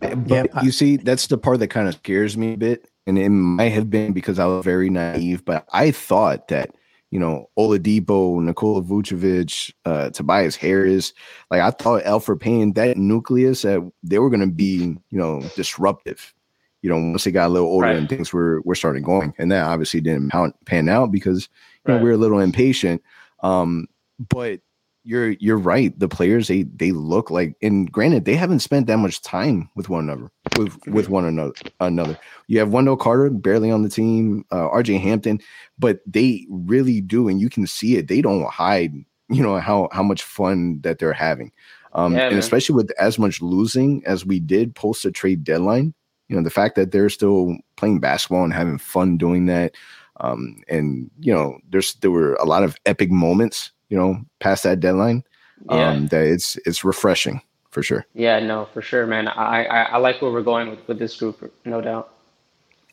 But 0.00 0.28
yeah, 0.28 0.44
you 0.62 0.72
see, 0.72 0.96
that's 0.96 1.26
the 1.28 1.38
part 1.38 1.60
that 1.60 1.68
kind 1.68 1.88
of 1.88 1.94
scares 1.94 2.36
me 2.36 2.54
a 2.54 2.56
bit. 2.56 2.88
And 3.06 3.18
it 3.18 3.28
might 3.28 3.70
have 3.70 3.90
been 3.90 4.12
because 4.12 4.38
I 4.38 4.46
was 4.46 4.64
very 4.64 4.90
naive, 4.90 5.44
but 5.44 5.66
I 5.72 5.90
thought 5.90 6.48
that, 6.48 6.74
you 7.12 7.20
know, 7.20 7.48
Oladipo, 7.56 8.42
Nikola 8.42 8.82
Vucevic, 8.82 9.72
uh, 9.84 10.10
Tobias 10.10 10.56
Harris, 10.56 11.12
like 11.50 11.60
I 11.60 11.70
thought 11.70 12.02
Elfrid 12.02 12.40
Payton, 12.40 12.72
that 12.72 12.96
nucleus, 12.96 13.62
that 13.62 13.88
they 14.02 14.18
were 14.18 14.30
going 14.30 14.40
to 14.40 14.46
be, 14.48 14.96
you 15.10 15.18
know, 15.18 15.40
disruptive 15.54 16.34
you 16.82 16.90
know, 16.90 16.96
once 16.96 17.24
they 17.24 17.30
got 17.30 17.46
a 17.46 17.48
little 17.48 17.68
older 17.68 17.86
right. 17.86 17.96
and 17.96 18.08
things 18.08 18.32
were 18.32 18.60
were 18.62 18.74
starting 18.74 19.04
going, 19.04 19.32
and 19.38 19.50
that 19.52 19.64
obviously 19.64 20.00
didn't 20.00 20.32
pan 20.66 20.88
out 20.88 21.12
because 21.12 21.48
you 21.86 21.94
right. 21.94 21.98
know 21.98 22.04
we 22.04 22.10
are 22.10 22.14
a 22.14 22.18
little 22.18 22.40
impatient. 22.40 23.00
Um, 23.40 23.86
but 24.28 24.60
you're 25.04 25.30
you're 25.32 25.58
right. 25.58 25.96
The 25.98 26.08
players 26.08 26.48
they 26.48 26.62
they 26.62 26.92
look 26.92 27.30
like, 27.30 27.56
and 27.62 27.90
granted, 27.90 28.24
they 28.24 28.34
haven't 28.34 28.60
spent 28.60 28.86
that 28.86 28.98
much 28.98 29.20
time 29.22 29.68
with 29.74 29.88
one 29.88 30.08
another 30.08 30.30
with 30.56 30.76
with 30.86 31.08
one 31.08 31.24
another. 31.24 31.54
Another, 31.80 32.18
you 32.46 32.58
have 32.58 32.72
Wendell 32.72 32.96
Carter 32.96 33.30
barely 33.30 33.70
on 33.70 33.82
the 33.82 33.88
team, 33.88 34.44
uh, 34.52 34.68
R.J. 34.68 34.98
Hampton, 34.98 35.40
but 35.78 36.00
they 36.06 36.46
really 36.48 37.00
do, 37.00 37.28
and 37.28 37.40
you 37.40 37.50
can 37.50 37.66
see 37.66 37.96
it. 37.96 38.08
They 38.08 38.20
don't 38.20 38.48
hide, 38.48 38.92
you 39.28 39.42
know 39.42 39.58
how 39.58 39.88
how 39.92 40.02
much 40.02 40.22
fun 40.22 40.80
that 40.82 40.98
they're 40.98 41.12
having, 41.12 41.52
um, 41.94 42.14
yeah, 42.14 42.24
and 42.24 42.32
man. 42.32 42.38
especially 42.38 42.76
with 42.76 42.90
as 42.98 43.18
much 43.18 43.42
losing 43.42 44.02
as 44.06 44.24
we 44.24 44.38
did 44.38 44.74
post 44.74 45.04
a 45.04 45.10
trade 45.10 45.44
deadline 45.44 45.94
you 46.28 46.36
know 46.36 46.42
the 46.42 46.50
fact 46.50 46.76
that 46.76 46.92
they're 46.92 47.10
still 47.10 47.58
playing 47.76 48.00
basketball 48.00 48.42
and 48.42 48.54
having 48.54 48.78
fun 48.78 49.18
doing 49.18 49.46
that 49.46 49.74
um, 50.20 50.56
and 50.68 51.10
you 51.20 51.32
know 51.32 51.58
there's 51.68 51.94
there 51.96 52.10
were 52.10 52.34
a 52.36 52.44
lot 52.44 52.62
of 52.62 52.76
epic 52.86 53.10
moments 53.10 53.72
you 53.92 53.98
know 53.98 54.16
past 54.40 54.62
that 54.62 54.80
deadline 54.80 55.22
yeah. 55.70 55.90
um, 55.90 56.06
that 56.06 56.24
it's 56.24 56.56
it's 56.64 56.82
refreshing 56.82 57.42
for 57.70 57.82
sure 57.82 58.06
yeah 58.14 58.40
no 58.40 58.66
for 58.72 58.80
sure 58.80 59.06
man 59.06 59.28
i 59.28 59.64
i, 59.64 59.82
I 59.82 59.96
like 59.98 60.22
where 60.22 60.32
we're 60.32 60.42
going 60.42 60.70
with, 60.70 60.88
with 60.88 60.98
this 60.98 61.14
group 61.16 61.52
no 61.66 61.80
doubt 61.82 62.08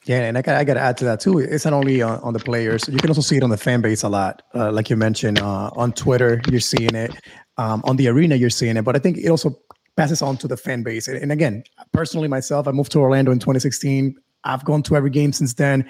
yeah, 0.06 0.22
and 0.22 0.38
I 0.38 0.42
got 0.42 0.56
I 0.56 0.64
got 0.64 0.76
to 0.76 0.80
add 0.80 0.98
to 1.00 1.06
that 1.06 1.20
too. 1.20 1.40
It's 1.40 1.66
not 1.66 1.74
only 1.74 2.02
on, 2.02 2.22
on, 2.22 2.32
the 2.32 2.40
players; 2.40 2.88
you 2.88 2.98
can 2.98 3.10
also 3.10 3.20
see 3.20 3.36
it 3.36 3.44
on 3.44 3.50
the 3.50 3.58
fan 3.58 3.82
base 3.82 4.02
a 4.02 4.08
lot. 4.08 4.42
Uh, 4.56 4.72
like 4.72 4.90
you 4.90 4.96
mentioned, 4.96 5.40
uh, 5.40 5.72
on 5.76 5.92
Twitter, 5.92 6.42
you're 6.50 6.62
seeing 6.62 6.96
it. 6.96 7.12
Um, 7.58 7.82
on 7.84 7.98
the 7.98 8.08
arena, 8.08 8.36
you're 8.36 8.50
seeing 8.50 8.78
it. 8.78 8.84
But 8.84 8.96
I 8.96 9.00
think 9.00 9.18
it 9.18 9.28
also 9.28 9.60
passes 9.98 10.22
on 10.22 10.38
to 10.38 10.48
the 10.48 10.56
fan 10.56 10.84
base. 10.84 11.10
And, 11.10 11.34
again, 11.34 11.64
personally, 11.92 12.30
myself, 12.30 12.66
I 12.66 12.72
moved 12.72 12.94
to 12.94 13.00
Orlando 13.00 13.32
in 13.34 13.40
2016. 13.40 14.16
I've 14.46 14.64
gone 14.64 14.82
to 14.84 14.96
every 14.96 15.10
game 15.10 15.34
since 15.34 15.54
then. 15.54 15.88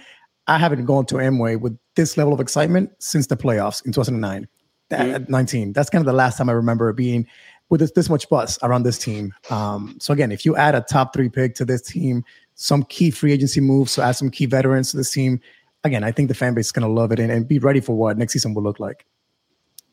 I 0.48 0.58
haven't 0.58 0.84
gone 0.86 1.06
to 1.06 1.16
Amway 1.16 1.62
with 1.62 1.78
this 1.96 2.18
level 2.18 2.34
of 2.34 2.40
excitement 2.40 2.90
since 2.98 3.28
the 3.28 3.38
playoffs 3.38 3.86
in 3.86 3.92
2009, 3.92 4.48
that, 4.90 5.24
mm-hmm. 5.24 5.32
19. 5.32 5.74
That's 5.74 5.90
kind 5.90 6.02
of 6.02 6.06
the 6.06 6.14
last 6.14 6.38
time 6.38 6.50
I 6.50 6.54
remember 6.54 6.92
being 6.94 7.28
with 7.70 7.80
this, 7.80 7.92
this 7.92 8.10
much 8.10 8.28
buzz 8.30 8.58
around 8.64 8.84
this 8.84 8.98
team. 8.98 9.34
Um, 9.50 9.98
so 10.00 10.14
again, 10.14 10.32
if 10.32 10.46
you 10.46 10.56
add 10.56 10.76
a 10.76 10.82
top 10.82 11.14
three 11.14 11.30
pick 11.30 11.56
to 11.56 11.66
this 11.66 11.82
team, 11.82 12.24
some 12.56 12.84
key 12.84 13.12
free 13.12 13.32
agency 13.32 13.62
moves, 13.62 13.92
so 13.92 14.02
add 14.02 14.14
some 14.14 14.30
key 14.30 14.46
veterans 14.46 14.92
to 14.92 14.98
this 14.98 15.12
team, 15.12 15.40
again, 15.84 16.04
I 16.04 16.12
think 16.12 16.28
the 16.28 16.36
fan 16.36 16.54
base 16.54 16.68
is 16.68 16.72
going 16.72 16.88
to 16.88 16.94
love 16.94 17.12
it 17.12 17.20
and, 17.20 17.32
and 17.32 17.48
be 17.48 17.60
ready 17.60 17.80
for 17.80 17.96
what 17.96 18.18
next 18.18 18.34
season 18.34 18.54
will 18.54 18.64
look 18.64 18.80
like. 18.80 19.06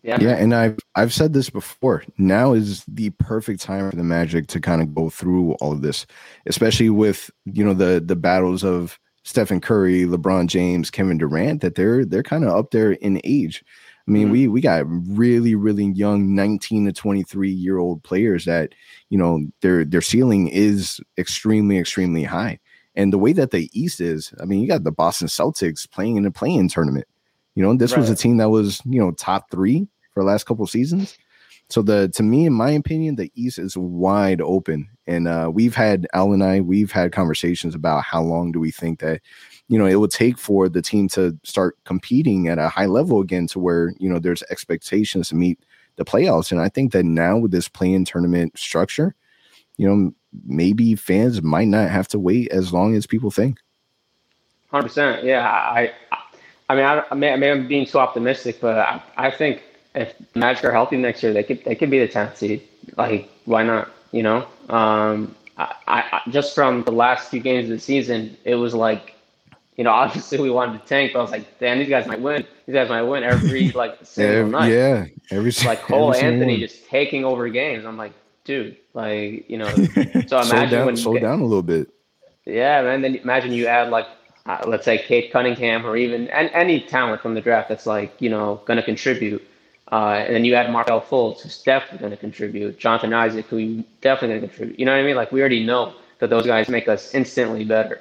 Yeah. 0.03 0.19
Yeah. 0.21 0.37
And 0.37 0.55
I've 0.55 0.79
I've 0.95 1.13
said 1.13 1.33
this 1.33 1.51
before. 1.51 2.05
Now 2.17 2.53
is 2.53 2.85
the 2.87 3.11
perfect 3.11 3.61
time 3.61 3.91
for 3.91 3.97
the 3.97 4.05
Magic 4.05 4.47
to 4.49 4.61
kind 4.61 4.81
of 4.81 4.95
go 4.95 5.11
through 5.11 5.55
all 5.55 5.73
of 5.73 5.83
this, 5.83 6.07
especially 6.47 6.91
with, 6.91 7.29
you 7.45 7.65
know, 7.65 7.75
the 7.75 8.01
the 8.05 8.15
battles 8.15 8.63
of 8.63 9.01
Stephen 9.25 9.61
Curry, 9.61 10.05
LeBron 10.05 10.47
James, 10.47 10.93
Kevin 10.93 11.19
Durant, 11.19 11.61
that 11.63 11.75
they're 11.75 12.05
they're 12.05 12.23
kind 12.23 12.45
of 12.45 12.51
up 12.51 12.71
there 12.71 12.93
in 12.93 13.21
age. 13.25 13.65
I 14.07 14.13
mean, 14.13 14.25
mm-hmm. 14.25 14.33
we 14.33 14.49
we 14.49 14.61
got 14.61 14.85
really, 14.87 15.55
really 15.57 15.87
young 15.87 16.35
19 16.35 16.87
to 16.87 16.93
23 16.93 17.51
year 17.51 17.79
old 17.79 18.05
players 18.05 18.45
that, 18.45 18.73
you 19.11 19.19
know, 19.19 19.47
their 19.63 19.85
their 19.85 20.01
ceiling 20.01 20.49
is 20.49 21.01
extremely, 21.19 21.79
extremely 21.79 22.23
high. 22.23 22.61
And 22.95 23.13
the 23.13 23.19
way 23.19 23.33
that 23.33 23.51
the 23.51 23.69
East 23.79 24.01
is, 24.01 24.33
I 24.41 24.45
mean, 24.45 24.61
you 24.61 24.69
got 24.69 24.85
the 24.85 24.93
Boston 24.93 25.29
Celtics 25.29 25.91
playing 25.91 26.17
in 26.17 26.25
a 26.25 26.31
play-in 26.31 26.69
tournament. 26.69 27.07
You 27.55 27.63
know, 27.63 27.75
this 27.75 27.93
right. 27.93 28.01
was 28.01 28.09
a 28.09 28.17
team 28.17 28.37
that 28.39 28.51
was, 28.51 28.81
you 28.87 29.01
know, 29.01 29.11
top 29.13 29.51
three 29.51 29.89
for 30.15 30.23
the 30.23 30.27
last 30.27 30.45
couple 30.45 30.67
seasons. 30.67 31.19
So 31.69 31.83
the 31.83 32.09
to 32.11 32.23
me, 32.23 32.47
in 32.47 32.53
my 32.53 32.71
opinion, 32.71 33.17
the 33.17 33.33
East 33.35 33.59
is 33.59 33.77
wide 33.77 34.41
open, 34.41 34.89
and 35.07 35.27
uh, 35.27 35.51
we've 35.53 35.75
had 35.75 36.07
Al 36.15 36.33
and 36.33 36.45
I, 36.45 36.61
we've 36.61 36.93
had 36.93 37.11
conversations 37.11 37.75
about 37.75 38.05
how 38.05 38.23
long 38.23 38.53
do 38.53 38.61
we 38.61 38.71
think 38.71 39.01
that 39.01 39.21
you 39.69 39.79
know 39.79 39.87
it 39.87 39.97
would 39.97 40.11
take 40.11 40.39
for 40.39 40.69
the 40.69 40.83
team 40.83 41.09
to 41.11 41.39
start 41.43 41.77
competing 41.85 42.49
at 42.49 42.59
a 42.59 42.69
high 42.69 42.87
level 42.87 43.21
again, 43.21 43.47
to 43.49 43.59
where 43.59 43.93
you 43.99 44.09
know 44.09 44.19
there's 44.19 44.43
expectations 44.51 45.29
to 45.29 45.35
meet 45.35 45.59
the 45.97 46.05
playoffs. 46.05 46.53
And 46.53 46.61
I 46.61 46.69
think 46.69 46.93
that 46.93 47.05
now 47.05 47.39
with 47.39 47.51
this 47.51 47.69
play-in 47.69 48.05
tournament 48.05 48.59
structure, 48.59 49.15
you 49.77 49.89
know, 49.89 50.13
maybe 50.45 50.95
fans 50.95 51.43
might 51.43 51.69
not 51.69 51.91
have 51.91 52.09
to 52.09 52.19
wait 52.19 52.53
as 52.53 52.73
long 52.73 52.95
as 52.95 53.07
people 53.07 53.31
think. 53.31 53.59
Hundred 54.71 54.89
percent, 54.89 55.25
yeah. 55.25 55.49
I, 55.49 55.93
I 56.69 56.75
mean, 56.75 56.85
I, 56.85 57.03
I 57.11 57.15
may, 57.15 57.33
I 57.33 57.51
I'm 57.51 57.67
being 57.67 57.87
too 57.87 57.99
optimistic, 57.99 58.61
but 58.61 58.79
I, 58.79 59.03
I 59.17 59.31
think 59.31 59.63
if 59.95 60.15
Magic 60.35 60.65
are 60.65 60.73
healthy 60.73 60.97
next 60.97 61.23
year, 61.23 61.33
they 61.33 61.43
could 61.43 61.65
they 61.65 61.75
could 61.75 61.91
be 61.91 61.99
the 61.99 62.09
tenth 62.09 62.37
seed. 62.37 62.63
Like, 62.97 63.31
why 63.45 63.63
not? 63.63 63.91
You 64.13 64.23
know, 64.23 64.47
um, 64.69 65.35
I, 65.57 65.75
I 65.89 66.21
just 66.31 66.55
from 66.55 66.85
the 66.85 66.93
last 66.93 67.31
few 67.31 67.41
games 67.41 67.65
of 67.65 67.77
the 67.77 67.81
season, 67.81 68.37
it 68.45 68.57
was 68.57 68.75
like, 68.75 69.16
you 69.77 69.85
know, 69.85 69.91
obviously 70.03 70.39
we 70.39 70.51
wanted 70.51 70.81
to 70.81 70.87
tank, 70.87 71.13
but 71.13 71.21
I 71.21 71.23
was 71.23 71.31
like, 71.31 71.59
damn, 71.59 71.79
these 71.79 71.89
guys 71.89 72.07
might 72.07 72.21
win. 72.21 72.47
These 72.67 72.75
guys 72.75 72.89
might 72.89 73.03
win 73.03 73.23
every 73.23 73.71
like 73.73 73.99
single 74.03 74.49
night. 74.49 74.73
Yeah, 74.73 75.07
every 75.31 75.53
like 75.65 75.83
Cole 75.83 76.15
every 76.15 76.29
Anthony 76.29 76.59
just 76.59 76.87
taking 76.87 77.25
over 77.25 77.49
games. 77.49 77.85
I'm 77.85 77.97
like, 77.97 78.13
dude, 78.45 78.77
like 78.95 79.49
you 79.49 79.59
know. 79.59 79.69
So 80.27 80.41
imagine 80.41 80.71
down, 80.71 80.87
when 80.87 80.97
slow 80.97 81.19
down 81.19 81.41
a 81.41 81.45
little 81.45 81.63
bit. 81.63 81.89
Yeah, 82.45 82.83
man. 82.83 83.03
Then 83.03 83.17
imagine 83.17 83.53
you 83.53 83.67
add 83.67 83.91
like 83.91 84.07
uh, 84.47 84.65
let's 84.67 84.85
say 84.85 84.99
Cade 84.99 85.33
Cunningham 85.33 85.85
or 85.87 85.97
even 85.97 86.29
and 86.29 86.51
any 86.53 86.81
talent 86.81 87.21
from 87.21 87.35
the 87.35 87.41
draft 87.41 87.69
that's 87.69 87.87
like 87.87 88.15
you 88.21 88.31
know 88.31 88.61
going 88.67 88.77
to 88.77 88.83
contribute 88.83 89.47
uh, 89.93 90.25
and 90.27 90.35
then 90.35 90.45
you 90.45 90.55
add 90.55 90.71
Markelle 90.71 91.01
Fultz, 91.01 91.43
who's 91.43 91.63
definitely 91.63 91.99
going 91.99 92.11
to 92.11 92.17
contribute. 92.17 92.79
Jonathan 92.79 93.13
Isaac, 93.13 93.47
who 93.47 93.85
definitely 94.01 94.29
going 94.29 94.41
to 94.41 94.49
contribute. 94.49 94.79
You 94.81 94.85
know 94.85 94.93
what 94.93 95.01
I 95.01 95.05
mean? 95.05 95.17
Like 95.17 95.31
we 95.31 95.41
already 95.41 95.65
know 95.65 95.95
that 96.19 96.31
those 96.31 96.47
guys 96.47 96.69
make 96.69 96.89
us 96.89 97.15
instantly 97.15 97.65
better. 97.65 98.01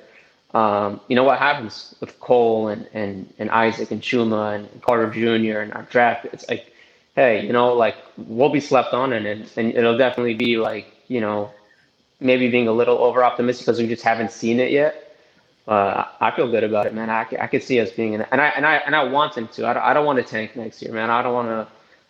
Um, 0.55 1.01
you 1.09 1.17
know 1.17 1.25
what 1.25 1.39
happens 1.39 1.95
with 2.01 2.19
Cole 2.21 2.69
and, 2.69 2.87
and, 2.93 3.33
and 3.39 3.51
Isaac 3.51 3.91
and 3.91 4.01
Chuma 4.01 4.55
and 4.55 4.81
Carter 4.81 5.11
Jr. 5.11 5.59
and 5.59 5.73
our 5.73 5.83
draft? 5.83 6.27
It's 6.33 6.49
like, 6.49 6.73
hey, 7.15 7.45
you 7.45 7.53
know, 7.53 7.73
like 7.75 7.97
we'll 8.17 8.49
be 8.49 8.61
slept 8.61 8.93
on 8.93 9.13
and, 9.13 9.27
and, 9.27 9.51
and 9.57 9.73
it'll 9.75 9.97
definitely 9.99 10.35
be 10.35 10.57
like, 10.57 10.87
you 11.09 11.21
know, 11.21 11.51
maybe 12.21 12.49
being 12.49 12.69
a 12.69 12.73
little 12.73 12.99
over 12.99 13.23
optimistic 13.23 13.65
because 13.67 13.81
we 13.81 13.87
just 13.87 14.03
haven't 14.03 14.31
seen 14.31 14.61
it 14.61 14.71
yet. 14.71 15.17
Uh, 15.67 16.05
I 16.21 16.31
feel 16.31 16.49
good 16.49 16.63
about 16.63 16.87
it, 16.87 16.93
man. 16.93 17.09
I, 17.09 17.27
I 17.39 17.47
could 17.47 17.63
see 17.63 17.79
us 17.81 17.91
being 17.91 18.13
in, 18.13 18.21
and 18.21 18.41
I 18.41 18.49
and 18.49 18.65
I 18.65 18.75
and 18.77 18.95
I 18.95 19.03
want 19.05 19.35
them 19.35 19.47
to. 19.49 19.67
I 19.67 19.73
don't, 19.73 19.83
I 19.83 19.93
don't 19.93 20.05
want 20.05 20.17
to 20.19 20.23
tank 20.23 20.55
next 20.55 20.81
year, 20.81 20.93
man. 20.93 21.09
I 21.09 21.23
don't 21.23 21.33
want 21.33 21.49
to. 21.49 21.67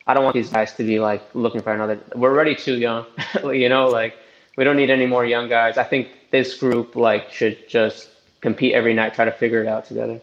I 0.08 0.14
don't 0.14 0.24
want 0.26 0.36
these 0.36 0.50
guys 0.50 0.74
to 0.74 0.84
be 0.84 1.00
like 1.00 1.24
looking 1.36 1.62
for 1.62 1.74
another. 1.74 2.00
We're 2.16 2.32
already 2.32 2.56
too 2.56 2.78
young, 2.78 3.06
you 3.46 3.70
know. 3.70 3.88
Like 3.88 4.16
we 4.58 4.66
don't 4.66 4.78
need 4.78 4.90
any 4.90 5.06
more 5.06 5.26
young 5.26 5.50
guys. 5.50 5.78
I 5.78 5.86
think 5.86 6.10
this 6.32 6.58
group 6.58 6.98
like 6.98 7.32
should 7.32 7.70
just 7.70 8.10
compete 8.42 8.74
every 8.74 8.94
night, 8.94 9.14
try 9.14 9.26
to 9.26 9.32
figure 9.32 9.62
it 9.62 9.68
out 9.68 9.86
together. 9.86 10.22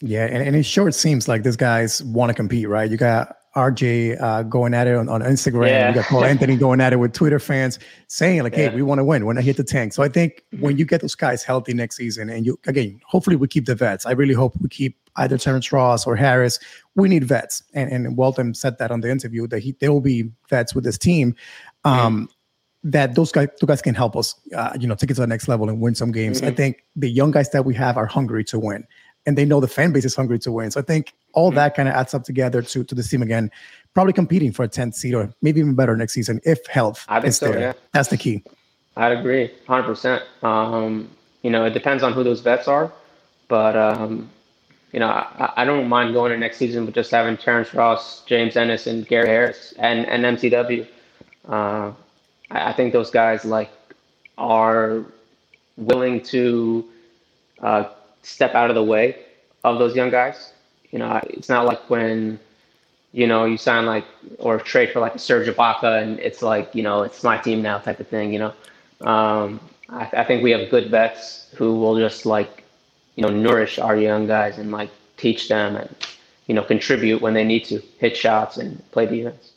Yeah, 0.00 0.26
and, 0.26 0.42
and 0.42 0.56
it 0.56 0.64
sure 0.64 0.90
seems 0.90 1.28
like 1.28 1.44
these 1.44 1.56
guys 1.56 2.02
want 2.02 2.30
to 2.30 2.34
compete, 2.34 2.68
right? 2.68 2.90
You 2.90 2.96
got 2.96 3.36
RJ 3.54 4.20
uh, 4.20 4.42
going 4.44 4.72
at 4.72 4.86
it 4.86 4.94
on, 4.94 5.08
on 5.08 5.20
Instagram. 5.20 5.68
Yeah. 5.68 5.88
You 5.90 5.94
got 5.96 6.06
Paul 6.06 6.24
Anthony 6.32 6.56
going 6.56 6.80
at 6.80 6.92
it 6.92 6.96
with 6.96 7.12
Twitter 7.12 7.38
fans 7.38 7.78
saying 8.08 8.42
like, 8.42 8.54
"Hey, 8.54 8.64
yeah. 8.64 8.74
we 8.74 8.82
want 8.82 8.98
to 8.98 9.04
win. 9.04 9.26
We're 9.26 9.34
not 9.34 9.44
hit 9.44 9.58
the 9.58 9.64
tank." 9.64 9.92
So 9.92 10.02
I 10.02 10.08
think 10.08 10.42
when 10.60 10.78
you 10.78 10.84
get 10.84 11.02
those 11.02 11.14
guys 11.14 11.42
healthy 11.42 11.74
next 11.74 11.96
season, 11.96 12.30
and 12.30 12.46
you 12.46 12.58
again, 12.66 13.00
hopefully 13.06 13.36
we 13.36 13.48
keep 13.48 13.66
the 13.66 13.74
vets. 13.74 14.06
I 14.06 14.12
really 14.12 14.34
hope 14.34 14.54
we 14.60 14.68
keep 14.68 14.96
either 15.16 15.36
Terrence 15.36 15.70
Ross 15.70 16.06
or 16.06 16.16
Harris. 16.16 16.58
We 16.94 17.08
need 17.08 17.24
vets, 17.24 17.62
and 17.74 17.90
and 17.92 18.16
Weltman 18.16 18.56
said 18.56 18.78
that 18.78 18.90
on 18.90 19.02
the 19.02 19.10
interview 19.10 19.46
that 19.48 19.60
he 19.60 19.72
there 19.80 19.92
will 19.92 20.00
be 20.00 20.30
vets 20.48 20.74
with 20.74 20.84
this 20.84 20.96
team. 20.96 21.36
Um, 21.84 22.28
that 22.84 23.14
those 23.14 23.30
guys, 23.30 23.48
those 23.60 23.68
guys 23.68 23.82
can 23.82 23.94
help 23.94 24.16
us, 24.16 24.34
uh, 24.56 24.72
you 24.78 24.86
know, 24.86 24.94
take 24.94 25.10
it 25.10 25.14
to 25.14 25.20
the 25.20 25.26
next 25.26 25.48
level 25.48 25.68
and 25.68 25.80
win 25.80 25.94
some 25.94 26.12
games. 26.12 26.38
Mm-hmm. 26.38 26.48
I 26.48 26.54
think 26.54 26.84
the 26.96 27.08
young 27.08 27.30
guys 27.30 27.50
that 27.50 27.64
we 27.64 27.74
have 27.74 27.96
are 27.96 28.06
hungry 28.06 28.44
to 28.44 28.58
win, 28.58 28.86
and 29.26 29.38
they 29.38 29.44
know 29.44 29.60
the 29.60 29.68
fan 29.68 29.92
base 29.92 30.04
is 30.04 30.16
hungry 30.16 30.38
to 30.40 30.52
win. 30.52 30.70
So 30.70 30.80
I 30.80 30.82
think 30.82 31.14
all 31.32 31.50
mm-hmm. 31.50 31.56
that 31.56 31.74
kind 31.76 31.88
of 31.88 31.94
adds 31.94 32.14
up 32.14 32.24
together 32.24 32.62
to 32.62 32.84
to 32.84 32.94
the 32.94 33.02
team 33.02 33.22
again, 33.22 33.50
probably 33.94 34.12
competing 34.12 34.52
for 34.52 34.64
a 34.64 34.68
10th 34.68 34.94
seed 34.94 35.14
or 35.14 35.32
maybe 35.42 35.60
even 35.60 35.74
better 35.74 35.96
next 35.96 36.14
season 36.14 36.40
if 36.44 36.66
health 36.66 37.04
I 37.08 37.20
think 37.20 37.28
is 37.28 37.36
so, 37.36 37.50
there. 37.50 37.60
Yeah. 37.60 37.72
That's 37.92 38.08
the 38.08 38.16
key. 38.16 38.42
I'd 38.96 39.12
agree, 39.12 39.50
hundred 39.66 39.84
um, 39.84 39.86
percent. 39.86 40.22
You 41.42 41.50
know, 41.50 41.64
it 41.64 41.70
depends 41.70 42.04
on 42.04 42.12
who 42.12 42.22
those 42.22 42.40
vets 42.40 42.68
are, 42.68 42.92
but 43.48 43.76
um, 43.76 44.30
you 44.92 45.00
know, 45.00 45.08
I, 45.08 45.52
I, 45.56 45.64
don't 45.64 45.88
mind 45.88 46.14
going 46.14 46.30
to 46.30 46.38
next 46.38 46.58
season 46.58 46.86
with 46.86 46.94
just 46.94 47.10
having 47.10 47.36
Terrence 47.36 47.74
Ross, 47.74 48.22
James 48.26 48.56
Ennis, 48.56 48.86
and 48.86 49.06
Gary 49.06 49.26
Harris, 49.26 49.74
and 49.78 50.06
and 50.06 50.38
MCW. 50.38 50.86
Uh, 51.48 51.92
I, 52.52 52.72
think 52.72 52.92
those 52.92 53.10
guys 53.10 53.44
like 53.44 53.70
are 54.38 55.04
willing 55.76 56.22
to 56.24 56.84
uh, 57.60 57.84
step 58.22 58.54
out 58.54 58.70
of 58.70 58.74
the 58.76 58.82
way 58.82 59.18
of 59.64 59.78
those 59.78 59.96
young 59.96 60.10
guys. 60.10 60.52
You 60.90 60.98
know, 60.98 61.20
it's 61.24 61.48
not 61.48 61.66
like 61.66 61.88
when 61.88 62.38
you 63.12 63.26
know 63.26 63.44
you 63.44 63.56
sign 63.56 63.86
like 63.86 64.04
or 64.38 64.58
trade 64.58 64.90
for 64.92 65.00
like 65.00 65.18
Serge 65.18 65.48
Ibaka, 65.48 66.02
and 66.02 66.18
it's 66.20 66.42
like 66.42 66.74
you 66.74 66.82
know 66.82 67.02
it's 67.02 67.22
my 67.22 67.38
team 67.38 67.62
now 67.62 67.78
type 67.78 68.00
of 68.00 68.08
thing. 68.08 68.32
You 68.32 68.38
know, 68.40 68.52
um, 69.08 69.60
I, 69.88 70.08
I 70.12 70.24
think 70.24 70.42
we 70.42 70.50
have 70.50 70.70
good 70.70 70.90
vets 70.90 71.48
who 71.56 71.78
will 71.78 71.98
just 71.98 72.26
like 72.26 72.62
you 73.16 73.22
know, 73.22 73.28
nourish 73.30 73.78
our 73.78 73.96
young 73.96 74.26
guys 74.26 74.58
and 74.58 74.70
like 74.70 74.90
teach 75.16 75.48
them 75.48 75.76
and, 75.76 75.94
you 76.46 76.54
know, 76.54 76.62
contribute 76.62 77.20
when 77.20 77.34
they 77.34 77.44
need 77.44 77.64
to 77.66 77.80
hit 77.98 78.16
shots 78.16 78.56
and 78.56 78.82
play 78.90 79.06
defense. 79.06 79.51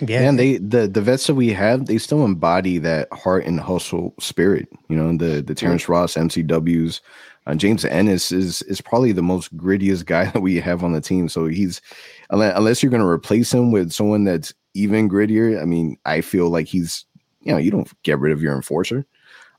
Yeah, 0.00 0.22
and 0.22 0.38
they 0.38 0.56
the 0.58 0.88
the 0.88 1.00
vets 1.00 1.26
that 1.26 1.34
we 1.34 1.52
have, 1.52 1.86
they 1.86 1.98
still 1.98 2.24
embody 2.24 2.78
that 2.78 3.12
heart 3.12 3.44
and 3.44 3.60
hustle 3.60 4.14
spirit. 4.18 4.68
You 4.88 4.96
know, 4.96 5.16
the 5.16 5.42
the 5.42 5.54
Terrence 5.54 5.82
mm-hmm. 5.84 5.92
Ross, 5.92 6.14
MCWs, 6.14 7.00
uh, 7.46 7.54
James 7.54 7.84
Ennis 7.84 8.32
is 8.32 8.62
is 8.62 8.80
probably 8.80 9.12
the 9.12 9.22
most 9.22 9.54
grittiest 9.56 10.06
guy 10.06 10.24
that 10.30 10.40
we 10.40 10.56
have 10.60 10.84
on 10.84 10.92
the 10.92 11.00
team. 11.00 11.28
So 11.28 11.46
he's 11.46 11.80
unless 12.30 12.82
you're 12.82 12.90
going 12.90 13.02
to 13.02 13.08
replace 13.08 13.52
him 13.52 13.72
with 13.72 13.92
someone 13.92 14.24
that's 14.24 14.52
even 14.74 15.08
grittier. 15.08 15.60
I 15.60 15.64
mean, 15.64 15.96
I 16.04 16.20
feel 16.20 16.50
like 16.50 16.66
he's 16.66 17.04
you 17.40 17.52
know 17.52 17.58
you 17.58 17.70
don't 17.70 17.90
get 18.02 18.18
rid 18.18 18.32
of 18.32 18.42
your 18.42 18.54
enforcer. 18.54 19.06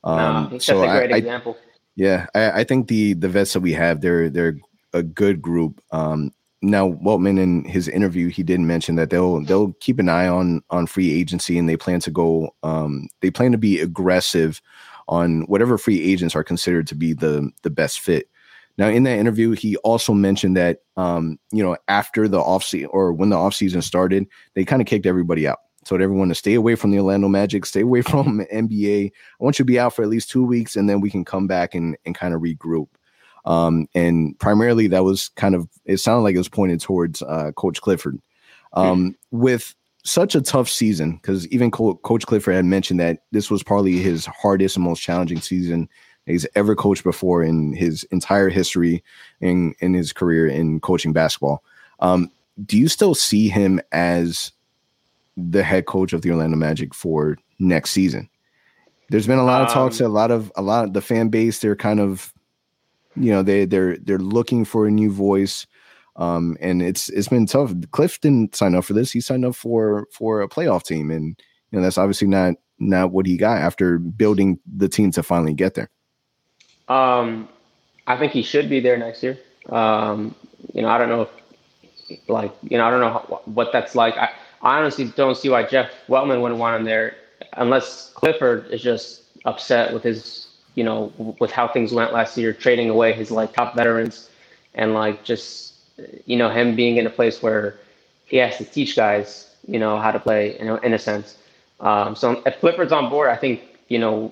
Um, 0.03 0.49
no, 0.51 0.57
so 0.57 0.83
a 0.83 0.87
great 0.87 1.13
I, 1.13 1.17
example. 1.17 1.57
I, 1.59 1.65
yeah, 1.95 2.25
I, 2.33 2.51
I, 2.61 2.63
think 2.63 2.87
the 2.87 3.13
the 3.13 3.29
vets 3.29 3.53
that 3.53 3.59
we 3.59 3.73
have, 3.73 4.01
they're 4.01 4.29
they're 4.29 4.57
a 4.93 5.03
good 5.03 5.41
group. 5.41 5.81
Um, 5.91 6.31
now 6.61 6.91
Weltman 6.91 7.39
in 7.39 7.65
his 7.65 7.87
interview, 7.87 8.29
he 8.29 8.43
did 8.43 8.59
mention 8.59 8.95
that 8.95 9.09
they'll 9.09 9.43
they'll 9.43 9.73
keep 9.79 9.99
an 9.99 10.09
eye 10.09 10.27
on 10.27 10.61
on 10.69 10.87
free 10.87 11.11
agency 11.11 11.57
and 11.57 11.67
they 11.67 11.77
plan 11.77 11.99
to 12.01 12.11
go. 12.11 12.55
Um, 12.63 13.07
they 13.21 13.31
plan 13.31 13.51
to 13.51 13.57
be 13.57 13.79
aggressive 13.79 14.61
on 15.07 15.41
whatever 15.43 15.77
free 15.77 16.01
agents 16.01 16.35
are 16.35 16.43
considered 16.43 16.87
to 16.87 16.95
be 16.95 17.13
the 17.13 17.51
the 17.63 17.69
best 17.69 17.99
fit. 17.99 18.27
Now, 18.77 18.87
in 18.87 19.03
that 19.03 19.19
interview, 19.19 19.51
he 19.51 19.75
also 19.77 20.13
mentioned 20.13 20.55
that 20.57 20.79
um, 20.97 21.39
you 21.51 21.63
know 21.63 21.77
after 21.87 22.27
the 22.27 22.39
offseason 22.39 22.87
or 22.91 23.11
when 23.11 23.29
the 23.29 23.37
offseason 23.37 23.81
started, 23.81 24.27
they 24.53 24.63
kind 24.63 24.81
of 24.81 24.87
kicked 24.87 25.05
everybody 25.05 25.47
out 25.47 25.59
told 25.85 26.01
everyone 26.01 26.29
to 26.29 26.35
stay 26.35 26.53
away 26.53 26.75
from 26.75 26.91
the 26.91 26.99
Orlando 26.99 27.27
Magic, 27.27 27.65
stay 27.65 27.81
away 27.81 28.01
from 28.03 28.45
NBA. 28.53 29.07
I 29.07 29.43
want 29.43 29.57
you 29.57 29.63
to 29.63 29.67
be 29.67 29.79
out 29.79 29.95
for 29.95 30.03
at 30.03 30.09
least 30.09 30.29
two 30.29 30.43
weeks, 30.43 30.75
and 30.75 30.89
then 30.89 31.01
we 31.01 31.09
can 31.09 31.25
come 31.25 31.47
back 31.47 31.73
and, 31.75 31.97
and 32.05 32.15
kind 32.15 32.33
of 32.33 32.41
regroup. 32.41 32.87
Um, 33.45 33.87
and 33.95 34.37
primarily, 34.39 34.87
that 34.87 35.03
was 35.03 35.29
kind 35.29 35.55
of 35.55 35.67
it 35.85 35.97
sounded 35.97 36.21
like 36.21 36.35
it 36.35 36.39
was 36.39 36.49
pointed 36.49 36.79
towards 36.79 37.21
uh, 37.21 37.51
Coach 37.55 37.81
Clifford. 37.81 38.19
Um, 38.73 39.15
with 39.31 39.75
such 40.03 40.33
a 40.33 40.41
tough 40.41 40.69
season, 40.69 41.13
because 41.13 41.47
even 41.47 41.71
Co- 41.71 41.95
Coach 41.95 42.25
Clifford 42.25 42.55
had 42.55 42.65
mentioned 42.65 42.99
that 42.99 43.23
this 43.31 43.51
was 43.51 43.63
probably 43.63 43.97
his 43.97 44.25
hardest 44.25 44.77
and 44.77 44.85
most 44.85 45.01
challenging 45.01 45.41
season 45.41 45.89
he's 46.25 46.47
ever 46.55 46.75
coached 46.75 47.03
before 47.03 47.43
in 47.43 47.73
his 47.73 48.03
entire 48.05 48.49
history 48.49 49.03
in 49.41 49.73
in 49.79 49.93
his 49.93 50.13
career 50.13 50.47
in 50.47 50.79
coaching 50.79 51.13
basketball. 51.13 51.63
Um, 51.99 52.31
do 52.65 52.77
you 52.77 52.87
still 52.87 53.15
see 53.15 53.49
him 53.49 53.81
as 53.91 54.51
the 55.37 55.63
head 55.63 55.85
coach 55.85 56.13
of 56.13 56.21
the 56.21 56.31
Orlando 56.31 56.57
Magic 56.57 56.93
for 56.93 57.37
next 57.59 57.91
season. 57.91 58.29
There's 59.09 59.27
been 59.27 59.39
a 59.39 59.43
lot 59.43 59.61
of 59.61 59.69
talks, 59.69 59.99
um, 59.99 60.07
a 60.07 60.09
lot 60.09 60.31
of 60.31 60.51
a 60.55 60.61
lot 60.61 60.85
of 60.85 60.93
the 60.93 61.01
fan 61.01 61.29
base. 61.29 61.59
They're 61.59 61.75
kind 61.75 61.99
of, 61.99 62.33
you 63.15 63.31
know, 63.31 63.43
they 63.43 63.65
they're 63.65 63.97
they're 63.97 64.17
looking 64.19 64.65
for 64.65 64.87
a 64.87 64.91
new 64.91 65.11
voice, 65.11 65.67
um, 66.15 66.57
and 66.59 66.81
it's 66.81 67.09
it's 67.09 67.27
been 67.27 67.45
tough. 67.45 67.73
Cliff 67.91 68.19
didn't 68.21 68.55
sign 68.55 68.75
up 68.75 68.85
for 68.85 68.93
this. 68.93 69.11
He 69.11 69.21
signed 69.21 69.45
up 69.45 69.55
for 69.55 70.07
for 70.11 70.41
a 70.41 70.47
playoff 70.47 70.83
team, 70.83 71.11
and 71.11 71.39
you 71.71 71.77
know 71.77 71.81
that's 71.81 71.97
obviously 71.97 72.27
not 72.27 72.55
not 72.79 73.11
what 73.11 73.25
he 73.25 73.37
got 73.37 73.57
after 73.57 73.99
building 73.99 74.59
the 74.65 74.89
team 74.89 75.11
to 75.11 75.23
finally 75.23 75.53
get 75.53 75.75
there. 75.75 75.89
Um, 76.87 77.47
I 78.07 78.17
think 78.17 78.31
he 78.31 78.41
should 78.41 78.69
be 78.69 78.79
there 78.79 78.97
next 78.97 79.23
year. 79.23 79.37
Um, 79.69 80.35
you 80.73 80.81
know, 80.81 80.89
I 80.89 80.97
don't 80.97 81.09
know 81.09 81.21
if 81.21 82.29
like 82.29 82.53
you 82.63 82.77
know 82.77 82.85
I 82.85 82.91
don't 82.91 83.01
know 83.01 83.11
how, 83.11 83.41
what 83.45 83.71
that's 83.71 83.95
like. 83.95 84.17
I, 84.17 84.29
I 84.61 84.79
honestly 84.79 85.05
don't 85.15 85.35
see 85.35 85.49
why 85.49 85.63
Jeff 85.63 85.91
Weltman 86.07 86.41
wouldn't 86.41 86.59
want 86.59 86.75
him 86.79 86.85
there 86.85 87.15
unless 87.53 88.11
Clifford 88.13 88.67
is 88.69 88.81
just 88.81 89.23
upset 89.45 89.93
with 89.93 90.03
his, 90.03 90.47
you 90.75 90.83
know, 90.83 91.11
with 91.39 91.51
how 91.51 91.67
things 91.67 91.93
went 91.93 92.13
last 92.13 92.37
year, 92.37 92.53
trading 92.53 92.89
away 92.89 93.13
his 93.13 93.31
like 93.31 93.53
top 93.53 93.75
veterans 93.75 94.29
and 94.73 94.93
like 94.93 95.23
just, 95.23 95.73
you 96.25 96.37
know, 96.37 96.49
him 96.49 96.75
being 96.75 96.97
in 96.97 97.05
a 97.05 97.09
place 97.09 97.41
where 97.41 97.77
he 98.25 98.37
has 98.37 98.57
to 98.57 98.65
teach 98.65 98.95
guys, 98.95 99.55
you 99.67 99.79
know, 99.79 99.97
how 99.97 100.11
to 100.11 100.19
play 100.19 100.57
in 100.59 100.69
a, 100.69 100.75
in 100.77 100.93
a 100.93 100.99
sense. 100.99 101.37
Um, 101.79 102.15
so 102.15 102.41
if 102.45 102.59
Clifford's 102.59 102.91
on 102.91 103.09
board, 103.09 103.29
I 103.29 103.35
think, 103.35 103.61
you 103.89 103.99
know, 103.99 104.31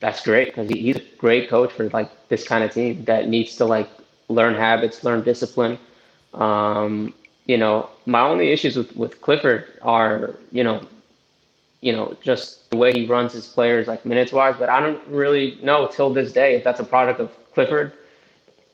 that's 0.00 0.22
great 0.24 0.46
because 0.48 0.68
he, 0.68 0.80
he's 0.80 0.96
a 0.96 1.04
great 1.18 1.50
coach 1.50 1.72
for 1.72 1.88
like 1.90 2.10
this 2.28 2.46
kind 2.46 2.64
of 2.64 2.72
team 2.72 3.04
that 3.04 3.28
needs 3.28 3.56
to 3.56 3.66
like 3.66 3.88
learn 4.28 4.54
habits, 4.54 5.04
learn 5.04 5.22
discipline. 5.22 5.78
Um, 6.32 7.12
you 7.46 7.58
know, 7.58 7.90
my 8.06 8.20
only 8.20 8.50
issues 8.50 8.76
with, 8.76 8.96
with 8.96 9.20
Clifford 9.20 9.66
are, 9.82 10.36
you 10.52 10.64
know, 10.64 10.80
you 11.80 11.92
know, 11.92 12.16
just 12.22 12.70
the 12.70 12.76
way 12.76 12.92
he 12.92 13.06
runs 13.06 13.32
his 13.32 13.46
players 13.46 13.86
like 13.86 14.04
minutes 14.04 14.32
wise, 14.32 14.54
but 14.58 14.68
I 14.68 14.80
don't 14.80 15.00
really 15.08 15.58
know 15.62 15.86
till 15.86 16.12
this 16.12 16.32
day 16.32 16.54
if 16.54 16.64
that's 16.64 16.80
a 16.80 16.84
product 16.84 17.20
of 17.20 17.30
Clifford 17.54 17.92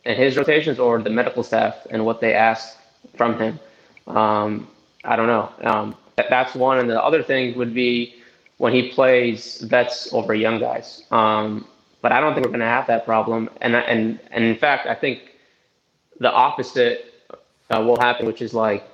and 0.04 0.18
his 0.18 0.36
rotations 0.36 0.78
or 0.78 1.00
the 1.00 1.10
medical 1.10 1.42
staff 1.42 1.86
and 1.90 2.04
what 2.04 2.20
they 2.20 2.34
ask 2.34 2.76
from 3.16 3.38
him. 3.38 3.60
Um, 4.06 4.68
I 5.04 5.16
don't 5.16 5.26
know. 5.26 5.52
Um, 5.62 5.96
that's 6.16 6.54
one. 6.54 6.78
And 6.78 6.90
the 6.90 7.02
other 7.02 7.22
thing 7.22 7.56
would 7.58 7.74
be 7.74 8.16
when 8.58 8.72
he 8.72 8.90
plays 8.90 9.60
vets 9.60 10.12
over 10.12 10.34
young 10.34 10.58
guys. 10.58 11.04
Um, 11.10 11.66
but 12.02 12.12
I 12.12 12.20
don't 12.20 12.34
think 12.34 12.46
we're 12.46 12.52
going 12.52 12.60
to 12.60 12.66
have 12.66 12.86
that 12.88 13.04
problem. 13.04 13.50
And, 13.60 13.74
and, 13.74 14.18
and 14.30 14.44
in 14.44 14.56
fact, 14.56 14.86
I 14.86 14.94
think 14.94 15.20
the 16.18 16.30
opposite 16.30 17.12
uh, 17.70 17.80
will 17.80 17.98
happen, 17.98 18.26
which 18.26 18.42
is 18.42 18.54
like 18.54 18.88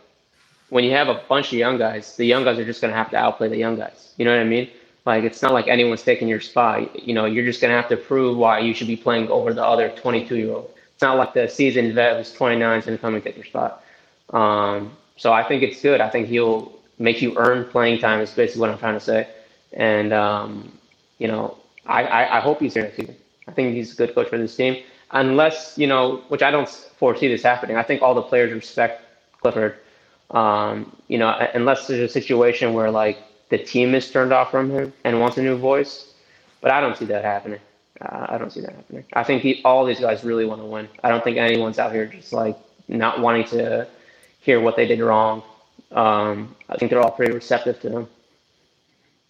when 0.73 0.85
you 0.85 0.93
have 0.93 1.09
a 1.09 1.23
bunch 1.29 1.49
of 1.49 1.59
young 1.59 1.77
guys, 1.77 2.17
the 2.17 2.25
young 2.25 2.45
guys 2.45 2.59
are 2.59 2.65
just 2.65 2.81
going 2.81 2.91
to 2.91 2.97
have 2.97 3.11
to 3.11 3.17
outplay 3.19 3.47
the 3.47 3.59
young 3.59 3.77
guys. 3.77 4.15
You 4.17 4.25
know 4.25 4.35
what 4.35 4.41
I 4.41 4.45
mean? 4.45 4.71
Like 5.05 5.23
it's 5.23 5.43
not 5.43 5.53
like 5.53 5.69
anyone's 5.69 6.03
taking 6.03 6.29
your 6.29 6.41
spot. 6.41 6.99
You 6.99 7.13
know, 7.13 7.27
you're 7.27 7.45
just 7.45 7.61
going 7.61 7.71
to 7.71 7.77
have 7.77 7.91
to 7.91 7.97
prove 7.99 8.39
why 8.39 8.61
you 8.61 8.73
should 8.73 8.87
be 8.87 8.97
playing 8.97 9.29
over 9.29 9.53
the 9.53 9.63
other 9.63 9.91
22 9.91 10.35
year 10.35 10.51
old. 10.51 10.71
It's 10.95 11.03
not 11.03 11.19
like 11.19 11.35
the 11.35 11.47
seasoned 11.47 11.93
vet 11.93 12.17
who's 12.17 12.33
29 12.33 12.79
is 12.79 12.87
going 12.87 12.97
to 12.97 13.03
come 13.03 13.15
and 13.15 13.23
take 13.23 13.37
your 13.37 13.45
spot. 13.45 13.85
Um, 14.31 14.97
so 15.19 15.31
I 15.31 15.47
think 15.47 15.63
it's 15.63 15.83
good. 15.83 16.01
I 16.01 16.09
think 16.09 16.29
he'll 16.29 16.73
make 16.99 17.21
you 17.21 17.37
earn 17.37 17.67
playing 17.67 18.01
time. 18.01 18.21
Is 18.21 18.31
basically 18.31 18.63
what 18.63 18.71
I'm 18.71 18.79
trying 18.79 18.95
to 18.95 19.05
say. 19.05 19.29
And 19.75 20.15
um, 20.15 20.73
you 21.19 21.29
know, 21.29 21.59
I, 21.85 22.05
I, 22.05 22.39
I 22.39 22.41
hope 22.41 22.61
he's 22.61 22.73
here 22.73 22.85
next 22.85 22.97
season. 22.97 23.17
I 23.47 23.53
think 23.53 23.75
he's 23.75 23.93
a 23.93 23.97
good 23.97 24.15
coach 24.15 24.31
for 24.31 24.39
this 24.39 24.57
team 24.57 24.83
unless 25.11 25.77
you 25.77 25.87
know, 25.87 26.23
which 26.29 26.41
I 26.41 26.51
don't 26.51 26.69
foresee 26.97 27.29
this 27.29 27.43
happening. 27.43 27.77
I 27.77 27.83
think 27.83 28.01
all 28.01 28.15
the 28.15 28.23
players 28.23 28.55
respect 28.55 29.03
Clifford. 29.43 29.77
Um, 30.31 30.97
you 31.09 31.19
know, 31.19 31.29
unless 31.55 31.87
there's 31.87 32.01
a 32.01 32.13
situation 32.13 32.73
where 32.73 32.91
like 32.91 33.19
the 33.51 33.59
team 33.59 33.95
is 33.95 34.11
turned 34.11 34.33
off 34.33 34.51
from 34.51 34.71
him 34.71 34.93
and 35.05 35.21
wants 35.21 35.37
a 35.37 35.43
new 35.43 35.59
voice, 35.59 36.15
but 36.61 36.71
I 36.71 36.81
don't 36.81 36.97
see 36.97 37.05
that 37.07 37.25
happening. 37.25 37.61
Uh, 38.01 38.27
I 38.31 38.39
don't 38.39 38.51
see 38.51 38.61
that 38.63 38.75
happening. 38.75 39.05
I 39.13 39.23
think 39.25 39.43
he, 39.43 39.61
all 39.65 39.85
these 39.85 40.01
guys 40.01 40.25
really 40.25 40.47
want 40.47 40.61
to 40.61 40.65
win. 40.65 40.89
I 41.05 41.09
don't 41.11 41.23
think 41.23 41.37
anyone's 41.37 41.79
out 41.79 41.93
here 41.93 42.07
just 42.07 42.33
like 42.33 42.57
not 42.89 43.21
wanting 43.21 43.45
to 43.49 43.87
hear 44.41 44.61
what 44.61 44.77
they 44.77 44.87
did 44.87 45.01
wrong. 45.01 45.43
Um, 45.93 46.57
I 46.69 46.77
think 46.77 46.91
they're 46.91 47.01
all 47.01 47.11
pretty 47.11 47.33
receptive 47.33 47.81
to 47.81 47.91
him. 47.91 48.09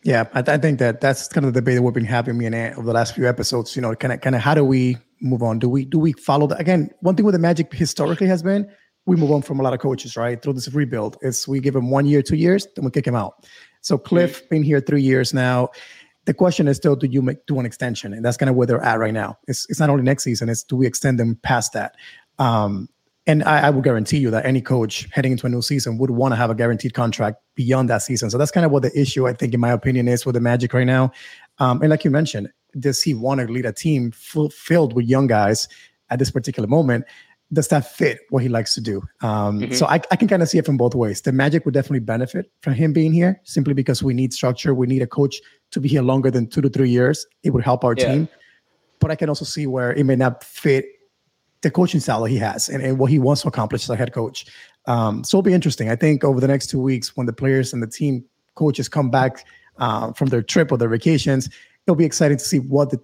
Yeah, 0.05 0.27
I, 0.35 0.41
I, 0.41 0.59
think 0.59 0.79
that 0.81 1.01
that's 1.01 1.29
kind 1.29 1.47
of 1.47 1.55
the 1.55 1.61
debate 1.61 1.77
that 1.77 1.83
we've 1.83 1.95
been 1.95 2.05
having 2.05 2.37
me 2.37 2.47
and 2.47 2.55
Ant 2.55 2.77
over 2.77 2.87
the 2.87 2.93
last 2.93 3.15
few 3.15 3.29
episodes. 3.29 3.77
You 3.77 3.83
know, 3.83 3.95
kind 3.95 4.13
of, 4.13 4.21
kind 4.21 4.35
of, 4.35 4.43
how 4.43 4.55
do 4.55 4.65
we 4.65 4.97
move 5.21 5.43
on? 5.43 5.59
Do 5.59 5.69
we 5.69 5.85
do 5.85 5.99
we 5.99 6.13
follow 6.13 6.47
the 6.47 6.57
again? 6.57 6.91
One 7.01 7.15
thing 7.15 7.25
with 7.25 7.35
the 7.35 7.39
Magic 7.39 7.73
historically 7.73 8.27
has 8.27 8.43
been 8.43 8.69
we 9.07 9.17
move 9.17 9.33
on 9.33 9.43
from 9.43 9.61
a 9.61 9.63
lot 9.63 9.73
of 9.73 9.81
coaches, 9.81 10.17
right? 10.17 10.41
Through 10.41 10.55
this 10.55 10.73
rebuild, 10.73 11.17
it's 11.23 11.49
we 11.49 11.61
give 11.61 11.75
him 11.75 11.91
one 11.91 12.07
year, 12.07 12.23
two 12.23 12.37
years, 12.37 12.67
then 12.77 12.85
we 12.85 12.91
kick 12.91 13.07
him 13.07 13.17
out. 13.17 13.47
So 13.81 13.99
Cliff 13.99 14.49
been 14.49 14.63
here 14.63 14.81
three 14.81 15.03
years 15.03 15.35
now. 15.35 15.71
The 16.25 16.35
question 16.35 16.69
is 16.69 16.77
still, 16.77 16.95
do 16.95 17.09
you 17.09 17.21
make 17.21 17.45
do 17.47 17.59
an 17.59 17.67
extension? 17.67 18.13
And 18.13 18.25
that's 18.25 18.37
kind 18.37 18.49
of 18.49 18.55
where 18.55 18.67
they're 18.67 18.85
at 18.85 18.99
right 19.01 19.13
now. 19.13 19.39
It's 19.49 19.67
it's 19.69 19.81
not 19.81 19.91
only 19.91 20.05
next 20.05 20.23
season; 20.23 20.49
it's 20.49 20.63
do 20.63 20.77
we 20.77 20.87
extend 20.87 21.19
them 21.19 21.37
past 21.43 21.73
that? 21.73 21.97
Um, 22.39 22.89
and 23.27 23.45
I, 23.45 23.67
I 23.67 23.71
will 23.71 23.83
guarantee 23.83 24.19
you 24.19 24.31
that 24.31 24.45
any 24.45 24.61
coach 24.61 25.09
heading 25.13 25.33
into 25.33 25.47
a 25.47 25.51
new 25.51 25.63
season 25.63 25.99
would 25.99 26.11
want 26.11 26.33
to 26.33 26.37
have 26.37 26.51
a 26.51 26.55
guaranteed 26.55 26.95
contract 26.95 27.39
beyond 27.55 27.89
that 27.91 28.03
season. 28.03 28.31
So 28.31 28.39
that's 28.39 28.51
kind 28.51 28.67
of 28.67 28.73
what 28.73 28.83
the 28.83 29.01
issue, 29.01 29.29
I 29.29 29.33
think, 29.33 29.55
in 29.55 29.61
my 29.61 29.71
opinion, 29.71 30.09
is 30.09 30.27
with 30.27 30.35
the 30.35 30.41
Magic 30.41 30.73
right 30.75 30.87
now. 30.87 31.13
Um, 31.59 31.81
and 31.83 31.91
like 31.91 32.05
you 32.05 32.11
mentioned, 32.11 32.51
does 32.81 33.01
he 33.01 33.15
want 33.15 33.41
to 33.41 33.47
lead 33.47 33.65
a 33.65 33.73
team 33.73 34.11
full, 34.11 34.51
filled 34.51 34.95
with 34.95 35.07
young 35.07 35.29
guys 35.29 35.69
at 36.11 36.19
this 36.19 36.33
particular 36.33 36.69
moment? 36.69 37.05
Does 37.53 37.69
that 37.69 37.87
fit 37.87 38.21
what 38.31 38.43
he 38.43 38.49
likes 38.49 38.75
to 38.75 38.81
do? 38.81 39.03
Um, 39.21 39.61
mm-hmm. 39.61 39.75
So 39.75 39.87
I, 39.87 40.01
I 40.11 40.17
can 40.17 40.29
kind 40.29 40.43
of 40.43 40.49
see 40.49 40.59
it 40.59 40.65
from 40.65 40.77
both 40.77 40.95
ways. 40.95 41.21
The 41.21 41.33
Magic 41.33 41.65
would 41.65 41.75
definitely 41.75 42.01
benefit 42.01 42.51
from 42.63 42.75
him 42.75 42.93
being 42.93 43.13
here 43.13 43.41
simply 43.45 43.75
because 43.75 44.03
we 44.03 44.15
need 44.15 44.33
structure. 44.33 44.75
We 44.75 44.87
need 44.87 45.03
a 45.03 45.07
coach 45.07 45.37
to 45.73 45.81
be 45.81 45.89
here 45.89 46.03
longer 46.03 46.31
than 46.31 46.47
two 46.47 46.63
to 46.63 46.69
three 46.69 46.89
years. 46.89 47.27
It 47.43 47.51
would 47.51 47.65
help 47.65 47.85
our 47.85 47.95
yeah. 47.97 48.13
team. 48.13 48.29
But 49.01 49.11
I 49.11 49.17
can 49.17 49.29
also 49.29 49.45
see 49.45 49.67
where 49.67 49.93
it 49.93 50.05
may 50.05 50.17
not 50.17 50.45
fit 50.45 50.87
the 51.63 51.71
coaching 51.71 52.01
style 52.01 52.23
that 52.23 52.31
he 52.31 52.39
has 52.39 52.69
and, 52.69 52.83
and 52.83 52.99
what 52.99 53.11
he 53.11 53.19
wants 53.19 53.43
to 53.43 53.49
accomplish 53.49 53.85
as 53.85 53.91
a 53.91 53.97
head 53.97 54.13
coach. 54.13 54.47
Um, 54.87 55.25
so 55.25 55.39
it'll 55.39 55.43
be 55.43 55.55
interesting. 55.55 55.91
I 55.91 55.97
think 55.97 56.25
over 56.25 56.41
the 56.41 56.49
next 56.49 56.69
two 56.69 56.81
weeks, 56.81 57.17
when 57.17 57.27
the 57.27 57.33
players 57.33 57.73
and 57.73 57.83
the 57.83 57.87
team 57.87 58.25
coaches 58.55 58.89
come 58.89 59.11
back 59.11 59.47
uh, 59.79 60.13
from 60.13 60.29
their 60.29 60.43
trip 60.43 60.73
or 60.73 60.79
their 60.79 60.89
vacations, 60.89 61.49
it'll 61.87 61.97
be 61.97 62.05
exciting 62.05 62.39
to 62.39 62.45
see 62.45 62.59
what 62.59 62.91
the 62.91 63.01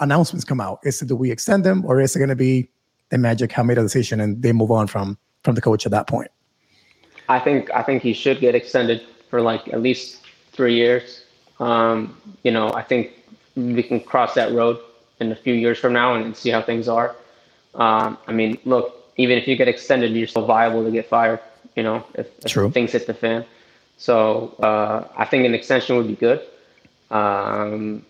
announcements 0.00 0.44
come 0.44 0.60
out. 0.60 0.80
Is 0.84 1.00
it 1.00 1.08
do 1.08 1.16
we 1.16 1.30
extend 1.30 1.64
them 1.64 1.84
or 1.86 2.00
is 2.00 2.14
it 2.14 2.18
going 2.18 2.28
to 2.28 2.36
be 2.36 2.68
the 3.12 3.18
Magic 3.18 3.52
have 3.52 3.66
made 3.66 3.76
a 3.76 3.82
decision 3.82 4.20
and 4.20 4.42
they 4.42 4.52
move 4.52 4.70
on 4.70 4.86
from 4.86 5.18
from 5.44 5.54
the 5.54 5.60
coach 5.60 5.84
at 5.84 5.92
that 5.92 6.08
point? 6.08 6.30
I 7.28 7.38
think 7.38 7.70
I 7.70 7.82
think 7.82 8.02
he 8.02 8.14
should 8.14 8.40
get 8.40 8.54
extended 8.54 9.02
for 9.28 9.40
like 9.40 9.68
at 9.68 9.82
least 9.82 10.22
three 10.52 10.74
years. 10.74 11.24
Um, 11.60 12.16
you 12.42 12.50
know, 12.50 12.72
I 12.72 12.82
think 12.82 13.12
we 13.54 13.82
can 13.82 14.00
cross 14.00 14.34
that 14.34 14.52
road 14.52 14.78
in 15.20 15.30
a 15.30 15.36
few 15.36 15.52
years 15.52 15.78
from 15.78 15.92
now 15.92 16.14
and 16.14 16.34
see 16.34 16.50
how 16.50 16.62
things 16.62 16.88
are. 16.88 17.14
Um, 17.74 18.16
I 18.26 18.32
mean, 18.32 18.58
look, 18.64 19.12
even 19.18 19.36
if 19.36 19.46
you 19.46 19.56
get 19.56 19.68
extended, 19.68 20.12
you're 20.12 20.26
still 20.26 20.46
viable 20.46 20.82
to 20.82 20.90
get 20.90 21.06
fired. 21.08 21.40
You 21.76 21.82
know, 21.82 22.04
if, 22.14 22.26
if 22.44 22.72
things 22.72 22.92
hit 22.92 23.06
the 23.06 23.14
fan. 23.14 23.44
So 23.98 24.54
uh, 24.58 25.06
I 25.16 25.26
think 25.26 25.44
an 25.44 25.54
extension 25.54 25.96
would 25.96 26.08
be 26.08 26.16
good. 26.16 26.40
Um, 27.10 28.06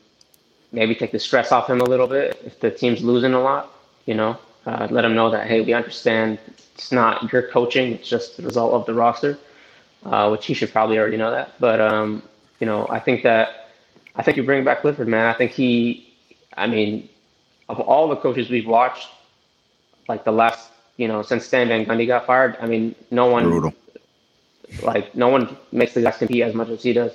maybe 0.71 0.95
take 0.95 1.11
the 1.11 1.19
stress 1.19 1.51
off 1.51 1.69
him 1.69 1.81
a 1.81 1.85
little 1.85 2.07
bit 2.07 2.41
if 2.47 2.61
the 2.61 2.71
team's 2.71 3.03
losing 3.03 3.35
a 3.35 3.41
lot. 3.41 3.69
You 4.07 4.15
know, 4.15 4.39
uh, 4.67 4.89
let 4.91 5.05
him 5.05 5.15
know 5.15 5.31
that 5.31 5.47
hey, 5.47 5.61
we 5.61 5.73
understand 5.73 6.39
it's 6.75 6.93
not 6.93 7.33
your 7.33 7.43
coaching; 7.49 7.93
it's 7.93 8.09
just 8.09 8.37
the 8.37 8.43
result 8.43 8.73
of 8.75 8.87
the 8.87 8.95
roster, 8.95 9.39
uh, 10.05 10.29
which 10.29 10.47
he 10.47 10.55
should 10.55 10.73
probably 10.73 10.99
already 10.99 11.17
know 11.17 11.31
that. 11.31 11.59
But 11.61 11.81
um, 11.81 12.23
you 12.61 12.67
know, 12.67 12.87
I 12.89 12.99
think 12.99 13.23
that 13.25 13.63
I 14.15 14.23
think 14.23 14.37
you 14.37 14.43
bring 14.43 14.65
back 14.65 14.83
Clifford, 14.83 15.09
man. 15.09 15.27
I 15.27 15.33
think 15.33 15.53
he, 15.53 16.15
I 16.57 16.67
mean, 16.67 17.09
of 17.69 17.81
all 17.81 18.09
the 18.09 18.17
coaches 18.17 18.51
we've 18.51 18.67
watched, 18.67 19.09
like 20.09 20.25
the 20.25 20.33
last, 20.33 20.71
you 20.97 21.09
know, 21.09 21.23
since 21.23 21.47
Stan 21.47 21.69
Van 21.69 21.85
Gundy 21.87 22.07
got 22.07 22.27
fired, 22.27 22.57
I 22.61 22.67
mean, 22.67 22.95
no 23.11 23.27
one, 23.27 23.45
Brutal. 23.45 23.75
like 24.83 25.15
no 25.15 25.29
one 25.29 25.57
makes 25.73 25.95
the 25.95 26.03
guys 26.03 26.19
compete 26.19 26.43
as 26.43 26.55
much 26.55 26.69
as 26.69 26.83
he 26.83 26.93
does, 26.93 27.13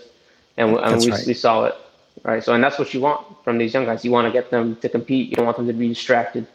and, 0.57 0.75
and 0.77 1.01
we, 1.01 1.11
right. 1.11 1.27
we 1.27 1.33
saw 1.33 1.65
it, 1.65 1.75
right? 2.23 2.43
So, 2.43 2.53
and 2.53 2.63
that's 2.63 2.79
what 2.79 2.93
you 2.93 3.01
want 3.01 3.25
from 3.43 3.57
these 3.57 3.73
young 3.73 3.85
guys. 3.85 4.03
You 4.03 4.11
want 4.11 4.25
to 4.27 4.31
get 4.31 4.49
them 4.49 4.75
to 4.77 4.89
compete. 4.89 5.29
You 5.29 5.35
don't 5.35 5.45
want 5.45 5.57
them 5.57 5.67
to 5.67 5.73
be 5.73 5.89
distracted, 5.89 6.47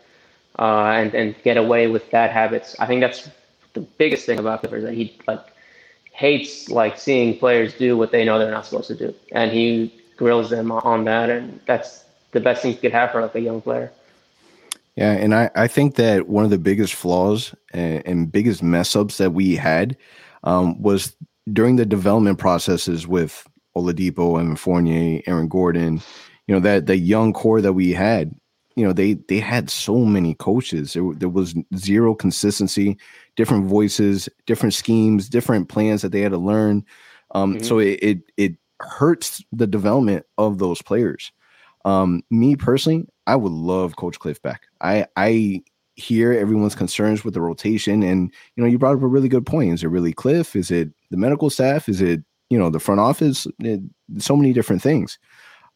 uh, 0.59 0.93
and 0.95 1.15
and 1.15 1.35
get 1.43 1.57
away 1.57 1.89
with 1.89 2.11
bad 2.11 2.31
habits. 2.31 2.77
I 2.79 2.87
think 2.87 3.01
that's 3.01 3.31
the 3.75 3.81
biggest 3.81 4.27
thing 4.27 4.39
about 4.39 4.61
Clifford 4.61 4.85
that 4.85 4.95
he 4.95 5.19
like 5.27 5.45
hates 6.13 6.69
like 6.69 6.99
seeing 6.99 7.39
players 7.39 7.75
do 7.75 7.97
what 7.97 8.13
they 8.13 8.25
know 8.25 8.39
they're 8.39 8.51
not 8.51 8.67
supposed 8.67 8.89
to 8.89 8.95
do, 8.95 9.15
and 9.33 9.51
he 9.51 9.95
grills 10.17 10.51
them 10.51 10.71
on 10.71 11.05
that, 11.05 11.31
and 11.31 11.61
that's 11.67 12.05
the 12.33 12.41
best 12.41 12.63
thing 12.63 12.73
you 12.73 12.79
could 12.79 12.93
have 12.93 13.13
for 13.13 13.23
like 13.23 13.35
a 13.35 13.41
young 13.41 13.61
player. 13.61 13.91
Yeah, 14.97 15.13
and 15.13 15.35
I, 15.35 15.51
I 15.55 15.69
think 15.69 15.95
that 15.95 16.29
one 16.29 16.45
of 16.45 16.51
the 16.51 16.59
biggest 16.59 16.95
flaws 16.95 17.55
and, 17.73 18.03
and 18.07 18.33
biggest 18.33 18.63
mess 18.63 18.95
ups 18.95 19.17
that 19.17 19.31
we 19.31 19.57
had 19.57 19.97
um, 20.45 20.81
was 20.83 21.17
during 21.51 21.77
the 21.77 21.87
development 21.87 22.39
processes 22.39 23.07
with 23.07 23.49
Oladipo, 23.77 24.39
and 24.39 24.59
Fournier, 24.59 25.23
Aaron 25.27 25.49
Gordon, 25.49 26.01
you 26.47 26.55
know, 26.55 26.61
that 26.61 26.87
the 26.87 26.97
young 26.97 27.33
core 27.33 27.61
that 27.61 27.73
we 27.73 27.93
had, 27.93 28.35
you 28.77 28.85
know, 28.85 28.93
they 28.93 29.15
they 29.15 29.39
had 29.39 29.71
so 29.71 29.99
many 29.99 30.35
coaches. 30.35 30.93
There, 30.95 31.13
there 31.15 31.29
was 31.29 31.55
zero 31.77 32.15
consistency, 32.15 32.97
different 33.37 33.67
voices, 33.67 34.29
different 34.47 34.75
schemes, 34.75 35.29
different 35.29 35.69
plans 35.69 36.03
that 36.03 36.13
they 36.13 36.21
had 36.21 36.33
to 36.33 36.39
learn. 36.39 36.85
Um, 37.35 37.55
mm-hmm. 37.55 37.65
So 37.65 37.79
it, 37.79 37.99
it 38.03 38.19
it 38.37 38.53
hurts 38.81 39.45
the 39.53 39.67
development 39.67 40.27
of 40.39 40.59
those 40.59 40.83
players. 40.83 41.33
Um, 41.85 42.23
me 42.31 42.57
personally, 42.57 43.07
I 43.27 43.37
would 43.37 43.53
love 43.53 43.97
Coach 43.97 44.19
Cliff 44.19 44.41
back. 44.43 44.63
I 44.81 45.07
I 45.17 45.63
hear 45.95 46.33
everyone's 46.33 46.75
concerns 46.75 47.25
with 47.25 47.35
the 47.35 47.41
rotation, 47.41 48.03
and 48.03 48.33
you 48.57 48.63
know, 48.63 48.69
you 48.69 48.79
brought 48.79 48.97
up 48.97 49.03
a 49.03 49.07
really 49.07 49.29
good 49.29 49.47
point. 49.47 49.73
Is 49.73 49.83
it 49.83 49.89
really 49.89 50.13
Cliff? 50.13 50.57
Is 50.57 50.71
it 50.71 50.91
the 51.11 51.17
medical 51.17 51.51
staff? 51.51 51.89
Is 51.89 52.01
it 52.01 52.23
you 52.51 52.59
know 52.59 52.71
the 52.71 52.81
front 52.81 53.01
office? 53.01 53.47
It, 53.61 53.81
so 54.19 54.37
many 54.37 54.53
different 54.53 54.83
things. 54.83 55.19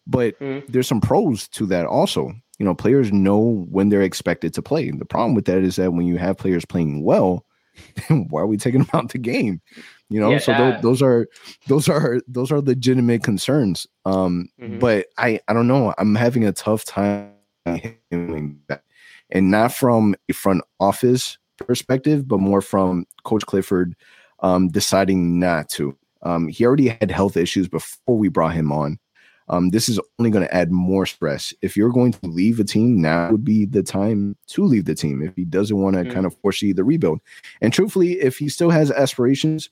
But 0.07 0.39
mm. 0.39 0.65
there's 0.69 0.87
some 0.87 1.01
pros 1.01 1.49
to 1.49 1.67
that 1.67 1.87
also. 1.87 2.33
You 2.59 2.65
know, 2.65 2.75
players 2.75 3.13
know 3.13 3.67
when 3.71 3.91
they're 3.91 4.03
expected 4.03 4.55
to 4.55 4.63
play. 4.63 4.91
The 4.91 5.05
problem 5.05 5.35
with 5.35 5.45
that 5.47 5.59
is 5.59 5.77
that 5.77 5.93
when 5.93 6.07
you 6.07 6.17
have 6.17 6.39
players 6.39 6.65
playing 6.65 7.05
well, 7.05 7.45
why 8.09 8.41
are 8.41 8.47
we 8.47 8.57
taking 8.57 8.81
them 8.81 8.91
out 8.95 9.11
the 9.11 9.19
game? 9.19 9.61
you 10.09 10.21
know 10.21 10.31
yeah, 10.31 10.39
so 10.39 10.53
th- 10.55 10.83
those 10.83 11.03
are 11.03 11.29
those 11.67 11.89
are 11.89 12.21
those 12.29 12.53
are 12.53 12.61
legitimate 12.61 13.23
concerns 13.23 13.87
um 14.05 14.49
mm-hmm. 14.61 14.79
but 14.79 15.07
i 15.19 15.41
i 15.49 15.53
don't 15.53 15.67
know 15.67 15.93
i'm 15.99 16.15
having 16.15 16.45
a 16.45 16.53
tough 16.53 16.85
time 16.85 17.33
that 17.65 18.83
and 19.31 19.51
not 19.51 19.73
from 19.73 20.15
a 20.29 20.33
front 20.33 20.63
office 20.79 21.39
perspective 21.59 22.29
but 22.29 22.39
more 22.39 22.61
from 22.61 23.07
coach 23.25 23.45
clifford 23.47 23.97
um 24.41 24.69
deciding 24.69 25.39
not 25.41 25.69
to 25.69 25.97
um 26.23 26.49
he 26.49 26.65
already 26.65 26.89
had 26.89 27.11
health 27.11 27.37
issues 27.37 27.69
before 27.69 28.17
we 28.17 28.29
brought 28.29 28.55
him 28.55 28.71
on 28.71 28.99
um, 29.49 29.71
this 29.71 29.89
is 29.89 30.01
only 30.19 30.31
going 30.31 30.47
to 30.47 30.55
add 30.55 30.73
more 30.73 31.07
stress. 31.07 31.55
If 31.63 31.77
you're 31.77 31.93
going 31.93 32.13
to 32.13 32.27
leave 32.27 32.59
a 32.59 32.65
team, 32.65 33.01
now 33.01 33.31
would 33.31 33.45
be 33.45 33.65
the 33.65 33.83
time 33.83 34.37
to 34.49 34.65
leave 34.65 34.87
the 34.87 34.95
team 34.95 35.23
if 35.23 35.35
he 35.37 35.45
doesn't 35.45 35.77
want 35.77 35.95
to 35.95 36.03
mm-hmm. 36.03 36.13
kind 36.13 36.27
of 36.27 36.37
foresee 36.39 36.73
the 36.73 36.85
rebuild. 36.85 37.21
And 37.61 37.73
truthfully, 37.73 38.15
if 38.21 38.39
he 38.39 38.49
still 38.49 38.71
has 38.71 38.91
aspirations 38.91 39.71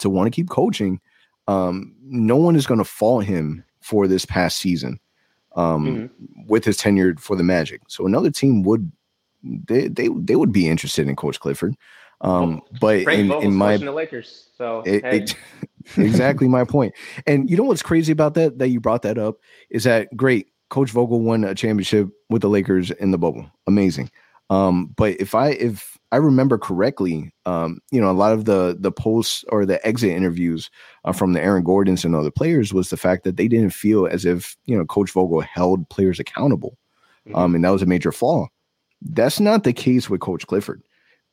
to 0.00 0.10
want 0.10 0.26
to 0.26 0.30
keep 0.34 0.50
coaching, 0.50 1.00
um, 1.48 1.94
no 2.02 2.36
one 2.36 2.54
is 2.54 2.66
going 2.66 2.78
to 2.78 2.84
fault 2.84 3.24
him 3.24 3.64
for 3.80 4.06
this 4.06 4.24
past 4.24 4.58
season 4.58 5.00
um, 5.56 5.86
mm-hmm. 5.86 6.46
with 6.48 6.64
his 6.64 6.76
tenure 6.76 7.16
for 7.16 7.36
the 7.36 7.42
Magic. 7.42 7.80
So 7.88 8.06
another 8.06 8.30
team 8.30 8.62
would 8.62 8.92
they 9.42 9.88
they 9.88 10.08
they 10.08 10.36
would 10.36 10.52
be 10.52 10.68
interested 10.68 11.08
in 11.08 11.16
Coach 11.16 11.40
Clifford. 11.40 11.74
Um, 12.20 12.62
but 12.80 13.02
Frank 13.02 13.32
in, 13.32 13.42
in 13.42 13.54
my 13.54 13.76
the 13.76 13.90
Lakers, 13.90 14.50
so 14.56 14.82
it, 14.86 15.04
hey. 15.04 15.18
it, 15.18 15.34
exactly 15.96 16.48
my 16.48 16.64
point. 16.68 16.94
And 17.26 17.50
you 17.50 17.56
know 17.56 17.64
what's 17.64 17.82
crazy 17.82 18.12
about 18.12 18.34
that 18.34 18.58
that 18.58 18.68
you 18.68 18.80
brought 18.80 19.02
that 19.02 19.18
up 19.18 19.36
is 19.70 19.84
that 19.84 20.14
great 20.16 20.48
Coach 20.70 20.90
Vogel 20.90 21.20
won 21.20 21.44
a 21.44 21.54
championship 21.54 22.08
with 22.30 22.42
the 22.42 22.48
Lakers 22.48 22.90
in 22.92 23.10
the 23.10 23.18
bubble, 23.18 23.50
amazing. 23.66 24.10
Um, 24.48 24.86
but 24.96 25.20
if 25.20 25.34
I 25.34 25.50
if 25.50 25.98
I 26.12 26.16
remember 26.16 26.58
correctly, 26.58 27.32
um, 27.46 27.80
you 27.90 28.00
know, 28.00 28.10
a 28.10 28.12
lot 28.12 28.32
of 28.32 28.44
the 28.44 28.76
the 28.78 28.92
posts 28.92 29.44
or 29.48 29.64
the 29.64 29.84
exit 29.86 30.10
interviews 30.10 30.70
uh, 31.04 31.12
from 31.12 31.32
the 31.32 31.40
Aaron 31.40 31.64
Gordons 31.64 32.04
and 32.04 32.14
other 32.14 32.30
players 32.30 32.72
was 32.72 32.90
the 32.90 32.96
fact 32.96 33.24
that 33.24 33.36
they 33.36 33.48
didn't 33.48 33.70
feel 33.70 34.06
as 34.06 34.24
if 34.24 34.56
you 34.66 34.76
know 34.76 34.84
Coach 34.84 35.10
Vogel 35.10 35.40
held 35.40 35.88
players 35.88 36.20
accountable, 36.20 36.76
mm-hmm. 37.26 37.36
um, 37.36 37.54
and 37.54 37.64
that 37.64 37.70
was 37.70 37.82
a 37.82 37.86
major 37.86 38.12
flaw. 38.12 38.46
That's 39.00 39.40
not 39.40 39.64
the 39.64 39.72
case 39.72 40.10
with 40.10 40.20
Coach 40.20 40.46
Clifford. 40.46 40.82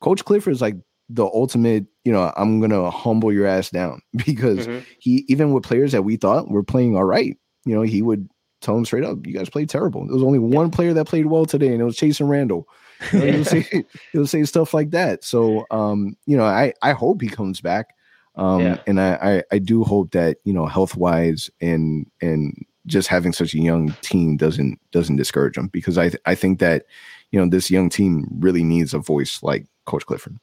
Coach 0.00 0.24
Clifford 0.24 0.52
is 0.52 0.62
like 0.62 0.76
the 1.12 1.24
ultimate, 1.24 1.86
you 2.04 2.12
know, 2.12 2.32
I'm 2.36 2.60
gonna 2.60 2.90
humble 2.90 3.32
your 3.32 3.46
ass 3.46 3.70
down 3.70 4.00
because 4.24 4.66
mm-hmm. 4.66 4.84
he 4.98 5.24
even 5.28 5.52
with 5.52 5.64
players 5.64 5.92
that 5.92 6.02
we 6.02 6.16
thought 6.16 6.50
were 6.50 6.62
playing 6.62 6.96
all 6.96 7.04
right, 7.04 7.36
you 7.64 7.74
know, 7.74 7.82
he 7.82 8.02
would 8.02 8.28
tell 8.60 8.74
them 8.74 8.84
straight 8.84 9.04
up, 9.04 9.26
you 9.26 9.32
guys 9.32 9.48
played 9.48 9.68
terrible. 9.68 10.04
There 10.04 10.14
was 10.14 10.22
only 10.22 10.38
one 10.38 10.70
player 10.70 10.92
that 10.94 11.06
played 11.06 11.26
well 11.26 11.46
today, 11.46 11.68
and 11.68 11.80
it 11.80 11.84
was 11.84 11.96
Chasson 11.96 12.28
Randle. 12.28 12.68
he'll 13.10 13.44
say 13.44 13.84
he'll 14.12 14.26
say 14.26 14.44
stuff 14.44 14.74
like 14.74 14.90
that. 14.90 15.24
So 15.24 15.66
um, 15.70 16.16
you 16.26 16.36
know, 16.36 16.44
I 16.44 16.72
I 16.82 16.92
hope 16.92 17.20
he 17.20 17.28
comes 17.28 17.60
back. 17.60 17.94
Um, 18.36 18.60
yeah. 18.60 18.78
and 18.86 19.00
I, 19.00 19.14
I 19.14 19.42
I 19.56 19.58
do 19.58 19.82
hope 19.82 20.12
that 20.12 20.38
you 20.44 20.52
know 20.52 20.66
health 20.66 20.96
wise 20.96 21.50
and 21.60 22.06
and 22.20 22.54
just 22.86 23.08
having 23.08 23.32
such 23.32 23.54
a 23.54 23.58
young 23.58 23.94
team 24.02 24.36
doesn't 24.36 24.78
doesn't 24.92 25.16
discourage 25.16 25.56
him 25.56 25.68
because 25.68 25.98
I 25.98 26.12
I 26.26 26.34
think 26.34 26.60
that 26.60 26.84
you 27.30 27.40
know 27.40 27.48
this 27.48 27.70
young 27.70 27.88
team 27.88 28.26
really 28.38 28.62
needs 28.62 28.94
a 28.94 28.98
voice 28.98 29.42
like 29.42 29.66
Coach 29.86 30.06
Clifford. 30.06 30.38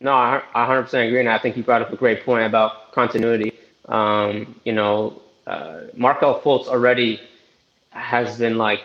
No, 0.00 0.12
I 0.12 0.42
100% 0.54 1.06
agree, 1.06 1.20
and 1.20 1.28
I 1.28 1.38
think 1.38 1.56
you 1.56 1.62
brought 1.62 1.82
up 1.82 1.92
a 1.92 1.96
great 1.96 2.24
point 2.24 2.44
about 2.44 2.92
continuity. 2.92 3.52
Um, 3.88 4.60
you 4.64 4.72
know, 4.72 5.22
uh, 5.46 5.82
Markelle 5.94 6.40
Fultz 6.40 6.66
already 6.66 7.20
has 7.90 8.38
been 8.38 8.58
like 8.58 8.82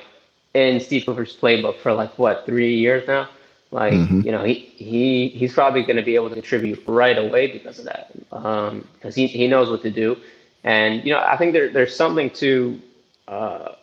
in 0.54 0.80
Steve 0.80 1.06
Clifford's 1.06 1.36
playbook 1.36 1.78
for 1.80 1.94
like 1.94 2.18
what 2.18 2.46
three 2.46 2.76
years 2.76 3.08
now. 3.08 3.30
Like 3.72 3.94
mm-hmm. 3.94 4.22
you 4.22 4.32
know, 4.32 4.44
he 4.44 4.54
he 4.54 5.30
he's 5.30 5.54
probably 5.54 5.84
going 5.84 5.96
to 5.96 6.02
be 6.02 6.16
able 6.16 6.30
to 6.30 6.36
contribute 6.36 6.84
right 6.88 7.18
away 7.18 7.48
because 7.48 7.80
of 7.80 7.86
that, 7.86 8.12
because 8.30 8.72
um, 8.72 9.14
he 9.14 9.28
he 9.28 9.48
knows 9.48 9.70
what 9.70 9.82
to 9.84 9.92
do, 9.92 10.18
and 10.64 11.04
you 11.06 11.14
know, 11.14 11.20
I 11.20 11.38
think 11.38 11.54
there 11.54 11.70
there's 11.70 11.96
something 11.96 12.30
to 12.32 12.82
uh, 13.28 13.74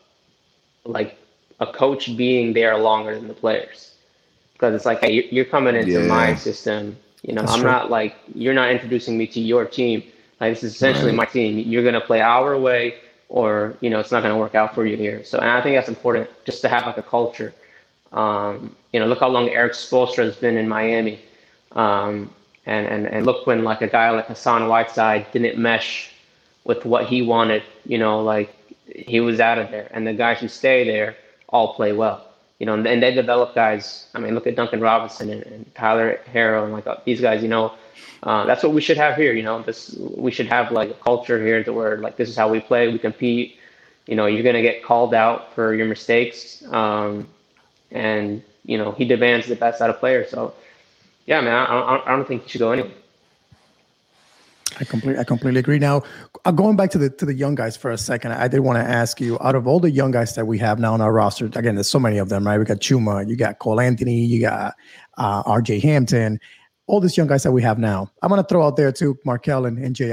like 0.85 1.19
a 1.61 1.67
coach 1.67 2.17
being 2.17 2.53
there 2.53 2.77
longer 2.79 3.14
than 3.14 3.29
the 3.29 3.35
players. 3.35 3.95
because 4.53 4.75
it's 4.75 4.85
like, 4.85 5.01
hey, 5.01 5.29
you're 5.31 5.45
coming 5.45 5.75
into 5.75 5.93
yeah. 5.93 6.07
my 6.07 6.35
system. 6.35 6.97
You 7.29 7.35
know, 7.35 7.43
That's 7.43 7.53
I'm 7.53 7.61
true. 7.61 7.71
not 7.71 7.91
like 7.91 8.17
you're 8.35 8.55
not 8.55 8.71
introducing 8.71 9.19
me 9.19 9.27
to 9.27 9.41
your 9.41 9.67
team. 9.67 10.03
Like 10.41 10.55
this 10.55 10.64
is 10.64 10.75
essentially 10.75 11.11
right. 11.11 11.17
my 11.17 11.25
team. 11.27 11.59
You're 11.59 11.85
gonna 11.85 12.01
play 12.01 12.23
our 12.23 12.59
way, 12.59 12.95
or 13.29 13.77
you 13.83 13.91
know, 13.91 14.01
it's 14.01 14.11
not 14.11 14.23
gonna 14.23 14.38
work 14.38 14.55
out 14.55 14.75
for 14.75 14.87
you 14.87 14.97
here. 14.97 15.23
So, 15.25 15.38
and 15.38 15.51
I 15.51 15.61
think 15.61 15.77
that's 15.77 15.91
important 15.91 16.31
just 16.47 16.62
to 16.62 16.71
have 16.71 16.87
like 16.87 16.97
a 16.97 17.03
culture. 17.03 17.53
Um, 18.12 18.75
you 18.95 18.99
know, 18.99 19.07
look 19.07 19.21
how 19.21 19.29
long 19.29 19.51
Erik 19.51 19.75
Spoelstra 19.75 20.25
has 20.25 20.37
been 20.37 20.57
in 20.57 20.67
Miami. 20.67 21.21
Um, 21.73 22.31
and, 22.64 22.87
and, 22.87 23.07
and 23.07 23.27
look 23.27 23.47
when 23.47 23.62
like 23.62 23.83
a 23.83 23.88
guy 23.88 24.11
like 24.11 24.27
Hassan 24.27 24.67
Whiteside 24.67 25.31
didn't 25.33 25.59
mesh 25.59 26.11
with 26.64 26.87
what 26.87 27.07
he 27.07 27.21
wanted, 27.21 27.62
you 27.85 27.99
know, 27.99 28.23
like 28.23 28.55
he 28.87 29.21
was 29.21 29.38
out 29.38 29.59
of 29.59 29.71
there. 29.71 29.88
And 29.91 30.07
the 30.07 30.14
guys 30.14 30.41
who 30.41 30.49
stay 30.49 30.85
there 30.85 31.14
all 31.51 31.75
play 31.75 31.93
well. 31.93 32.28
You 32.59 32.66
know, 32.66 32.75
and, 32.75 32.87
and 32.87 33.03
they 33.03 33.14
develop 33.14 33.55
guys. 33.55 34.07
I 34.14 34.18
mean, 34.18 34.35
look 34.35 34.47
at 34.47 34.57
Duncan 34.57 34.81
Robinson 34.81 35.31
and, 35.31 35.42
and 35.44 35.75
Tyler 35.75 36.21
Herro 36.33 36.64
and 36.64 36.73
like 36.73 36.87
uh, 36.87 36.97
these 37.05 37.21
guys. 37.21 37.42
You 37.42 37.49
know, 37.49 37.75
uh, 38.23 38.47
that's 38.47 38.62
what 38.62 38.73
we 38.73 38.81
should 38.81 38.97
have 38.97 39.16
here. 39.16 39.33
You 39.33 39.42
know, 39.42 39.62
this 39.62 39.97
we 39.99 40.31
should 40.31 40.47
have 40.49 40.73
like 40.73 40.90
a 40.90 40.94
culture 40.94 41.44
here 41.44 41.62
to 41.62 41.73
where 41.73 41.99
like 41.99 42.16
this 42.16 42.29
is 42.29 42.37
how 42.37 42.49
we 42.49 42.61
play. 42.61 42.88
We 42.92 42.99
compete. 42.99 43.57
You 44.07 44.16
know, 44.16 44.27
you're 44.27 44.42
gonna 44.42 44.62
get 44.62 44.83
called 44.83 45.14
out 45.14 45.55
for 45.55 45.75
your 45.75 45.87
mistakes. 45.87 46.64
Um, 46.73 47.29
and 47.90 48.42
you 48.64 48.79
know 48.79 48.92
he 48.92 49.05
demands 49.05 49.47
the 49.47 49.57
best 49.57 49.81
out 49.81 49.90
of 49.90 49.99
players. 49.99 50.31
So 50.31 50.55
yeah, 51.27 51.40
man, 51.40 51.55
I, 51.55 52.03
I 52.07 52.11
don't 52.16 52.27
think 52.27 52.44
he 52.44 52.51
should 52.51 52.61
go 52.61 52.73
anywhere. 52.73 52.92
I 54.79 54.85
completely, 54.85 55.21
I 55.21 55.25
completely 55.25 55.61
agree. 55.61 55.79
Now, 55.79 56.03
uh, 56.45 56.51
going 56.51 56.77
back 56.77 56.91
to 56.91 56.99
the 56.99 57.11
to 57.11 57.25
the 57.25 57.35
young 57.35 57.55
guys 57.55 57.77
for 57.77 57.91
a 57.91 57.99
second, 57.99 58.33
I 58.33 58.49
did 58.49 58.61
want 58.61 58.79
to 58.79 58.85
ask 58.85 59.21
you: 59.21 59.39
out 59.41 59.55
of 59.55 59.67
all 59.67 59.81
the 59.81 59.91
young 59.91 60.11
guys 60.11 60.35
that 60.35 60.47
we 60.47 60.59
have 60.59 60.79
now 60.79 60.95
on 60.95 61.01
our 61.01 61.13
roster, 61.13 61.47
again, 61.47 61.75
there's 61.75 61.89
so 61.89 61.99
many 61.99 62.19
of 62.19 62.29
them, 62.29 62.47
right? 62.47 62.59
We 62.59 62.65
got 62.65 62.79
Chuma, 62.79 63.29
you 63.29 63.37
got 63.37 63.59
Cole 63.59 63.81
Anthony, 63.81 64.25
you 64.25 64.41
got 64.41 64.75
uh, 65.17 65.43
R.J. 65.47 65.81
Hampton, 65.81 66.39
all 66.87 67.01
these 67.01 67.17
young 67.17 67.27
guys 67.27 67.43
that 67.43 67.53
we 67.53 67.63
have 67.63 67.79
now. 67.79 68.11
I'm 68.23 68.29
gonna 68.29 68.45
throw 68.45 68.67
out 68.67 68.77
there 68.77 68.93
too, 68.93 69.19
Markelle 69.25 69.67
and, 69.67 69.79
and 69.79 69.97
Ji. 69.97 70.13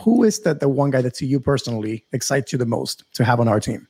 Who 0.00 0.22
is 0.24 0.40
the 0.40 0.54
the 0.54 0.68
one 0.68 0.90
guy 0.90 1.00
that 1.02 1.14
to 1.14 1.26
you 1.26 1.40
personally 1.40 2.04
excites 2.12 2.52
you 2.52 2.58
the 2.58 2.66
most 2.66 3.04
to 3.14 3.24
have 3.24 3.40
on 3.40 3.48
our 3.48 3.58
team? 3.58 3.88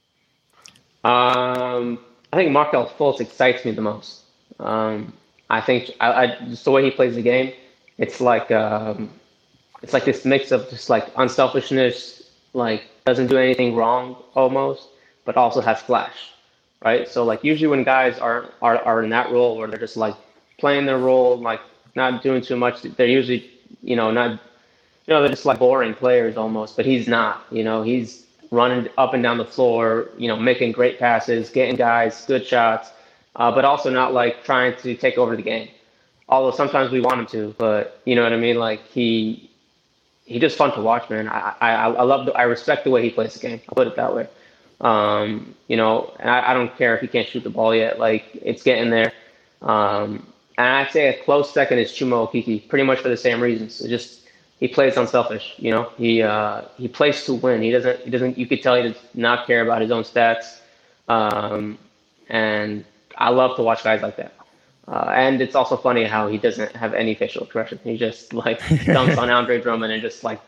Um, 1.04 1.98
I 2.32 2.36
think 2.36 2.52
Markelle 2.52 2.88
Fultz 2.88 3.20
excites 3.20 3.64
me 3.64 3.72
the 3.72 3.82
most. 3.82 4.22
Um, 4.60 5.12
I 5.50 5.60
think 5.60 5.90
I, 6.00 6.12
I, 6.12 6.26
just 6.48 6.64
the 6.64 6.70
way 6.70 6.84
he 6.84 6.90
plays 6.90 7.14
the 7.14 7.22
game, 7.22 7.52
it's 7.98 8.20
like 8.20 8.50
um, 8.50 9.10
it's 9.82 9.92
like 9.92 10.04
this 10.04 10.24
mix 10.24 10.52
of 10.52 10.68
just 10.70 10.88
like 10.88 11.08
unselfishness, 11.16 12.30
like 12.54 12.84
doesn't 13.04 13.26
do 13.26 13.36
anything 13.36 13.74
wrong 13.74 14.16
almost, 14.34 14.88
but 15.24 15.36
also 15.36 15.60
has 15.60 15.80
flash, 15.82 16.32
right? 16.84 17.08
So 17.08 17.24
like 17.24 17.44
usually 17.44 17.68
when 17.68 17.84
guys 17.84 18.18
are 18.18 18.50
are, 18.62 18.78
are 18.84 19.02
in 19.02 19.10
that 19.10 19.30
role 19.30 19.56
where 19.56 19.68
they're 19.68 19.78
just 19.78 19.96
like 19.96 20.14
playing 20.58 20.86
their 20.86 20.98
role, 20.98 21.38
like 21.38 21.60
not 21.94 22.22
doing 22.22 22.42
too 22.42 22.56
much, 22.56 22.82
they're 22.82 23.06
usually 23.06 23.50
you 23.82 23.96
know 23.96 24.10
not 24.10 24.32
you 24.32 25.14
know 25.14 25.20
they're 25.20 25.30
just 25.30 25.46
like 25.46 25.58
boring 25.58 25.94
players 25.94 26.36
almost. 26.36 26.76
But 26.76 26.86
he's 26.86 27.08
not, 27.08 27.44
you 27.50 27.64
know, 27.64 27.82
he's 27.82 28.26
running 28.50 28.88
up 28.96 29.14
and 29.14 29.22
down 29.22 29.38
the 29.38 29.44
floor, 29.44 30.08
you 30.16 30.28
know, 30.28 30.36
making 30.36 30.72
great 30.72 30.98
passes, 30.98 31.50
getting 31.50 31.76
guys 31.76 32.24
good 32.26 32.46
shots, 32.46 32.90
uh, 33.36 33.50
but 33.50 33.64
also 33.64 33.90
not 33.90 34.12
like 34.12 34.44
trying 34.44 34.74
to 34.76 34.94
take 34.96 35.18
over 35.18 35.36
the 35.36 35.42
game. 35.42 35.68
Although 36.28 36.56
sometimes 36.56 36.90
we 36.90 37.00
want 37.00 37.20
him 37.20 37.26
to, 37.26 37.54
but 37.58 38.00
you 38.04 38.14
know 38.14 38.22
what 38.22 38.32
I 38.32 38.36
mean. 38.36 38.56
Like 38.58 38.86
he, 38.88 39.50
he 40.24 40.38
just 40.38 40.56
fun 40.58 40.72
to 40.74 40.80
watch, 40.80 41.08
man. 41.08 41.28
I 41.28 41.54
I, 41.60 41.70
I 41.86 42.02
love 42.02 42.26
the, 42.26 42.32
I 42.32 42.42
respect 42.42 42.84
the 42.84 42.90
way 42.90 43.02
he 43.02 43.10
plays 43.10 43.34
the 43.34 43.40
game. 43.40 43.60
I'll 43.68 43.74
put 43.74 43.86
it 43.86 43.96
that 43.96 44.14
way. 44.14 44.28
Um, 44.80 45.54
you 45.66 45.76
know, 45.76 46.12
and 46.20 46.30
I, 46.30 46.50
I 46.50 46.54
don't 46.54 46.76
care 46.76 46.94
if 46.94 47.00
he 47.00 47.08
can't 47.08 47.26
shoot 47.26 47.44
the 47.44 47.50
ball 47.50 47.74
yet. 47.74 47.98
Like 47.98 48.26
it's 48.34 48.62
getting 48.62 48.90
there. 48.90 49.12
Um, 49.62 50.26
and 50.58 50.66
I'd 50.66 50.90
say 50.90 51.08
a 51.08 51.24
close 51.24 51.52
second 51.52 51.78
is 51.78 51.90
Chuma 51.92 52.28
Okeke, 52.28 52.68
pretty 52.68 52.84
much 52.84 53.00
for 53.00 53.08
the 53.08 53.16
same 53.16 53.40
reasons. 53.40 53.80
It 53.80 53.88
just 53.88 54.28
he 54.60 54.68
plays 54.68 54.96
unselfish. 54.96 55.54
You 55.56 55.70
know, 55.70 55.92
he 55.96 56.22
uh, 56.22 56.62
he 56.76 56.88
plays 56.88 57.24
to 57.26 57.34
win. 57.34 57.62
He 57.62 57.70
doesn't. 57.70 58.00
He 58.00 58.10
doesn't. 58.10 58.36
You 58.36 58.46
could 58.46 58.62
tell 58.62 58.76
he 58.76 58.82
does 58.82 58.96
not 59.14 59.46
care 59.46 59.62
about 59.62 59.80
his 59.82 59.90
own 59.90 60.02
stats. 60.02 60.60
Um, 61.08 61.78
and 62.28 62.84
I 63.16 63.30
love 63.30 63.56
to 63.56 63.62
watch 63.62 63.82
guys 63.82 64.02
like 64.02 64.16
that. 64.16 64.34
Uh, 64.90 65.12
and 65.14 65.42
it's 65.42 65.54
also 65.54 65.76
funny 65.76 66.04
how 66.04 66.28
he 66.28 66.38
doesn't 66.38 66.74
have 66.74 66.94
any 66.94 67.14
facial 67.14 67.42
expression. 67.42 67.78
He 67.84 67.98
just 67.98 68.32
like 68.32 68.60
dumps 68.86 69.18
on 69.18 69.28
Andre 69.28 69.60
Drummond 69.60 69.92
and 69.92 70.00
just 70.00 70.24
like, 70.24 70.40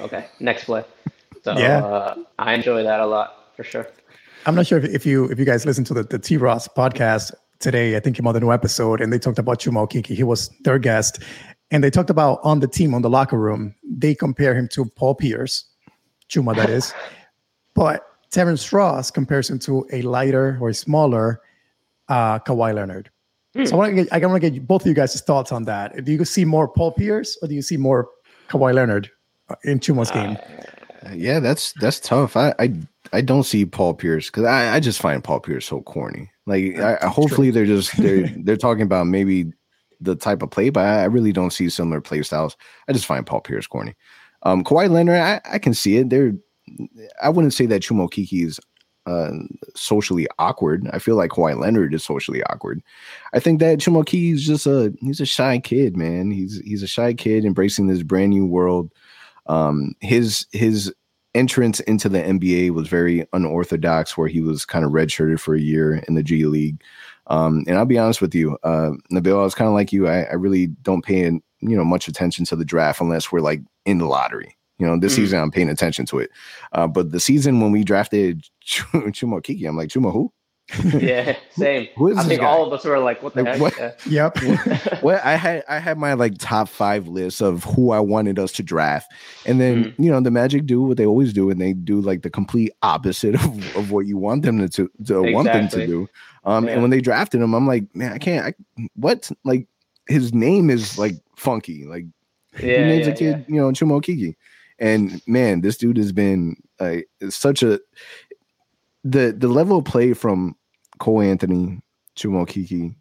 okay, 0.00 0.26
next 0.38 0.64
play. 0.64 0.84
So 1.42 1.58
yeah. 1.58 1.84
Uh, 1.84 2.14
I 2.38 2.54
enjoy 2.54 2.82
that 2.84 3.00
a 3.00 3.06
lot 3.06 3.52
for 3.56 3.64
sure. 3.64 3.88
I'm 4.46 4.54
not 4.54 4.66
sure 4.66 4.78
if, 4.78 4.84
if 4.84 5.04
you 5.04 5.24
if 5.26 5.38
you 5.38 5.44
guys 5.44 5.66
listen 5.66 5.84
to 5.84 5.94
the, 5.94 6.02
the 6.04 6.18
T 6.18 6.36
Ross 6.36 6.68
podcast 6.68 7.32
today. 7.58 7.96
I 7.96 8.00
think 8.00 8.16
came 8.16 8.26
on 8.26 8.34
the 8.34 8.40
new 8.40 8.52
episode 8.52 9.00
and 9.00 9.12
they 9.12 9.18
talked 9.18 9.38
about 9.38 9.58
Chuma 9.58 9.86
Okeke. 9.86 10.06
He 10.06 10.22
was 10.22 10.48
their 10.60 10.78
guest, 10.78 11.22
and 11.70 11.84
they 11.84 11.90
talked 11.90 12.10
about 12.10 12.40
on 12.42 12.60
the 12.60 12.68
team, 12.68 12.94
on 12.94 13.02
the 13.02 13.10
locker 13.10 13.38
room, 13.38 13.74
they 13.84 14.14
compare 14.14 14.54
him 14.54 14.68
to 14.68 14.84
Paul 14.96 15.14
Pierce, 15.14 15.64
Chuma, 16.28 16.54
that 16.56 16.70
is. 16.70 16.94
but 17.74 18.06
Terrence 18.30 18.72
Ross 18.72 19.10
compares 19.10 19.50
him 19.50 19.58
to 19.60 19.86
a 19.92 20.02
lighter 20.02 20.58
or 20.60 20.68
a 20.68 20.74
smaller 20.74 21.40
uh, 22.08 22.38
Kawhi 22.40 22.74
Leonard. 22.74 23.10
Hmm. 23.54 23.64
So 23.64 23.74
I 23.74 23.78
want 23.78 23.96
to 23.96 24.04
get, 24.04 24.12
I 24.12 24.26
want 24.26 24.42
to 24.42 24.50
get 24.50 24.66
both 24.66 24.82
of 24.82 24.86
you 24.86 24.94
guys' 24.94 25.20
thoughts 25.20 25.52
on 25.52 25.64
that. 25.64 26.04
Do 26.04 26.12
you 26.12 26.24
see 26.24 26.44
more 26.44 26.68
Paul 26.68 26.92
Pierce 26.92 27.36
or 27.42 27.48
do 27.48 27.54
you 27.54 27.62
see 27.62 27.76
more 27.76 28.08
Kawhi 28.48 28.74
Leonard 28.74 29.10
uh, 29.48 29.56
in 29.64 29.80
Chuma's 29.80 30.10
game? 30.10 30.36
Uh, 31.06 31.12
yeah, 31.12 31.40
that's 31.40 31.72
that's 31.80 31.98
tough. 31.98 32.36
I 32.36 32.54
I, 32.58 32.74
I 33.12 33.20
don't 33.22 33.44
see 33.44 33.64
Paul 33.64 33.94
Pierce 33.94 34.26
because 34.26 34.44
I, 34.44 34.74
I 34.74 34.80
just 34.80 35.00
find 35.00 35.24
Paul 35.24 35.40
Pierce 35.40 35.66
so 35.66 35.80
corny. 35.82 36.30
Like, 36.46 36.78
I, 36.78 37.06
hopefully 37.06 37.50
they're 37.50 37.66
just 37.66 37.96
they're 37.96 38.28
they're 38.44 38.56
talking 38.56 38.82
about 38.82 39.06
maybe 39.06 39.52
the 40.00 40.16
type 40.16 40.42
of 40.42 40.50
play, 40.50 40.70
but 40.70 40.84
I 40.84 41.04
really 41.04 41.32
don't 41.32 41.52
see 41.52 41.68
similar 41.68 42.00
play 42.00 42.22
styles. 42.22 42.56
I 42.88 42.92
just 42.92 43.06
find 43.06 43.26
Paul 43.26 43.40
Pierce 43.40 43.66
corny. 43.66 43.94
Um, 44.42 44.64
Kawhi 44.64 44.90
Leonard, 44.90 45.20
I, 45.20 45.40
I 45.44 45.58
can 45.58 45.74
see 45.74 45.98
it. 45.98 46.08
They're, 46.08 46.32
I 47.22 47.28
wouldn't 47.28 47.52
say 47.52 47.66
that 47.66 47.82
Chuma 47.82 48.08
Okeke 48.08 48.46
is 48.46 48.58
uh, 49.06 49.30
socially 49.74 50.26
awkward. 50.38 50.88
I 50.92 50.98
feel 50.98 51.16
like 51.16 51.30
Kawhi 51.30 51.58
Leonard 51.58 51.94
is 51.94 52.04
socially 52.04 52.42
awkward. 52.44 52.82
I 53.32 53.40
think 53.40 53.60
that 53.60 53.78
Chuma 53.78 54.02
Okeke 54.04 54.34
is 54.34 54.46
just 54.46 54.66
a 54.66 54.92
he's 55.00 55.20
a 55.20 55.26
shy 55.26 55.58
kid, 55.58 55.96
man. 55.96 56.30
He's 56.30 56.60
he's 56.60 56.82
a 56.82 56.86
shy 56.86 57.14
kid 57.14 57.44
embracing 57.44 57.86
this 57.86 58.02
brand 58.02 58.30
new 58.30 58.46
world. 58.46 58.92
Um, 59.46 59.94
his 60.00 60.46
his 60.52 60.92
entrance 61.34 61.80
into 61.80 62.08
the 62.08 62.20
NBA 62.20 62.70
was 62.70 62.88
very 62.88 63.26
unorthodox, 63.32 64.16
where 64.16 64.28
he 64.28 64.40
was 64.40 64.64
kind 64.64 64.84
of 64.84 64.92
redshirted 64.92 65.40
for 65.40 65.54
a 65.54 65.60
year 65.60 65.96
in 66.08 66.14
the 66.14 66.22
G 66.22 66.44
League. 66.44 66.82
Um, 67.26 67.64
and 67.68 67.78
I'll 67.78 67.84
be 67.84 67.98
honest 67.98 68.20
with 68.20 68.34
you, 68.34 68.58
uh, 68.64 68.90
Nabil, 69.12 69.38
I 69.38 69.44
was 69.44 69.54
kind 69.54 69.68
of 69.68 69.74
like 69.74 69.92
you. 69.92 70.08
I, 70.08 70.22
I, 70.22 70.34
really 70.34 70.66
don't 70.66 71.04
pay 71.04 71.20
you 71.20 71.42
know 71.60 71.84
much 71.84 72.08
attention 72.08 72.44
to 72.46 72.56
the 72.56 72.64
draft 72.64 73.00
unless 73.00 73.30
we're 73.30 73.40
like 73.40 73.60
in 73.84 73.98
the 73.98 74.06
lottery. 74.06 74.56
You 74.80 74.86
know, 74.86 74.98
this 74.98 75.12
mm. 75.12 75.16
season 75.16 75.40
I'm 75.40 75.50
paying 75.50 75.68
attention 75.68 76.06
to 76.06 76.18
it. 76.18 76.30
Uh, 76.72 76.86
but 76.86 77.12
the 77.12 77.20
season 77.20 77.60
when 77.60 77.70
we 77.70 77.84
drafted 77.84 78.42
Ch- 78.60 78.82
Chuma 78.82 79.40
Okeke, 79.40 79.68
I'm 79.68 79.76
like 79.76 79.90
Chuma 79.90 80.12
who? 80.12 80.32
yeah, 80.84 81.36
same. 81.50 81.88
Who 81.96 82.08
is 82.08 82.18
I 82.18 82.22
think 82.22 82.42
guy? 82.42 82.46
all 82.46 82.64
of 82.64 82.72
us 82.72 82.84
were 82.84 82.98
like, 83.00 83.24
"What 83.24 83.34
the 83.34 83.42
like, 83.42 83.54
heck?" 83.54 83.60
What? 83.60 84.00
Yeah. 84.06 84.30
Yep. 84.36 85.02
well, 85.02 85.20
I 85.24 85.34
had 85.34 85.64
I 85.68 85.80
had 85.80 85.98
my 85.98 86.12
like 86.12 86.38
top 86.38 86.68
five 86.68 87.08
list 87.08 87.42
of 87.42 87.64
who 87.64 87.90
I 87.90 87.98
wanted 87.98 88.38
us 88.38 88.52
to 88.52 88.62
draft, 88.62 89.12
and 89.46 89.60
then 89.60 89.86
mm. 89.86 89.94
you 89.98 90.12
know 90.12 90.20
the 90.20 90.30
Magic 90.30 90.66
do 90.66 90.82
what 90.82 90.96
they 90.96 91.06
always 91.06 91.32
do, 91.32 91.50
and 91.50 91.60
they 91.60 91.72
do 91.72 92.00
like 92.00 92.22
the 92.22 92.30
complete 92.30 92.70
opposite 92.82 93.34
of, 93.34 93.76
of 93.76 93.90
what 93.90 94.06
you 94.06 94.16
want 94.16 94.42
them 94.44 94.58
to, 94.60 94.68
to, 94.68 94.88
to 95.06 95.24
exactly. 95.24 95.34
want 95.34 95.46
them 95.48 95.68
to 95.70 95.86
do. 95.86 96.08
Um, 96.44 96.66
yeah. 96.66 96.74
and 96.74 96.82
when 96.82 96.90
they 96.90 97.00
drafted 97.00 97.42
him, 97.42 97.52
I'm 97.52 97.66
like, 97.66 97.84
man, 97.94 98.12
I 98.12 98.18
can't. 98.18 98.46
I, 98.46 98.84
what? 98.94 99.28
Like 99.44 99.66
his 100.06 100.32
name 100.32 100.70
is 100.70 100.98
like 100.98 101.14
funky. 101.36 101.84
Like 101.84 102.04
yeah, 102.54 102.60
he 102.60 102.84
names 102.84 103.06
yeah, 103.06 103.12
a 103.12 103.16
kid, 103.16 103.44
you 103.48 103.56
know, 103.56 103.70
Chuma 103.70 104.00
Okeke. 104.00 104.36
And 104.80 105.20
man, 105.26 105.60
this 105.60 105.76
dude 105.76 105.98
has 105.98 106.10
been 106.10 106.56
uh, 106.80 106.96
such 107.28 107.62
a 107.62 107.80
the 109.04 109.34
the 109.36 109.48
level 109.48 109.78
of 109.78 109.84
play 109.84 110.14
from 110.14 110.56
Cole 110.98 111.20
Anthony, 111.20 111.80
Chuma 112.16 112.46
Okeke, 112.46 112.96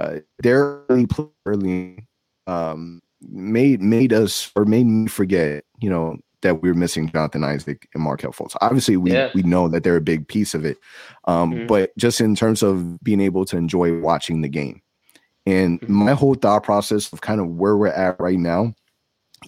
uh, 0.00 0.20
their 0.38 0.82
early 0.88 1.06
early 1.46 2.06
um, 2.46 3.00
made 3.20 3.82
made 3.82 4.12
us 4.12 4.50
or 4.56 4.64
made 4.64 4.86
me 4.86 5.08
forget, 5.08 5.64
you 5.80 5.90
know, 5.90 6.16
that 6.42 6.62
we 6.62 6.70
are 6.70 6.74
missing 6.74 7.08
Jonathan 7.08 7.44
Isaac 7.44 7.88
and 7.94 8.02
Markelle 8.02 8.32
Fultz. 8.32 8.56
Obviously, 8.60 8.96
we 8.96 9.12
yeah. 9.12 9.30
we 9.34 9.42
know 9.42 9.68
that 9.68 9.84
they're 9.84 9.96
a 9.96 10.00
big 10.00 10.28
piece 10.28 10.54
of 10.54 10.64
it, 10.64 10.78
um, 11.26 11.52
mm-hmm. 11.52 11.66
but 11.66 11.96
just 11.96 12.20
in 12.20 12.34
terms 12.34 12.62
of 12.62 13.02
being 13.02 13.20
able 13.20 13.44
to 13.46 13.56
enjoy 13.56 13.98
watching 14.00 14.40
the 14.40 14.48
game, 14.48 14.80
and 15.46 15.80
mm-hmm. 15.80 15.92
my 15.92 16.12
whole 16.12 16.34
thought 16.34 16.62
process 16.62 17.12
of 17.12 17.20
kind 17.20 17.40
of 17.40 17.48
where 17.48 17.76
we're 17.76 17.88
at 17.88 18.18
right 18.20 18.38
now, 18.38 18.74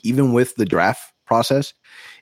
even 0.03 0.33
with 0.33 0.55
the 0.57 0.67
draft 0.67 1.13
process, 1.31 1.73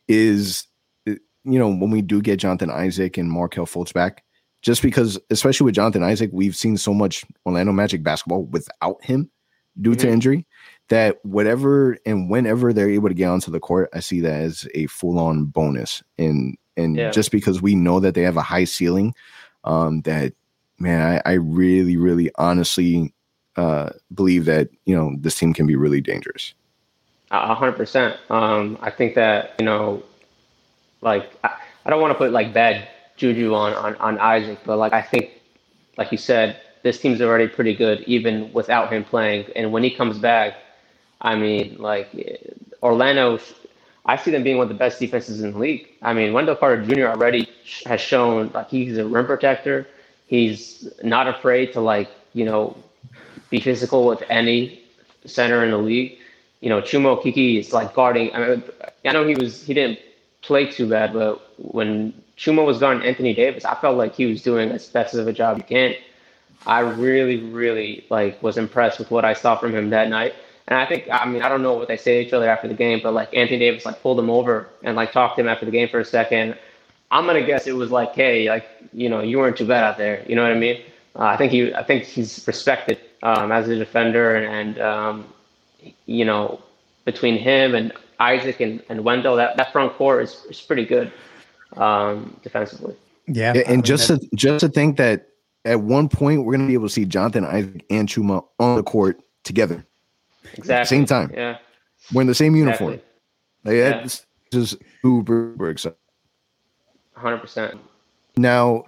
is 0.06 0.66
uh, 1.09 1.14
you 1.44 1.59
know 1.59 1.68
when 1.68 1.90
we 1.90 2.02
do 2.02 2.20
get 2.20 2.38
Jonathan 2.38 2.70
Isaac 2.70 3.16
and 3.16 3.30
Markelle 3.30 3.66
Fultz 3.66 3.92
back, 3.92 4.22
just 4.61 4.82
because 4.82 5.18
especially 5.30 5.64
with 5.64 5.74
Jonathan 5.74 6.02
Isaac, 6.02 6.30
we've 6.32 6.54
seen 6.54 6.76
so 6.76 6.92
much 6.92 7.24
Orlando 7.46 7.72
Magic 7.72 8.02
basketball 8.02 8.44
without 8.44 9.02
him 9.02 9.30
due 9.80 9.92
mm-hmm. 9.92 10.00
to 10.00 10.11
injury 10.11 10.46
that 10.88 11.18
whatever 11.24 11.98
and 12.04 12.30
whenever 12.30 12.72
they're 12.72 12.90
able 12.90 13.09
to 13.09 13.14
get 13.14 13.28
onto 13.28 13.50
the 13.50 13.61
court, 13.61 13.88
I 13.94 14.00
see 14.00 14.20
that 14.20 14.40
as 14.42 14.68
a 14.74 14.86
full 14.86 15.18
on 15.18 15.46
bonus. 15.46 16.02
And 16.18 16.56
and 16.76 16.96
yeah. 16.96 17.11
just 17.11 17.32
because 17.32 17.62
we 17.62 17.74
know 17.74 18.00
that 18.00 18.14
they 18.14 18.22
have 18.22 18.36
a 18.36 18.42
high 18.42 18.64
ceiling, 18.64 19.14
um, 19.64 20.02
that 20.02 20.34
man, 20.78 21.20
I, 21.24 21.30
I 21.30 21.34
really, 21.34 21.96
really 21.96 22.30
honestly 22.36 23.12
uh, 23.56 23.90
believe 24.14 24.44
that 24.46 24.68
you 24.86 24.96
know 24.96 25.14
this 25.18 25.38
team 25.38 25.52
can 25.52 25.66
be 25.66 25.76
really 25.76 26.00
dangerous. 26.00 26.54
A 27.30 27.54
hundred 27.54 27.76
percent. 27.76 28.16
Um, 28.30 28.78
I 28.80 28.90
think 28.90 29.14
that 29.16 29.54
you 29.58 29.66
know, 29.66 30.02
like 31.02 31.30
I, 31.44 31.56
I 31.84 31.90
don't 31.90 32.00
want 32.00 32.12
to 32.12 32.18
put 32.18 32.32
like 32.32 32.54
bad 32.54 32.88
juju 33.16 33.54
on, 33.54 33.74
on 33.74 33.96
on 33.96 34.18
Isaac, 34.18 34.60
but 34.64 34.78
like 34.78 34.94
I 34.94 35.02
think, 35.02 35.32
like 35.98 36.10
you 36.10 36.18
said, 36.18 36.60
this 36.82 37.00
team's 37.00 37.20
already 37.20 37.46
pretty 37.48 37.74
good 37.74 38.00
even 38.02 38.52
without 38.54 38.90
him 38.92 39.04
playing. 39.04 39.46
And 39.56 39.72
when 39.72 39.82
he 39.82 39.90
comes 39.90 40.18
back, 40.18 40.54
I 41.20 41.34
mean, 41.36 41.76
like 41.78 42.08
Orlando, 42.82 43.40
I 44.06 44.16
see 44.16 44.30
them 44.30 44.42
being 44.42 44.56
one 44.56 44.64
of 44.64 44.68
the 44.70 44.74
best 44.78 44.98
defenses 44.98 45.42
in 45.42 45.52
the 45.52 45.58
league. 45.58 45.88
I 46.02 46.14
mean, 46.14 46.32
Wendell 46.32 46.56
Carter 46.56 46.82
Jr. 46.86 47.08
already 47.08 47.48
has 47.84 48.00
shown 48.00 48.50
like 48.54 48.70
he's 48.70 48.96
a 48.96 49.06
rim 49.06 49.26
protector. 49.26 49.86
He's 50.26 50.88
not 51.02 51.28
afraid 51.28 51.74
to 51.74 51.80
like 51.80 52.08
you 52.32 52.46
know 52.46 52.76
be 53.50 53.60
physical 53.60 54.06
with 54.06 54.22
any 54.30 54.82
center 55.26 55.64
in 55.64 55.70
the 55.72 55.78
league. 55.78 56.17
You 56.61 56.68
know, 56.68 56.80
Chuma 56.80 57.20
Okeke 57.20 57.59
is 57.59 57.72
like 57.72 57.94
guarding. 57.94 58.34
I 58.34 58.48
mean, 58.48 58.62
I 59.04 59.12
know 59.12 59.26
he 59.26 59.34
was 59.34 59.64
he 59.64 59.74
didn't 59.74 60.00
play 60.42 60.66
too 60.66 60.88
bad, 60.88 61.12
but 61.12 61.40
when 61.59 62.12
Chumo 62.36 62.66
was 62.66 62.78
guarding 62.78 63.02
Anthony 63.02 63.34
Davis, 63.34 63.64
I 63.64 63.74
felt 63.74 63.96
like 63.96 64.14
he 64.14 64.26
was 64.26 64.42
doing 64.42 64.70
as 64.70 64.86
best 64.86 65.14
of 65.14 65.26
a 65.26 65.32
job 65.32 65.56
he 65.56 65.62
can. 65.62 65.94
I 66.66 66.80
really, 66.80 67.38
really 67.38 68.04
like 68.11 68.42
was 68.42 68.59
impressed 68.59 68.98
with 68.98 69.11
what 69.11 69.24
I 69.24 69.34
saw 69.34 69.56
from 69.56 69.74
him 69.74 69.90
that 69.90 70.09
night. 70.09 70.34
And 70.66 70.78
I 70.78 70.84
think, 70.84 71.09
I 71.11 71.24
mean, 71.24 71.42
I 71.42 71.48
don't 71.48 71.62
know 71.62 71.72
what 71.74 71.88
they 71.88 71.96
say 71.96 72.20
to 72.20 72.26
each 72.26 72.32
other 72.32 72.48
after 72.48 72.68
the 72.68 72.74
game, 72.74 73.00
but 73.02 73.14
like 73.14 73.34
Anthony 73.34 73.59
Davis 73.59 73.86
like 73.86 74.02
pulled 74.02 74.18
him 74.18 74.28
over 74.28 74.68
and 74.82 74.96
like 74.96 75.12
talked 75.12 75.36
to 75.36 75.42
him 75.42 75.48
after 75.48 75.64
the 75.64 75.72
game 75.72 75.88
for 75.88 76.00
a 76.00 76.04
second. 76.04 76.59
I'm 77.11 77.24
gonna 77.24 77.46
guess 77.46 77.66
it 77.66 77.72
was 77.72 77.90
like, 77.90 78.14
hey, 78.14 78.50
like 78.50 78.66
you 78.92 79.09
know, 79.09 79.20
you 79.20 79.38
weren't 79.38 79.56
too 79.56 79.66
bad 79.66 79.82
out 79.82 79.96
there. 79.96 80.24
You 80.28 80.36
know 80.36 80.42
what 80.42 80.52
I 80.52 80.59
mean? 80.59 80.82
Uh, 81.16 81.24
I 81.24 81.36
think 81.36 81.52
he, 81.52 81.72
I 81.72 81.82
think 81.82 82.04
he's 82.04 82.44
respected 82.46 82.98
um, 83.22 83.50
as 83.50 83.68
a 83.68 83.76
defender, 83.76 84.36
and, 84.36 84.46
and 84.46 84.80
um, 84.80 85.32
you 86.06 86.24
know, 86.24 86.62
between 87.04 87.38
him 87.38 87.74
and 87.74 87.92
Isaac 88.20 88.60
and, 88.60 88.82
and 88.88 89.04
Wendell, 89.04 89.36
that, 89.36 89.56
that 89.56 89.72
front 89.72 89.94
court 89.94 90.24
is, 90.24 90.44
is 90.50 90.60
pretty 90.60 90.84
good 90.84 91.12
um, 91.76 92.38
defensively. 92.42 92.96
Yeah, 93.26 93.52
and 93.66 93.84
just 93.84 94.06
to 94.08 94.18
just 94.34 94.60
to 94.60 94.70
think 94.70 94.96
that 94.96 95.28
at 95.66 95.82
one 95.82 96.08
point 96.08 96.44
we're 96.44 96.54
going 96.54 96.62
to 96.62 96.66
be 96.66 96.72
able 96.72 96.88
to 96.88 96.92
see 96.92 97.04
Jonathan 97.04 97.44
Isaac 97.44 97.84
and 97.90 98.08
Chuma 98.08 98.42
on 98.58 98.76
the 98.76 98.82
court 98.82 99.20
together. 99.44 99.84
Exactly. 100.54 100.96
same 100.96 101.04
time. 101.04 101.30
Yeah. 101.34 101.58
Wearing 102.12 102.26
the 102.26 102.34
same 102.34 102.56
uniform. 102.56 102.94
Exactly. 102.94 103.08
Like, 103.64 103.76
yeah. 103.76 104.00
That's 104.00 104.26
just 104.50 104.76
uber, 105.04 105.50
uber 105.50 105.70
exciting. 105.70 105.98
100%. 107.18 107.78
Now, 108.36 108.84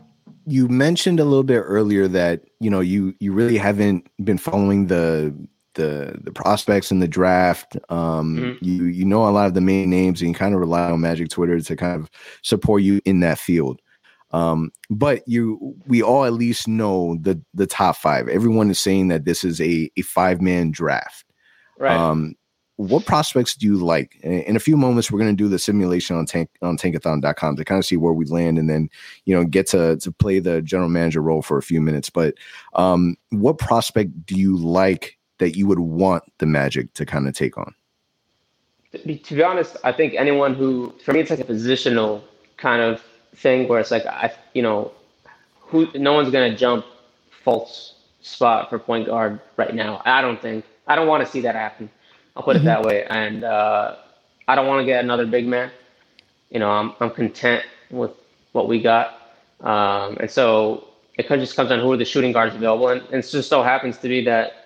you 0.47 0.69
mentioned 0.69 1.21
a 1.21 1.25
little 1.25 1.43
bit 1.43 1.59
earlier 1.59 2.09
that, 2.09 2.45
you 2.61 2.71
know, 2.71 2.81
you 2.81 3.15
you 3.19 3.33
really 3.33 3.59
haven't 3.59 4.09
been 4.25 4.39
following 4.39 4.87
the 4.87 5.35
the 5.75 6.19
the 6.23 6.33
prospects 6.33 6.91
in 6.91 7.01
the 7.01 7.09
draft. 7.09 7.77
Um, 7.89 8.37
mm-hmm. 8.37 8.65
you 8.65 8.85
you 8.85 9.05
know 9.05 9.29
a 9.29 9.31
lot 9.31 9.47
of 9.47 9.55
the 9.55 9.61
main 9.61 9.91
names 9.91 10.21
and 10.21 10.29
you 10.31 10.35
kind 10.35 10.55
of 10.55 10.61
rely 10.61 10.91
on 10.91 11.01
Magic 11.01 11.29
Twitter 11.29 11.61
to 11.61 11.77
kind 11.77 12.01
of 12.01 12.11
support 12.43 12.83
you 12.83 13.01
in 13.05 13.21
that 13.21 13.39
field. 13.39 13.81
Um, 14.33 14.71
but 14.91 15.27
you, 15.27 15.75
we 15.87 16.03
all 16.03 16.25
at 16.25 16.33
least 16.33 16.69
know 16.69 17.17
the 17.21 17.41
the 17.55 17.67
top 17.67 17.97
five. 17.97 18.29
Everyone 18.29 18.71
is 18.71 18.79
saying 18.79 19.09
that 19.09 19.25
this 19.25 19.45
is 19.45 19.61
a 19.61 19.91
a 19.97 20.03
five 20.03 20.41
man 20.41 20.71
draft. 20.71 21.25
Right. 21.79 21.97
Um, 21.97 22.37
what 22.81 23.05
prospects 23.05 23.55
do 23.55 23.67
you 23.67 23.77
like? 23.77 24.19
In 24.23 24.57
a 24.57 24.61
few 24.61 24.75
moments, 24.75 25.11
we're 25.11 25.19
going 25.19 25.37
to 25.37 25.43
do 25.43 25.49
the 25.49 25.59
simulation 25.59 26.17
on 26.17 26.25
tank 26.25 26.49
on 26.63 26.79
tankathon.com 26.79 27.57
to 27.57 27.65
kind 27.65 27.79
of 27.79 27.85
see 27.85 27.99
where 27.99 28.15
we 28.15 28.25
land 28.25 28.59
and 28.59 28.71
then, 28.71 28.89
you 29.27 29.35
know, 29.35 29.45
get 29.45 29.67
to, 29.69 29.99
to 29.99 30.11
play 30.13 30.39
the 30.39 30.63
general 30.63 30.89
manager 30.89 31.21
role 31.21 31.43
for 31.43 31.59
a 31.59 31.63
few 31.63 31.83
minutes. 31.83 32.09
But 32.09 32.37
um, 32.75 33.17
what 33.29 33.59
prospect 33.59 34.25
do 34.25 34.35
you 34.35 34.57
like 34.57 35.19
that 35.41 35.57
you 35.57 35.67
would 35.67 35.81
want 35.81 36.23
the 36.39 36.47
Magic 36.47 36.95
to 36.95 37.05
kind 37.05 37.27
of 37.27 37.35
take 37.35 37.59
on? 37.59 37.75
To 38.93 38.99
be, 38.99 39.19
to 39.19 39.35
be 39.35 39.43
honest, 39.43 39.77
I 39.85 39.93
think 39.93 40.15
anyone 40.15 40.55
who, 40.55 40.95
for 41.05 41.13
me, 41.13 41.21
it's 41.21 41.31
like 41.31 41.41
a 41.41 41.45
positional 41.45 42.23
kind 42.57 42.81
of 42.83 43.03
thing 43.35 43.69
where 43.69 43.81
it's 43.81 43.91
like 43.91 44.07
I, 44.07 44.33
you 44.55 44.63
know, 44.63 44.93
who 45.59 45.89
no 45.95 46.13
one's 46.13 46.31
gonna 46.31 46.57
jump 46.57 46.85
Fultz 47.45 47.93
spot 48.21 48.69
for 48.69 48.79
point 48.79 49.07
guard 49.07 49.41
right 49.57 49.75
now. 49.75 50.03
I 50.05 50.23
don't 50.23 50.41
think. 50.41 50.65
I 50.87 50.97
don't 50.97 51.09
want 51.09 51.25
to 51.25 51.31
see 51.31 51.41
that 51.43 51.55
happen. 51.55 51.91
I'll 52.37 52.43
put 52.43 52.57
mm-hmm. 52.57 52.67
it 52.67 52.71
that 52.71 52.83
way. 52.83 53.05
And 53.05 53.45
uh, 53.45 53.97
I 54.49 54.55
don't 54.55 54.67
want 54.67 54.81
to 54.81 54.85
get 54.85 55.05
another 55.05 55.27
big 55.27 55.47
man. 55.47 55.71
You 56.51 56.59
know, 56.59 56.71
I'm 56.71 56.95
I'm 57.01 57.11
content 57.11 57.65
with 57.91 58.11
what 58.53 58.69
we 58.69 58.83
got. 58.83 59.17
Um, 59.61 60.17
and 60.21 60.31
so 60.31 60.89
it 61.17 61.29
kind 61.29 61.41
of 61.41 61.47
just 61.47 61.57
comes 61.57 61.71
on 61.71 61.81
who 61.81 61.93
are 61.93 61.97
the 61.97 62.05
shooting 62.05 62.33
guards 62.33 62.55
available, 62.55 62.89
and, 62.89 63.03
and 63.13 63.23
it 63.23 63.29
just 63.29 63.49
so 63.49 63.63
happens 63.63 63.99
to 63.99 64.09
be 64.09 64.25
that 64.25 64.60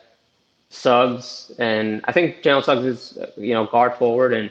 Suggs 0.75 1.53
and 1.59 2.03
I 2.05 2.13
think 2.13 2.43
Jalen 2.43 2.65
Suggs 2.65 2.85
is 2.85 3.19
you 3.37 3.55
know 3.55 3.67
guard 3.67 3.95
forward 3.95 4.33
and 4.33 4.51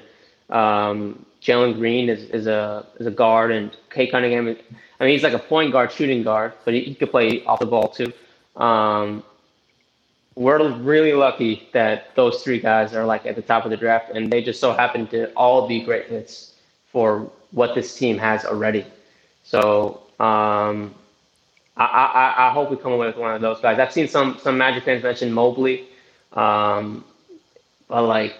um, 0.50 1.26
Jalen 1.42 1.76
Green 1.76 2.10
is, 2.10 2.24
is 2.30 2.48
a 2.48 2.86
is 3.00 3.08
a 3.08 3.12
guard, 3.12 3.52
and 3.52 3.76
Cade 3.90 4.12
Cunningham. 4.12 4.48
Is, 4.48 4.58
I 5.00 5.04
mean, 5.04 5.14
he's 5.14 5.24
like 5.24 5.34
a 5.34 5.40
point 5.40 5.72
guard, 5.74 5.92
shooting 5.92 6.24
guard, 6.24 6.54
but 6.64 6.74
he, 6.74 6.82
he 6.82 6.96
could 6.96 7.12
play 7.12 7.44
off 7.44 7.60
the 7.60 7.66
ball 7.66 7.90
too. 7.90 8.14
Um, 8.56 9.24
we're 10.36 10.68
really 10.78 11.14
lucky 11.14 11.68
that 11.74 12.16
those 12.16 12.44
three 12.44 12.60
guys 12.60 12.96
are 12.96 13.06
like 13.06 13.26
at 13.26 13.36
the 13.36 13.42
top 13.42 13.66
of 13.66 13.72
the 13.72 13.78
draft, 13.78 14.12
and 14.12 14.32
they 14.32 14.42
just 14.42 14.60
so 14.60 14.74
happen 14.74 15.06
to 15.08 15.32
all 15.34 15.68
be 15.68 15.84
great 15.84 16.08
fits 16.08 16.54
for 16.92 17.30
what 17.52 17.76
this 17.76 17.96
team 17.98 18.18
has 18.18 18.46
already. 18.46 18.86
So 19.44 20.02
um, 20.20 20.96
I, 21.76 21.86
I, 21.86 22.48
I 22.48 22.54
hope 22.54 22.72
we 22.72 22.78
come 22.78 22.94
away 22.94 23.08
with 23.08 23.18
one 23.18 23.36
of 23.36 23.42
those 23.42 23.60
guys. 23.60 23.80
I've 23.80 23.92
seen 23.92 24.08
some 24.08 24.40
some 24.42 24.58
Magic 24.58 24.86
fans 24.86 25.04
mention 25.04 25.34
Mobley, 25.34 25.88
um, 26.34 27.04
but 27.88 28.04
like 28.04 28.36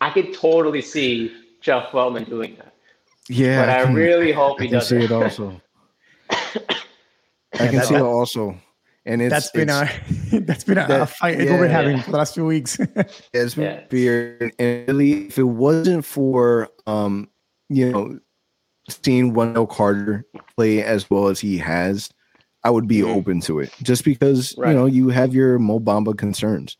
I 0.00 0.10
could 0.10 0.34
totally 0.34 0.82
see 0.82 1.34
Jeff 1.60 1.90
Weltman 1.92 2.28
doing 2.28 2.56
that. 2.56 2.74
Yeah, 3.28 3.62
but 3.62 3.68
I, 3.70 3.84
can, 3.84 3.94
really 3.94 4.32
hope 4.32 4.60
he 4.60 4.68
I 4.68 4.72
does. 4.72 4.88
See 4.88 4.96
it 4.96 5.10
also. 5.10 5.60
I 6.30 7.68
can 7.68 7.82
see 7.82 7.94
it 7.94 8.02
also, 8.02 8.56
and 9.06 9.22
it's 9.22 9.32
that's 9.32 9.50
been 9.50 9.70
a 9.70 9.88
that's 10.40 10.64
been 10.64 10.78
a, 10.78 10.86
that, 10.86 11.00
a 11.00 11.06
fight 11.06 11.38
yeah, 11.38 11.52
we've 11.52 11.60
been 11.60 11.70
having 11.70 11.96
yeah. 11.96 12.02
for 12.02 12.10
the 12.10 12.16
last 12.18 12.34
few 12.34 12.44
weeks. 12.44 12.78
it's 13.32 13.54
been 13.54 13.64
yeah. 13.64 13.84
weird, 13.90 14.52
and 14.58 14.88
really, 14.88 15.26
if 15.28 15.38
it 15.38 15.44
wasn't 15.44 16.04
for 16.04 16.68
um, 16.86 17.30
you 17.70 17.90
know, 17.90 18.18
seeing 18.90 19.32
Wendell 19.32 19.66
Carter 19.66 20.26
play 20.54 20.82
as 20.82 21.08
well 21.08 21.28
as 21.28 21.40
he 21.40 21.56
has, 21.56 22.10
I 22.62 22.70
would 22.70 22.86
be 22.86 22.98
mm-hmm. 22.98 23.18
open 23.18 23.40
to 23.42 23.60
it. 23.60 23.72
Just 23.82 24.04
because 24.04 24.54
right. 24.58 24.70
you 24.70 24.74
know 24.74 24.86
you 24.86 25.08
have 25.08 25.34
your 25.34 25.58
Mo 25.58 25.80
Bamba 25.80 26.16
concerns. 26.16 26.76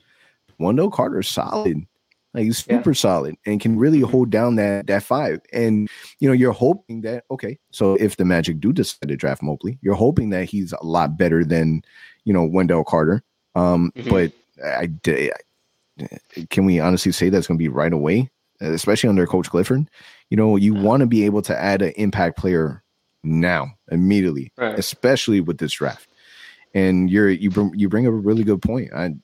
Wendell 0.59 0.91
Carter 0.91 1.21
is 1.21 1.29
solid. 1.29 1.87
Like 2.35 2.45
he's 2.45 2.65
super 2.65 2.91
yeah. 2.91 2.95
solid 2.95 3.37
and 3.47 3.61
can 3.61 3.79
really 3.79 4.01
hold 4.01 4.31
down 4.31 4.57
that 4.57 4.89
that 4.89 5.05
five. 5.05 5.41
And 5.53 5.89
you 6.19 6.29
know, 6.29 6.35
you're 6.35 6.53
hoping 6.53 7.03
that 7.03 7.25
okay, 7.31 7.59
so 7.71 7.95
if 7.95 8.17
the 8.17 8.25
Magic 8.25 8.59
do 8.59 8.73
decide 8.73 9.09
to 9.09 9.17
draft 9.17 9.43
Mobley, 9.43 9.79
you're 9.83 9.95
hoping 9.95 10.31
that 10.31 10.47
he's 10.47 10.73
a 10.73 10.85
lot 10.85 11.17
better 11.17 11.45
than 11.45 11.83
you 12.25 12.33
know 12.33 12.45
Wendell 12.45 12.85
Carter. 12.85 13.23
Um, 13.55 13.93
mm-hmm. 13.97 14.11
but 14.11 14.33
I, 14.65 14.91
I, 15.07 15.31
can 16.51 16.65
we 16.65 16.81
honestly 16.81 17.13
say 17.13 17.29
that's 17.29 17.47
going 17.47 17.57
to 17.57 17.63
be 17.63 17.69
right 17.69 17.93
away, 17.93 18.31
especially 18.61 19.09
under 19.09 19.27
Coach 19.29 19.49
Clifford? 19.49 19.89
You 20.31 20.37
know, 20.37 20.57
you 20.57 20.75
want 20.75 21.03
to 21.03 21.07
be 21.07 21.25
able 21.25 21.43
to 21.43 21.57
add 21.57 21.83
an 21.83 21.93
impact 21.97 22.37
player 22.37 22.83
now, 23.23 23.69
immediately, 23.93 24.53
right. 24.57 24.77
especially 24.77 25.41
with 25.41 25.59
this 25.59 25.75
draft. 25.75 26.09
And 26.75 27.09
you're 27.09 27.31
you 27.31 27.51
bring, 27.51 27.73
you 27.77 27.89
bring 27.89 28.09
up 28.09 28.13
a 28.13 28.17
really 28.17 28.43
good 28.43 28.61
point. 28.61 28.93
I 28.93 29.15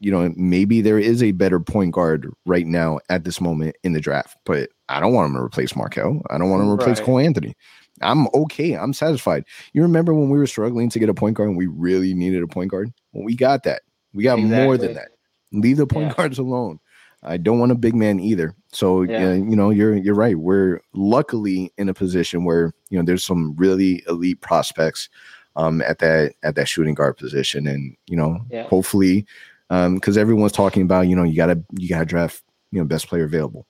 you 0.00 0.10
know, 0.10 0.32
maybe 0.34 0.80
there 0.80 0.98
is 0.98 1.22
a 1.22 1.32
better 1.32 1.60
point 1.60 1.92
guard 1.92 2.32
right 2.46 2.66
now 2.66 2.98
at 3.10 3.24
this 3.24 3.40
moment 3.40 3.76
in 3.84 3.92
the 3.92 4.00
draft, 4.00 4.36
but 4.44 4.70
I 4.88 4.98
don't 4.98 5.12
want 5.12 5.28
him 5.28 5.36
to 5.36 5.42
replace 5.42 5.76
Markelle. 5.76 6.22
I 6.30 6.38
don't 6.38 6.50
want 6.50 6.62
him 6.62 6.68
to 6.68 6.74
replace 6.74 6.98
right. 6.98 7.06
Cole 7.06 7.18
Anthony. 7.18 7.54
I'm 8.00 8.26
okay. 8.34 8.72
I'm 8.74 8.94
satisfied. 8.94 9.44
You 9.74 9.82
remember 9.82 10.14
when 10.14 10.30
we 10.30 10.38
were 10.38 10.46
struggling 10.46 10.88
to 10.88 10.98
get 10.98 11.10
a 11.10 11.14
point 11.14 11.36
guard 11.36 11.50
and 11.50 11.58
we 11.58 11.66
really 11.66 12.14
needed 12.14 12.42
a 12.42 12.46
point 12.46 12.70
guard? 12.70 12.92
Well, 13.12 13.24
we 13.24 13.36
got 13.36 13.64
that. 13.64 13.82
We 14.14 14.24
got 14.24 14.38
exactly. 14.38 14.64
more 14.64 14.78
than 14.78 14.94
that. 14.94 15.08
Leave 15.52 15.76
the 15.76 15.86
point 15.86 16.08
yeah. 16.08 16.14
guards 16.14 16.38
alone. 16.38 16.80
I 17.22 17.36
don't 17.36 17.58
want 17.58 17.72
a 17.72 17.76
big 17.76 17.94
man 17.94 18.18
either. 18.18 18.54
So 18.72 19.02
yeah. 19.02 19.28
uh, 19.28 19.32
you 19.32 19.54
know, 19.54 19.68
you're 19.68 19.94
you're 19.94 20.14
right. 20.14 20.38
We're 20.38 20.80
luckily 20.94 21.72
in 21.76 21.90
a 21.90 21.94
position 21.94 22.44
where 22.44 22.72
you 22.88 22.98
know 22.98 23.04
there's 23.04 23.24
some 23.24 23.54
really 23.56 24.02
elite 24.08 24.40
prospects 24.40 25.10
um, 25.56 25.82
at 25.82 25.98
that 25.98 26.34
at 26.42 26.54
that 26.54 26.68
shooting 26.68 26.94
guard 26.94 27.18
position, 27.18 27.66
and 27.66 27.94
you 28.06 28.16
know, 28.16 28.40
yeah. 28.50 28.66
hopefully 28.68 29.26
because 29.70 30.16
um, 30.16 30.20
everyone's 30.20 30.52
talking 30.52 30.82
about 30.82 31.02
you 31.02 31.14
know 31.14 31.22
you 31.22 31.36
gotta 31.36 31.62
you 31.78 31.88
gotta 31.88 32.04
draft 32.04 32.42
you 32.72 32.80
know 32.80 32.84
best 32.84 33.06
player 33.06 33.24
available. 33.24 33.66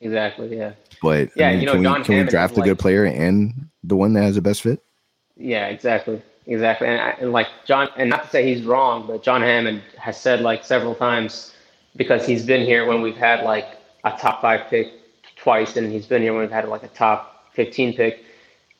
Exactly. 0.00 0.56
Yeah. 0.56 0.72
But 1.00 1.30
yeah, 1.36 1.48
I 1.48 1.50
mean, 1.52 1.60
you 1.60 1.66
know, 1.66 1.72
can, 1.74 1.82
John 1.84 1.98
we, 2.00 2.04
can 2.04 2.16
we 2.16 2.24
draft 2.24 2.56
a 2.56 2.60
like, 2.60 2.68
good 2.68 2.78
player 2.78 3.04
and 3.04 3.68
the 3.84 3.94
one 3.94 4.14
that 4.14 4.22
has 4.22 4.34
the 4.34 4.42
best 4.42 4.62
fit? 4.62 4.82
Yeah, 5.36 5.68
exactly, 5.68 6.20
exactly. 6.46 6.88
And, 6.88 7.00
I, 7.00 7.10
and 7.20 7.32
like 7.32 7.46
John, 7.66 7.88
and 7.96 8.10
not 8.10 8.24
to 8.24 8.30
say 8.30 8.52
he's 8.52 8.64
wrong, 8.64 9.06
but 9.06 9.22
John 9.22 9.42
Hammond 9.42 9.82
has 9.98 10.20
said 10.20 10.40
like 10.40 10.64
several 10.64 10.94
times 10.94 11.54
because 11.96 12.26
he's 12.26 12.44
been 12.44 12.64
here 12.64 12.86
when 12.86 13.00
we've 13.00 13.16
had 13.16 13.44
like 13.44 13.66
a 14.04 14.10
top 14.12 14.40
five 14.40 14.68
pick 14.68 14.88
twice, 15.36 15.76
and 15.76 15.92
he's 15.92 16.06
been 16.06 16.22
here 16.22 16.32
when 16.32 16.42
we've 16.42 16.50
had 16.50 16.68
like 16.68 16.82
a 16.82 16.88
top 16.88 17.52
fifteen 17.52 17.94
pick, 17.94 18.24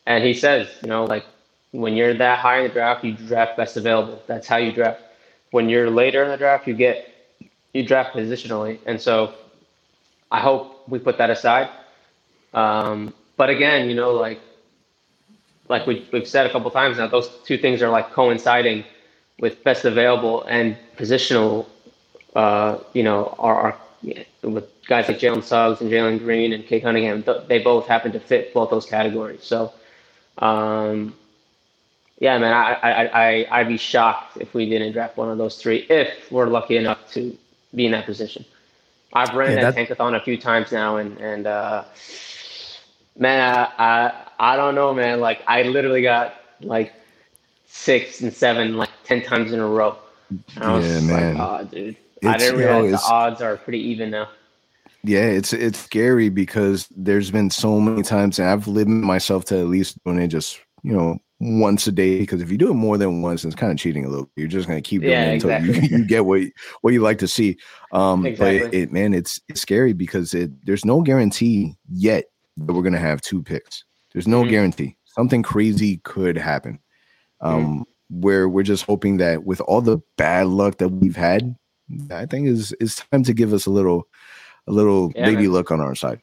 and 0.06 0.24
he 0.24 0.34
says, 0.34 0.68
you 0.82 0.88
know, 0.88 1.04
like 1.04 1.24
when 1.70 1.94
you're 1.94 2.14
that 2.14 2.38
high 2.38 2.58
in 2.58 2.64
the 2.64 2.72
draft, 2.72 3.04
you 3.04 3.12
draft 3.12 3.56
best 3.56 3.76
available. 3.76 4.20
That's 4.26 4.46
how 4.46 4.56
you 4.56 4.72
draft. 4.72 5.00
When 5.52 5.68
you're 5.70 5.90
later 5.90 6.24
in 6.24 6.30
the 6.30 6.38
draft, 6.38 6.66
you 6.68 6.74
get 6.74 7.08
you 7.74 7.86
draft 7.86 8.16
positionally, 8.16 8.80
and 8.86 9.00
so 9.00 9.34
I 10.30 10.40
hope 10.40 10.88
we 10.88 10.98
put 10.98 11.18
that 11.18 11.30
aside. 11.30 11.70
Um, 12.54 13.14
but 13.36 13.50
again, 13.50 13.88
you 13.88 13.94
know, 13.94 14.12
like 14.12 14.40
like 15.68 15.86
we, 15.86 16.06
we've 16.12 16.28
said 16.28 16.46
a 16.46 16.50
couple 16.50 16.70
times 16.70 16.98
now, 16.98 17.06
those 17.08 17.28
two 17.44 17.58
things 17.58 17.82
are 17.82 17.90
like 17.90 18.12
coinciding 18.12 18.84
with 19.40 19.62
best 19.64 19.84
available 19.84 20.42
and 20.44 20.76
positional. 20.96 21.66
Uh, 22.34 22.78
you 22.94 23.02
know, 23.02 23.34
are, 23.38 23.60
are 23.60 23.78
with 24.42 24.68
guys 24.86 25.08
like 25.08 25.18
Jalen 25.18 25.42
Suggs 25.44 25.80
and 25.80 25.90
Jalen 25.90 26.18
Green 26.18 26.52
and 26.52 26.66
Cade 26.66 26.82
Cunningham, 26.82 27.24
they 27.46 27.58
both 27.58 27.86
happen 27.86 28.12
to 28.12 28.20
fit 28.20 28.52
both 28.54 28.70
those 28.70 28.86
categories. 28.86 29.44
So, 29.44 29.72
um, 30.38 31.14
yeah, 32.22 32.38
man, 32.38 32.52
I, 32.52 32.74
I, 32.74 33.04
I, 33.04 33.46
I'd 33.50 33.66
be 33.66 33.76
shocked 33.76 34.36
if 34.36 34.54
we 34.54 34.70
didn't 34.70 34.92
draft 34.92 35.16
one 35.16 35.28
of 35.28 35.38
those 35.38 35.60
three 35.60 35.78
if 35.90 36.30
we're 36.30 36.46
lucky 36.46 36.76
enough 36.76 37.10
to 37.14 37.36
be 37.74 37.84
in 37.84 37.90
that 37.90 38.06
position. 38.06 38.44
I've 39.12 39.34
ran 39.34 39.58
yeah, 39.58 39.72
that 39.72 39.74
tankathon 39.74 40.14
a 40.14 40.20
few 40.20 40.36
times 40.36 40.70
now, 40.70 40.98
and 40.98 41.18
and 41.18 41.48
uh, 41.48 41.82
man, 43.18 43.40
I, 43.40 43.72
I 43.76 44.12
I 44.38 44.56
don't 44.56 44.76
know, 44.76 44.94
man. 44.94 45.18
Like 45.18 45.42
I 45.48 45.64
literally 45.64 46.00
got 46.00 46.36
like 46.60 46.92
six 47.66 48.20
and 48.20 48.32
seven, 48.32 48.76
like 48.76 48.90
ten 49.02 49.24
times 49.24 49.52
in 49.52 49.58
a 49.58 49.66
row. 49.66 49.98
And 50.30 50.64
I 50.64 50.76
was 50.76 50.86
yeah, 50.86 51.00
man. 51.00 51.36
like, 51.36 51.60
oh, 51.60 51.64
dude. 51.64 51.96
It's, 52.18 52.24
I 52.24 52.36
didn't 52.36 52.60
realize 52.60 52.84
you 52.84 52.90
know, 52.92 52.96
the 52.98 53.02
odds 53.02 53.42
are 53.42 53.56
pretty 53.56 53.80
even 53.80 54.12
now. 54.12 54.28
Yeah, 55.02 55.24
it's 55.24 55.52
it's 55.52 55.80
scary 55.80 56.28
because 56.28 56.86
there's 56.94 57.32
been 57.32 57.50
so 57.50 57.80
many 57.80 58.04
times, 58.04 58.38
and 58.38 58.48
I've 58.48 58.68
limited 58.68 59.04
myself 59.04 59.44
to 59.46 59.58
at 59.58 59.66
least 59.66 59.98
doing 60.04 60.20
it 60.20 60.28
just 60.28 60.60
you 60.84 60.92
know 60.92 61.18
once 61.42 61.88
a 61.88 61.92
day 61.92 62.20
because 62.20 62.40
if 62.40 62.52
you 62.52 62.56
do 62.56 62.70
it 62.70 62.74
more 62.74 62.96
than 62.96 63.20
once, 63.20 63.44
it's 63.44 63.56
kind 63.56 63.72
of 63.72 63.78
cheating 63.78 64.04
a 64.04 64.08
little. 64.08 64.30
You're 64.36 64.46
just 64.46 64.68
gonna 64.68 64.80
keep 64.80 65.02
doing 65.02 65.12
yeah, 65.12 65.30
it 65.30 65.34
until 65.34 65.50
exactly. 65.50 65.88
you, 65.88 65.98
you, 65.98 66.04
get 66.04 66.24
what 66.24 66.42
what 66.82 66.92
you 66.92 67.02
like 67.02 67.18
to 67.18 67.28
see. 67.28 67.58
Um, 67.92 68.24
exactly. 68.24 68.60
but 68.60 68.74
it, 68.74 68.82
it, 68.82 68.92
man, 68.92 69.12
it's 69.12 69.40
it's 69.48 69.60
scary 69.60 69.92
because 69.92 70.34
it 70.34 70.50
there's 70.64 70.84
no 70.84 71.00
guarantee 71.02 71.76
yet 71.90 72.26
that 72.58 72.72
we're 72.72 72.82
gonna 72.82 72.98
have 72.98 73.20
two 73.20 73.42
picks. 73.42 73.84
There's 74.12 74.28
no 74.28 74.42
mm-hmm. 74.42 74.50
guarantee. 74.50 74.96
Something 75.06 75.42
crazy 75.42 75.98
could 76.04 76.36
happen. 76.36 76.78
Um, 77.40 77.64
mm-hmm. 77.64 78.20
where 78.20 78.48
we're 78.48 78.62
just 78.62 78.84
hoping 78.84 79.16
that 79.16 79.44
with 79.44 79.60
all 79.62 79.80
the 79.80 79.98
bad 80.16 80.46
luck 80.46 80.78
that 80.78 80.90
we've 80.90 81.16
had, 81.16 81.56
I 82.12 82.26
think 82.26 82.46
is 82.46 82.72
it's 82.78 83.04
time 83.10 83.24
to 83.24 83.34
give 83.34 83.52
us 83.52 83.66
a 83.66 83.70
little 83.70 84.06
a 84.68 84.72
little 84.72 85.12
yeah, 85.16 85.24
baby 85.24 85.42
man. 85.42 85.52
look 85.52 85.70
on 85.72 85.80
our 85.80 85.96
side. 85.96 86.20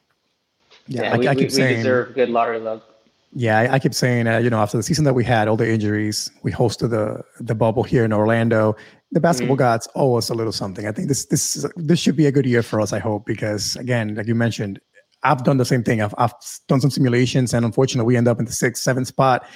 Yeah, 0.86 1.02
yeah 1.02 1.14
I, 1.14 1.18
we, 1.18 1.28
I, 1.28 1.34
keep 1.34 1.44
we, 1.44 1.50
saying 1.50 1.68
we 1.68 1.76
deserve 1.76 2.14
good 2.14 2.30
lottery 2.30 2.58
luck. 2.58 2.84
Yeah, 3.32 3.58
I, 3.60 3.74
I 3.74 3.78
keep 3.78 3.94
saying, 3.94 4.26
uh, 4.26 4.38
you 4.38 4.50
know, 4.50 4.58
after 4.58 4.76
the 4.76 4.82
season 4.82 5.04
that 5.04 5.14
we 5.14 5.24
had, 5.24 5.46
all 5.46 5.56
the 5.56 5.70
injuries, 5.70 6.30
we 6.42 6.50
hosted 6.50 6.90
the 6.90 7.22
the 7.40 7.54
bubble 7.54 7.84
here 7.84 8.04
in 8.04 8.12
Orlando. 8.12 8.74
The 9.12 9.20
basketball 9.20 9.56
mm-hmm. 9.56 9.60
gods 9.60 9.88
owe 9.94 10.16
us 10.16 10.30
a 10.30 10.34
little 10.34 10.52
something. 10.52 10.86
I 10.86 10.92
think 10.92 11.08
this 11.08 11.26
this 11.26 11.56
is, 11.56 11.66
this 11.76 12.00
should 12.00 12.16
be 12.16 12.26
a 12.26 12.32
good 12.32 12.46
year 12.46 12.62
for 12.62 12.80
us. 12.80 12.92
I 12.92 12.98
hope 12.98 13.26
because 13.26 13.76
again, 13.76 14.16
like 14.16 14.26
you 14.26 14.34
mentioned, 14.34 14.80
I've 15.22 15.44
done 15.44 15.58
the 15.58 15.64
same 15.64 15.84
thing. 15.84 16.02
I've 16.02 16.14
I've 16.18 16.34
done 16.66 16.80
some 16.80 16.90
simulations, 16.90 17.54
and 17.54 17.64
unfortunately, 17.64 18.06
we 18.06 18.16
end 18.16 18.26
up 18.26 18.38
in 18.40 18.46
the 18.46 18.52
sixth, 18.52 18.82
seventh 18.82 19.06
spot. 19.06 19.46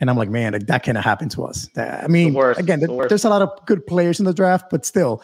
And 0.00 0.10
I'm 0.10 0.16
like, 0.16 0.30
man, 0.30 0.52
like, 0.52 0.66
that 0.66 0.82
cannot 0.82 1.04
happen 1.04 1.28
to 1.28 1.44
us. 1.44 1.68
I 1.76 2.08
mean, 2.08 2.32
the 2.32 2.54
again, 2.58 2.80
the 2.80 3.06
there's 3.08 3.24
a 3.24 3.28
lot 3.28 3.40
of 3.40 3.50
good 3.66 3.86
players 3.86 4.18
in 4.18 4.26
the 4.26 4.34
draft, 4.34 4.66
but 4.68 4.84
still, 4.84 5.22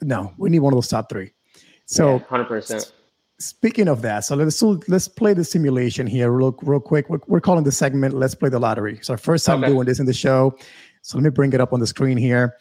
no, 0.00 0.32
we 0.38 0.48
need 0.48 0.60
one 0.60 0.72
of 0.72 0.76
those 0.76 0.86
top 0.86 1.08
three. 1.08 1.32
So, 1.86 2.20
hundred 2.28 2.44
yeah, 2.44 2.48
percent. 2.48 2.92
Speaking 3.42 3.88
of 3.88 4.02
that, 4.02 4.24
so 4.24 4.36
let's 4.36 4.62
let's 4.62 5.08
play 5.08 5.34
the 5.34 5.44
simulation 5.44 6.06
here 6.06 6.30
real 6.30 6.56
real 6.62 6.78
quick. 6.78 7.10
We're, 7.10 7.18
we're 7.26 7.40
calling 7.40 7.64
the 7.64 7.72
segment 7.72 8.14
"Let's 8.14 8.36
Play 8.36 8.50
the 8.50 8.60
Lottery." 8.60 8.96
It's 8.98 9.10
our 9.10 9.18
first 9.18 9.44
time 9.44 9.64
okay. 9.64 9.72
doing 9.72 9.84
this 9.84 9.98
in 9.98 10.06
the 10.06 10.14
show, 10.14 10.56
so 11.02 11.18
let 11.18 11.24
me 11.24 11.30
bring 11.30 11.52
it 11.52 11.60
up 11.60 11.72
on 11.72 11.80
the 11.80 11.86
screen 11.86 12.16
here. 12.16 12.56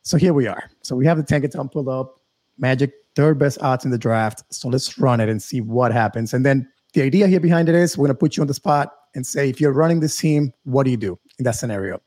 So 0.00 0.16
here 0.16 0.32
we 0.32 0.46
are. 0.46 0.70
So 0.80 0.96
we 0.96 1.04
have 1.04 1.18
the 1.18 1.22
Tankathon 1.22 1.70
pulled 1.70 1.88
up. 1.88 2.18
Magic 2.56 2.92
third 3.14 3.38
best 3.38 3.60
odds 3.60 3.84
in 3.84 3.90
the 3.90 3.98
draft. 3.98 4.42
So 4.48 4.68
let's 4.68 4.98
run 4.98 5.20
it 5.20 5.28
and 5.28 5.42
see 5.42 5.60
what 5.60 5.92
happens. 5.92 6.32
And 6.32 6.46
then 6.46 6.66
the 6.94 7.02
idea 7.02 7.26
here 7.26 7.40
behind 7.40 7.68
it 7.68 7.74
is 7.74 7.98
we're 7.98 8.06
gonna 8.06 8.14
put 8.14 8.36
you 8.36 8.40
on 8.42 8.46
the 8.46 8.54
spot 8.54 8.90
and 9.14 9.26
say 9.26 9.50
if 9.50 9.60
you're 9.60 9.72
running 9.72 10.00
this 10.00 10.16
team, 10.16 10.52
what 10.64 10.84
do 10.84 10.90
you 10.90 10.96
do 10.96 11.18
in 11.38 11.44
that 11.44 11.56
scenario? 11.56 12.00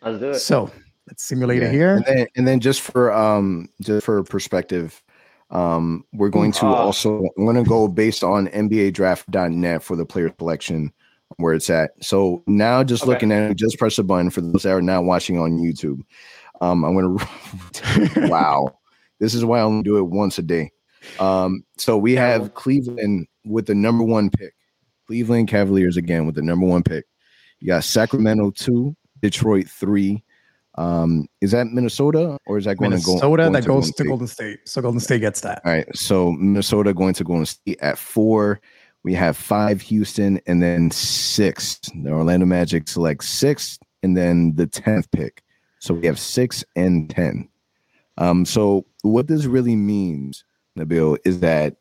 Let's 0.00 0.20
do 0.20 0.30
it. 0.30 0.38
So 0.38 0.70
let's 1.08 1.24
simulate 1.24 1.60
yeah. 1.60 1.68
it 1.68 1.72
here. 1.72 1.96
And 1.96 2.04
then, 2.04 2.26
and 2.36 2.46
then 2.46 2.60
just 2.60 2.82
for 2.82 3.12
um 3.12 3.68
just 3.82 4.06
for 4.06 4.22
perspective, 4.22 5.02
um, 5.50 6.04
we're 6.12 6.30
going 6.30 6.52
to 6.52 6.66
uh, 6.66 6.74
also 6.74 7.22
I'm 7.36 7.44
going 7.44 7.56
to 7.56 7.68
go 7.68 7.88
based 7.88 8.24
on 8.24 8.48
NBA 8.48 8.92
NBADraft.net 8.92 9.82
for 9.82 9.96
the 9.96 10.06
player 10.06 10.32
selection 10.38 10.92
where 11.36 11.54
it's 11.54 11.70
at. 11.70 11.92
So 12.02 12.42
now, 12.46 12.84
just 12.84 13.02
okay. 13.02 13.12
looking 13.12 13.32
at 13.32 13.50
it, 13.50 13.56
just 13.56 13.78
press 13.78 13.98
a 13.98 14.02
button 14.02 14.30
for 14.30 14.40
those 14.40 14.62
that 14.62 14.72
are 14.72 14.82
now 14.82 15.02
watching 15.02 15.38
on 15.38 15.58
YouTube. 15.58 16.00
Um, 16.60 16.84
I'm 16.84 16.94
going 16.94 17.18
to 17.72 18.28
wow, 18.28 18.78
this 19.20 19.34
is 19.34 19.44
why 19.44 19.58
I 19.58 19.62
only 19.62 19.82
do 19.82 19.98
it 19.98 20.04
once 20.04 20.38
a 20.38 20.42
day. 20.42 20.70
Um, 21.18 21.64
so 21.76 21.98
we 21.98 22.14
have 22.14 22.54
Cleveland 22.54 23.26
with 23.44 23.66
the 23.66 23.74
number 23.74 24.04
one 24.04 24.30
pick. 24.30 24.54
Cleveland 25.06 25.48
Cavaliers 25.48 25.98
again 25.98 26.24
with 26.24 26.34
the 26.34 26.42
number 26.42 26.66
one 26.66 26.82
pick. 26.82 27.04
You 27.60 27.68
got 27.68 27.84
Sacramento 27.84 28.52
two, 28.52 28.96
Detroit 29.20 29.68
three, 29.68 30.23
um, 30.76 31.28
is 31.40 31.52
that 31.52 31.68
Minnesota 31.68 32.36
or 32.46 32.58
is 32.58 32.64
that 32.64 32.76
going 32.76 32.90
Minnesota 32.90 33.20
to 33.20 33.26
go? 33.26 33.30
Minnesota 33.30 33.50
that 33.52 33.66
goes 33.66 33.92
to 33.92 34.04
Golden 34.04 34.26
State. 34.26 34.60
So 34.66 34.82
Golden 34.82 35.00
State 35.00 35.20
gets 35.20 35.40
that. 35.42 35.62
All 35.64 35.72
right. 35.72 35.86
So 35.96 36.32
Minnesota 36.32 36.92
going 36.92 37.14
to 37.14 37.24
Golden 37.24 37.46
State 37.46 37.78
at 37.80 37.98
four. 37.98 38.60
We 39.04 39.14
have 39.14 39.36
five 39.36 39.80
Houston 39.82 40.40
and 40.46 40.62
then 40.62 40.90
six. 40.90 41.78
The 41.94 42.10
Orlando 42.10 42.46
Magic 42.46 42.88
select 42.88 43.24
six 43.24 43.78
and 44.02 44.16
then 44.16 44.54
the 44.56 44.66
tenth 44.66 45.10
pick. 45.12 45.42
So 45.78 45.94
we 45.94 46.06
have 46.06 46.18
six 46.18 46.64
and 46.74 47.08
ten. 47.08 47.48
Um, 48.16 48.44
so 48.44 48.86
what 49.02 49.28
this 49.28 49.44
really 49.44 49.76
means, 49.76 50.44
Nabil, 50.78 51.18
is 51.24 51.40
that 51.40 51.76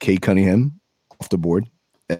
Cade 0.00 0.22
Cunningham 0.22 0.80
off 1.20 1.28
the 1.28 1.38
board, 1.38 1.66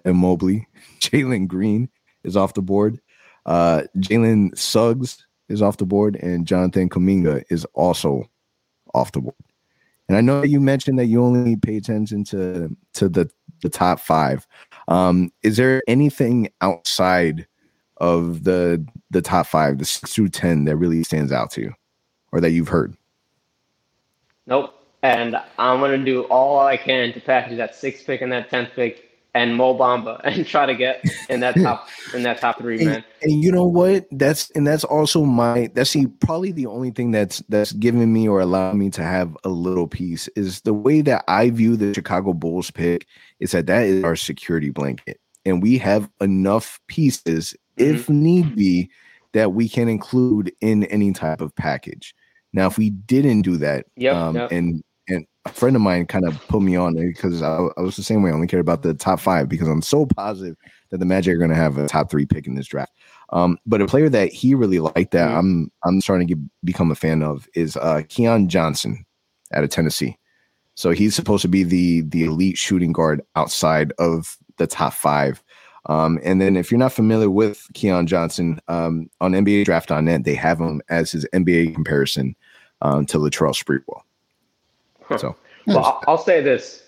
and 0.05 0.16
Mobley, 0.16 0.66
Jalen 1.01 1.47
Green 1.47 1.89
is 2.24 2.37
off 2.37 2.55
the 2.55 2.62
board, 2.62 3.01
uh, 3.47 3.83
Jalen 3.99 4.57
Suggs 4.59 5.28
is 5.49 5.62
off 5.62 5.78
the 5.78 5.86
board, 5.86 6.16
and 6.16 6.46
Jonathan 6.46 6.88
Kuminga 6.88 7.44
is 7.51 7.64
also 7.74 8.28
off 8.94 9.12
the 9.12 9.20
board. 9.20 9.34
And 10.09 10.16
I 10.16 10.20
know 10.20 10.42
you 10.42 10.61
mentioned 10.61 10.99
that 10.99 11.07
you 11.07 11.22
only 11.22 11.57
pay 11.57 11.76
attention 11.76 12.24
to 12.24 12.74
to 12.94 13.09
the 13.09 13.30
the 13.62 13.68
top 13.68 14.01
five. 14.01 14.46
Um, 14.88 15.32
is 15.42 15.57
there 15.57 15.82
anything 15.86 16.49
outside 16.61 17.46
of 17.99 18.44
the 18.44 18.84
the 19.11 19.22
top 19.22 19.46
five, 19.46 19.78
the 19.78 19.84
six 19.84 20.14
through 20.14 20.30
ten, 20.30 20.64
that 20.64 20.76
really 20.76 21.03
stands 21.03 21.32
out 21.32 21.51
to 21.53 21.61
you, 21.61 21.74
or 22.32 22.40
that 22.40 22.51
you've 22.51 22.68
heard? 22.68 22.96
Nope. 24.46 24.74
And 25.03 25.36
I'm 25.59 25.80
gonna 25.80 26.05
do 26.05 26.22
all 26.24 26.59
I 26.59 26.76
can 26.76 27.12
to 27.12 27.20
package 27.20 27.59
that 27.59 27.74
sixth 27.74 28.07
pick 28.07 28.22
and 28.22 28.32
that 28.32 28.51
tenth 28.51 28.70
pick 28.74 29.07
and 29.35 29.57
Mo 29.57 29.76
Bamba 29.76 30.20
and 30.24 30.47
try 30.47 30.66
to 30.66 30.74
get 30.74 31.05
in 31.29 31.41
that 31.41 31.55
top 31.57 31.89
in 32.14 32.22
that 32.22 32.39
top 32.41 32.59
three, 32.59 32.85
man. 32.85 33.05
And, 33.22 33.43
you 33.43 33.53
know 33.53 33.66
what? 33.66 34.07
That's 34.11 34.51
and 34.51 34.66
that's 34.66 34.85
also 34.85 35.24
my 35.24 35.70
that's 35.74 35.93
the, 35.93 36.07
probably 36.20 36.53
the 36.53 36.66
only 36.66 36.91
thing 36.91 37.11
that's 37.11 37.43
that's 37.49 37.72
given 37.72 38.12
me 38.12 38.29
or 38.29 38.41
allowing 38.41 38.79
me 38.79 38.91
to 38.91 39.03
have 39.03 39.37
a 39.45 39.49
little 39.49 39.87
peace 39.87 40.29
is 40.29 40.61
the 40.62 40.74
way 40.74 41.01
that 41.03 41.24
I 41.29 41.51
view 41.51 41.76
the 41.76 41.95
Chicago 41.95 42.33
Bulls 42.33 42.70
pick 42.70 43.07
is 43.41 43.53
that 43.53 43.66
that 43.66 43.85
is 43.85 44.05
our 44.05 44.16
security 44.16 44.70
blanket, 44.70 45.20
and 45.45 45.62
we 45.62 45.79
have 45.79 46.11
enough 46.20 46.81
pieces 46.89 47.57
mm-hmm. 47.79 47.95
if 47.95 48.09
need 48.09 48.57
be 48.57 48.91
that 49.33 49.53
we 49.53 49.68
can 49.68 49.89
include 49.89 50.53
in 50.61 50.85
any 50.85 51.12
type 51.12 51.41
of 51.41 51.55
package. 51.55 52.14
Now, 52.53 52.66
if 52.66 52.79
we 52.79 52.91
didn't 52.91 53.43
do 53.43 53.59
that, 53.59 53.85
yep, 53.95 54.14
um, 54.14 54.37
yep. 54.37 54.51
and 54.51 54.83
a 55.49 55.53
friend 55.53 55.76
of 55.76 55.82
mine 55.82 56.07
kind 56.07 56.26
of 56.26 56.40
put 56.49 56.62
me 56.62 56.76
on 56.76 56.96
it 56.96 57.07
because 57.07 57.42
I, 57.42 57.57
I, 57.76 57.80
was 57.80 57.96
the 57.96 58.03
same 58.03 58.22
way. 58.22 58.30
I 58.30 58.34
only 58.34 58.46
cared 58.46 58.61
about 58.61 58.82
the 58.82 58.94
top 58.94 59.20
five 59.20 59.49
because 59.49 59.68
I'm 59.68 59.82
so 59.82 60.07
positive 60.07 60.57
that 60.90 60.99
the 60.99 61.07
Magic 61.07 61.34
are 61.34 61.38
going 61.38 61.51
to 61.51 61.57
have 61.57 61.78
a 61.78 61.88
top 61.88 62.11
three 62.11 62.26
pick 62.26 62.46
in 62.46 62.55
this 62.55 62.66
draft. 62.66 62.92
Um, 63.30 63.59
but 63.66 63.82
a 63.82 63.86
player 63.86 64.09
that 64.09 64.32
he 64.32 64.55
really 64.55 64.80
liked 64.80 65.12
that 65.12 65.28
mm-hmm. 65.28 65.38
I'm 65.38 65.72
I'm 65.84 66.01
starting 66.01 66.28
to 66.28 66.34
get, 66.34 66.42
become 66.64 66.90
a 66.90 66.94
fan 66.94 67.22
of 67.22 67.49
is 67.55 67.76
uh, 67.76 68.03
Keon 68.09 68.49
Johnson 68.49 69.05
out 69.53 69.64
of 69.64 69.70
Tennessee. 69.70 70.16
So 70.74 70.90
he's 70.90 71.14
supposed 71.14 71.42
to 71.42 71.49
be 71.49 71.62
the 71.62 72.03
the 72.03 72.24
elite 72.24 72.57
shooting 72.57 72.92
guard 72.92 73.22
outside 73.36 73.92
of 73.99 74.38
the 74.57 74.66
top 74.66 74.94
five. 74.94 75.42
Um, 75.86 76.18
and 76.22 76.40
then 76.40 76.57
if 76.57 76.70
you're 76.70 76.78
not 76.78 76.92
familiar 76.92 77.30
with 77.30 77.66
Keon 77.74 78.07
Johnson 78.07 78.61
um, 78.68 79.09
on 79.20 79.32
NBA 79.32 79.64
Draft 79.64 79.88
Draft.net, 79.88 80.24
they 80.24 80.34
have 80.34 80.61
him 80.61 80.82
as 80.88 81.11
his 81.11 81.26
NBA 81.32 81.74
comparison 81.74 82.36
um, 82.82 83.07
to 83.07 83.18
Latrell 83.18 83.55
Sprewell. 83.55 84.03
So, 85.16 85.36
well, 85.66 86.02
I'll 86.06 86.18
say 86.18 86.42
this, 86.42 86.82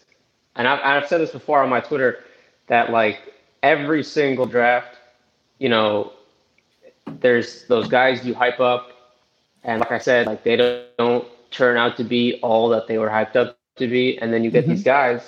and 0.56 0.68
I've, 0.68 0.80
I've 0.82 1.08
said 1.08 1.20
this 1.20 1.30
before 1.30 1.62
on 1.62 1.70
my 1.70 1.80
Twitter 1.80 2.24
that 2.66 2.90
like 2.90 3.20
every 3.62 4.02
single 4.02 4.46
draft, 4.46 4.96
you 5.58 5.68
know, 5.68 6.12
there's 7.06 7.64
those 7.66 7.88
guys 7.88 8.24
you 8.26 8.34
hype 8.34 8.60
up, 8.60 8.92
and 9.64 9.80
like 9.80 9.92
I 9.92 9.98
said, 9.98 10.26
like 10.26 10.44
they 10.44 10.56
don't, 10.56 10.96
don't 10.98 11.28
turn 11.50 11.76
out 11.76 11.96
to 11.96 12.04
be 12.04 12.38
all 12.42 12.68
that 12.70 12.86
they 12.86 12.98
were 12.98 13.08
hyped 13.08 13.36
up 13.36 13.58
to 13.76 13.88
be, 13.88 14.18
and 14.18 14.32
then 14.32 14.44
you 14.44 14.50
get 14.50 14.64
mm-hmm. 14.64 14.74
these 14.74 14.84
guys 14.84 15.22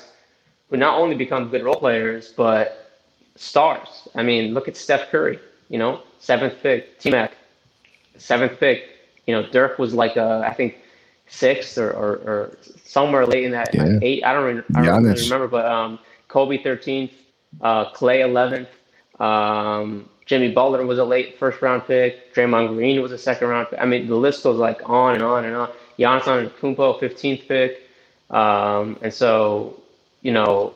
who 0.68 0.76
not 0.76 0.98
only 0.98 1.16
become 1.16 1.48
good 1.48 1.62
role 1.62 1.76
players 1.76 2.32
but 2.36 3.00
stars. 3.36 4.08
I 4.14 4.22
mean, 4.22 4.54
look 4.54 4.68
at 4.68 4.76
Steph 4.76 5.10
Curry. 5.10 5.38
you 5.72 5.78
know, 5.78 6.02
seventh 6.18 6.62
pick, 6.62 7.00
T 7.00 7.10
Mac, 7.10 7.32
seventh 8.18 8.60
pick. 8.60 8.90
You 9.26 9.34
know, 9.34 9.48
Dirk 9.48 9.78
was 9.78 9.94
like 9.94 10.16
a, 10.16 10.44
I 10.46 10.52
think 10.52 10.76
sixth 11.32 11.78
or, 11.78 11.90
or, 11.90 12.12
or 12.26 12.58
somewhere 12.84 13.26
late 13.26 13.44
in 13.44 13.52
that 13.52 13.74
yeah. 13.74 13.98
eight. 14.02 14.24
I 14.24 14.32
don't, 14.32 14.56
re- 14.56 14.62
I 14.74 14.84
don't 14.84 15.04
really 15.04 15.22
remember, 15.22 15.48
but 15.48 15.64
um, 15.64 15.98
Kobe 16.28 16.58
13th, 16.58 17.10
uh, 17.62 17.86
Clay 17.90 18.20
11th, 18.20 18.68
um, 19.18 20.08
Jimmy 20.26 20.52
Butler 20.52 20.86
was 20.86 20.98
a 20.98 21.04
late 21.04 21.38
first 21.38 21.60
round 21.62 21.86
pick. 21.86 22.34
Draymond 22.34 22.68
Green 22.68 23.02
was 23.02 23.12
a 23.12 23.18
second 23.18 23.48
round 23.48 23.68
pick. 23.70 23.80
I 23.80 23.86
mean, 23.86 24.06
the 24.06 24.14
list 24.14 24.42
goes 24.42 24.58
like 24.58 24.88
on 24.88 25.14
and 25.14 25.22
on 25.22 25.44
and 25.44 25.56
on. 25.56 25.70
Giannis 25.98 26.22
Antetokounmpo, 26.22 27.00
15th 27.00 27.48
pick. 27.48 27.82
Um, 28.30 28.98
and 29.02 29.12
so, 29.12 29.80
you 30.22 30.32
know, 30.32 30.74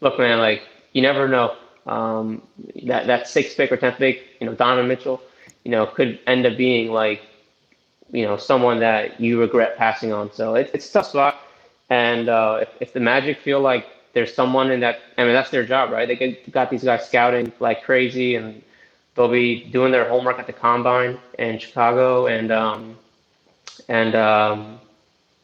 look, 0.00 0.18
man, 0.18 0.38
like 0.38 0.62
you 0.92 1.02
never 1.02 1.28
know. 1.28 1.56
Um, 1.86 2.42
that 2.84 3.06
that 3.06 3.28
sixth 3.28 3.56
pick 3.56 3.72
or 3.72 3.76
tenth 3.76 3.96
pick, 3.96 4.22
you 4.40 4.46
know, 4.46 4.54
Donovan 4.54 4.88
Mitchell, 4.88 5.22
you 5.64 5.70
know, 5.70 5.86
could 5.86 6.18
end 6.26 6.46
up 6.46 6.56
being 6.56 6.92
like, 6.92 7.22
you 8.12 8.24
know, 8.24 8.36
someone 8.36 8.80
that 8.80 9.20
you 9.20 9.40
regret 9.40 9.76
passing 9.76 10.12
on. 10.12 10.32
So 10.32 10.54
it, 10.54 10.70
it's 10.74 10.88
a 10.90 10.92
tough 10.92 11.06
spot. 11.08 11.40
And 11.88 12.28
uh, 12.28 12.58
if, 12.62 12.68
if 12.80 12.92
the 12.92 13.00
Magic 13.00 13.38
feel 13.40 13.60
like 13.60 13.86
there's 14.12 14.34
someone 14.34 14.70
in 14.70 14.80
that. 14.80 15.00
I 15.18 15.24
mean, 15.24 15.32
that's 15.32 15.50
their 15.50 15.64
job, 15.64 15.90
right? 15.90 16.06
They 16.06 16.16
get, 16.16 16.50
got 16.50 16.70
these 16.70 16.84
guys 16.84 17.06
scouting 17.06 17.52
like 17.60 17.82
crazy, 17.82 18.34
and 18.34 18.62
they'll 19.14 19.28
be 19.28 19.64
doing 19.64 19.92
their 19.92 20.08
homework 20.08 20.38
at 20.38 20.46
the 20.46 20.52
combine 20.52 21.18
in 21.38 21.58
Chicago, 21.58 22.26
and 22.26 22.50
um, 22.50 22.98
and 23.88 24.14
um, 24.14 24.80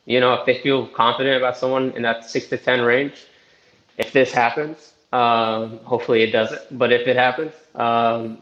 you 0.05 0.21
know, 0.21 0.35
if 0.35 0.47
they 0.47 0.59
feel 0.59 0.87
confident 0.89 1.37
about 1.37 1.57
someone 1.57 1.93
in 1.93 2.03
that 2.03 2.29
six 2.29 2.47
to 2.49 2.59
ten 2.59 2.83
range, 2.83 3.27
if 3.99 4.13
this 4.13 4.33
happens, 4.33 4.93
um, 5.13 5.79
hopefully 5.85 6.23
it 6.23 6.33
doesn't. 6.33 6.77
But 6.77 6.93
if 6.93 7.07
it 7.07 7.17
happens, 7.17 7.53
um, 7.75 8.39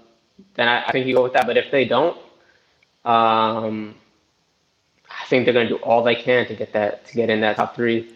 then 0.54 0.68
I, 0.68 0.86
I, 0.86 0.92
think 0.92 1.06
you 1.06 1.14
go 1.14 1.22
with 1.22 1.34
that. 1.34 1.46
But 1.46 1.56
if 1.56 1.70
they 1.70 1.84
don't, 1.84 2.18
um, 3.04 3.94
I 5.24 5.26
think 5.26 5.46
they're 5.46 5.54
going 5.54 5.68
to 5.68 5.78
do 5.78 5.82
all 5.82 6.02
they 6.02 6.14
can 6.14 6.46
to 6.48 6.54
get 6.54 6.74
that 6.74 7.06
to 7.06 7.14
get 7.14 7.30
in 7.30 7.40
that 7.40 7.56
top 7.56 7.74
three, 7.74 8.06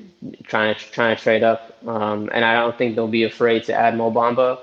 trying 0.42 0.74
to 0.74 0.80
trying 0.90 1.16
to 1.16 1.22
trade 1.22 1.42
up. 1.42 1.74
Um, 1.86 2.28
and 2.34 2.44
I 2.44 2.52
don't 2.52 2.76
think 2.76 2.96
they'll 2.96 3.08
be 3.08 3.24
afraid 3.24 3.64
to 3.64 3.72
add 3.72 3.96
Mo 3.96 4.10
Bamba. 4.10 4.58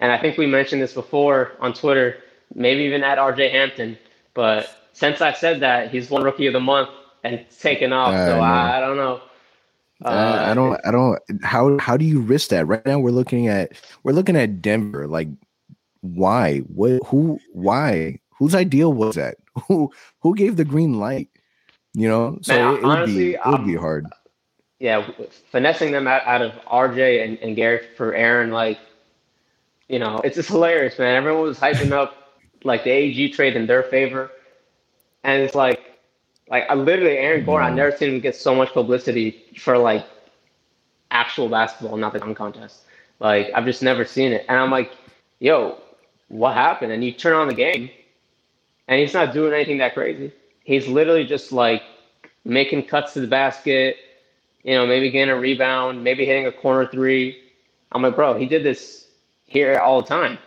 And 0.00 0.10
I 0.10 0.18
think 0.18 0.38
we 0.38 0.46
mentioned 0.46 0.80
this 0.80 0.94
before 0.94 1.52
on 1.60 1.74
Twitter, 1.74 2.22
maybe 2.54 2.84
even 2.84 3.04
add 3.04 3.18
RJ 3.18 3.50
Hampton. 3.52 3.98
But 4.32 4.74
since 4.94 5.20
I 5.20 5.34
said 5.34 5.60
that, 5.60 5.90
he's 5.90 6.08
won 6.08 6.22
rookie 6.22 6.46
of 6.46 6.54
the 6.54 6.60
month 6.60 6.88
and 7.22 7.44
taken 7.60 7.92
off. 7.92 8.14
Uh, 8.14 8.26
so 8.28 8.40
I, 8.40 8.78
I, 8.78 8.80
don't 8.80 8.96
know. 8.96 9.20
Uh, 10.02 10.08
uh, 10.08 10.46
I 10.48 10.54
don't. 10.54 10.80
I 10.86 10.90
don't. 10.90 11.20
How 11.44 11.78
how 11.78 11.98
do 11.98 12.06
you 12.06 12.20
risk 12.20 12.48
that? 12.48 12.66
Right 12.66 12.84
now, 12.86 12.98
we're 12.98 13.10
looking 13.10 13.46
at 13.48 13.72
we're 14.04 14.12
looking 14.12 14.36
at 14.36 14.62
Denver. 14.62 15.06
Like, 15.06 15.28
why? 16.00 16.60
What? 16.60 17.02
Who? 17.08 17.38
Why? 17.52 18.20
Whose 18.38 18.54
idea 18.54 18.88
was 18.88 19.16
that? 19.16 19.36
Who 19.68 19.92
who 20.20 20.34
gave 20.34 20.56
the 20.56 20.64
green 20.64 20.98
light? 20.98 21.28
You 21.94 22.08
know, 22.08 22.38
so 22.42 22.54
Man, 22.54 22.74
it, 22.74 22.78
it 22.78 22.84
honestly, 22.84 23.14
would 23.14 23.20
be 23.20 23.34
it 23.34 23.46
would 23.46 23.66
be 23.66 23.76
hard. 23.76 24.06
Yeah, 24.80 25.08
finessing 25.50 25.92
them 25.92 26.08
out, 26.08 26.26
out 26.26 26.42
of 26.42 26.52
RJ 26.64 27.24
and, 27.24 27.38
and 27.38 27.54
Gary 27.54 27.86
for 27.96 28.12
Aaron, 28.14 28.50
like, 28.50 28.78
you 29.88 30.00
know, 30.00 30.18
it's 30.24 30.34
just 30.34 30.48
hilarious, 30.48 30.98
man. 30.98 31.14
Everyone 31.14 31.42
was 31.42 31.58
hyping 31.58 31.92
up 31.92 32.32
like 32.64 32.82
the 32.82 32.90
AG 32.90 33.30
trade 33.30 33.54
in 33.54 33.66
their 33.66 33.84
favor, 33.84 34.32
and 35.22 35.40
it's 35.40 35.54
like, 35.54 35.80
like 36.50 36.64
I 36.68 36.74
literally 36.74 37.16
Aaron 37.16 37.44
Gordon. 37.44 37.68
I've 37.68 37.72
mm. 37.74 37.76
never 37.76 37.96
seen 37.96 38.14
him 38.14 38.20
get 38.20 38.34
so 38.34 38.54
much 38.54 38.72
publicity 38.72 39.44
for 39.56 39.78
like 39.78 40.04
actual 41.12 41.48
basketball, 41.48 41.96
not 41.96 42.12
the 42.12 42.18
dunk 42.18 42.36
contest. 42.36 42.82
Like 43.20 43.52
I've 43.54 43.64
just 43.64 43.82
never 43.82 44.04
seen 44.04 44.32
it, 44.32 44.44
and 44.48 44.58
I'm 44.58 44.70
like, 44.72 44.90
yo, 45.38 45.78
what 46.26 46.54
happened? 46.54 46.90
And 46.90 47.04
you 47.04 47.12
turn 47.12 47.34
on 47.34 47.46
the 47.46 47.54
game, 47.54 47.88
and 48.88 49.00
he's 49.00 49.14
not 49.14 49.32
doing 49.32 49.54
anything 49.54 49.78
that 49.78 49.94
crazy 49.94 50.32
he's 50.64 50.88
literally 50.88 51.24
just 51.24 51.52
like 51.52 51.82
making 52.44 52.86
cuts 52.86 53.12
to 53.14 53.20
the 53.20 53.26
basket, 53.26 53.96
you 54.62 54.74
know, 54.74 54.86
maybe 54.86 55.10
getting 55.10 55.30
a 55.30 55.38
rebound, 55.38 56.02
maybe 56.02 56.24
hitting 56.26 56.46
a 56.46 56.52
corner 56.52 56.86
three. 56.86 57.38
I'm 57.92 58.02
like, 58.02 58.16
bro, 58.16 58.36
he 58.36 58.46
did 58.46 58.64
this 58.64 59.06
here 59.46 59.78
all 59.78 60.02
the 60.02 60.08
time. 60.08 60.38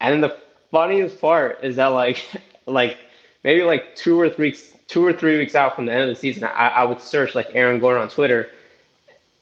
And 0.00 0.22
the 0.22 0.36
funniest 0.70 1.20
part 1.20 1.60
is 1.62 1.76
that 1.76 1.86
like 1.86 2.24
like 2.66 2.98
maybe 3.44 3.62
like 3.62 3.96
two 3.96 4.20
or 4.20 4.28
three 4.28 4.56
two 4.88 5.04
or 5.06 5.12
three 5.12 5.38
weeks 5.38 5.54
out 5.54 5.76
from 5.76 5.86
the 5.86 5.92
end 5.92 6.02
of 6.02 6.08
the 6.08 6.16
season, 6.16 6.44
I, 6.44 6.68
I 6.68 6.84
would 6.84 7.00
search 7.00 7.34
like 7.34 7.48
Aaron 7.54 7.80
Gordon 7.80 8.02
on 8.02 8.08
Twitter. 8.08 8.50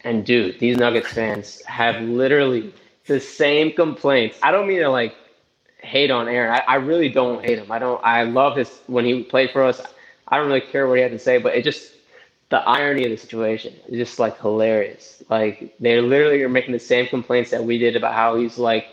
And 0.03 0.25
dude, 0.25 0.61
these 0.61 0.77
Nuggets 0.77 1.09
fans 1.09 1.63
have 1.65 2.01
literally 2.03 2.73
the 3.07 3.19
same 3.19 3.73
complaints. 3.73 4.39
I 4.43 4.53
don't 4.53 4.69
mean 4.69 4.81
to 4.81 4.91
like 4.91 5.17
hate 5.79 6.11
on 6.11 6.29
Aaron. 6.29 6.53
I, 6.53 6.73
I 6.73 6.75
really 6.77 7.09
don't 7.09 7.45
hate 7.45 7.59
him. 7.59 7.71
I 7.71 7.79
don't. 7.79 8.01
I 8.05 8.25
love 8.25 8.57
his 8.57 8.81
when 8.87 9.05
he 9.05 9.23
played 9.23 9.51
for 9.51 9.63
us. 9.63 9.81
I 10.29 10.37
don't 10.37 10.49
really 10.49 10.61
care 10.61 10.87
what 10.87 10.99
he 10.99 11.03
had 11.03 11.13
to 11.13 11.19
say, 11.19 11.39
but 11.39 11.55
it 11.55 11.65
just 11.65 11.93
the 12.51 12.59
irony 12.59 13.05
of 13.05 13.11
the 13.11 13.17
situation 13.17 13.75
is 13.89 13.99
just 13.99 14.19
like 14.19 14.39
hilarious. 14.41 15.23
Like 15.29 15.75
they 15.81 16.01
literally 16.01 16.43
are 16.43 16.49
making 16.49 16.73
the 16.73 16.79
same 16.79 17.07
complaints 17.07 17.51
that 17.51 17.63
we 17.63 17.79
did 17.79 17.97
about 17.97 18.15
how 18.15 18.37
he's 18.37 18.59
like 18.59 18.89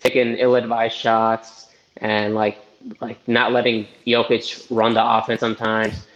taking 0.00 0.36
ill-advised 0.36 0.96
shots 0.96 1.68
and 1.98 2.34
like 2.34 2.58
like 3.00 3.26
not 3.28 3.52
letting 3.52 3.86
Jokic 4.06 4.66
run 4.70 4.94
the 4.94 5.04
offense 5.04 5.40
sometimes. 5.40 6.06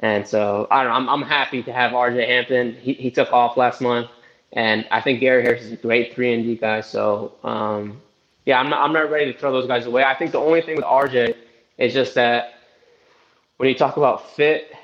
And 0.00 0.26
so 0.26 0.66
I 0.70 0.82
don't 0.82 0.92
know. 0.92 0.96
I'm, 1.12 1.22
I'm 1.22 1.28
happy 1.28 1.62
to 1.62 1.72
have 1.72 1.92
RJ 1.92 2.26
Hampton. 2.26 2.74
He, 2.74 2.94
he 2.94 3.10
took 3.10 3.32
off 3.32 3.56
last 3.56 3.80
month, 3.80 4.08
and 4.52 4.86
I 4.90 5.00
think 5.00 5.20
Gary 5.20 5.42
Harris 5.42 5.62
is 5.62 5.72
a 5.72 5.76
great 5.76 6.14
three 6.14 6.32
and 6.34 6.42
D 6.42 6.56
guy. 6.56 6.80
So 6.80 7.34
um, 7.44 8.00
yeah, 8.46 8.58
I'm 8.58 8.70
not, 8.70 8.80
I'm 8.80 8.92
not 8.92 9.10
ready 9.10 9.32
to 9.32 9.38
throw 9.38 9.52
those 9.52 9.66
guys 9.66 9.86
away. 9.86 10.04
I 10.04 10.14
think 10.14 10.32
the 10.32 10.40
only 10.40 10.62
thing 10.62 10.76
with 10.76 10.84
RJ 10.84 11.36
is 11.78 11.92
just 11.92 12.14
that 12.14 12.54
when 13.56 13.68
you 13.68 13.74
talk 13.74 13.96
about 13.96 14.30
fit, 14.34 14.74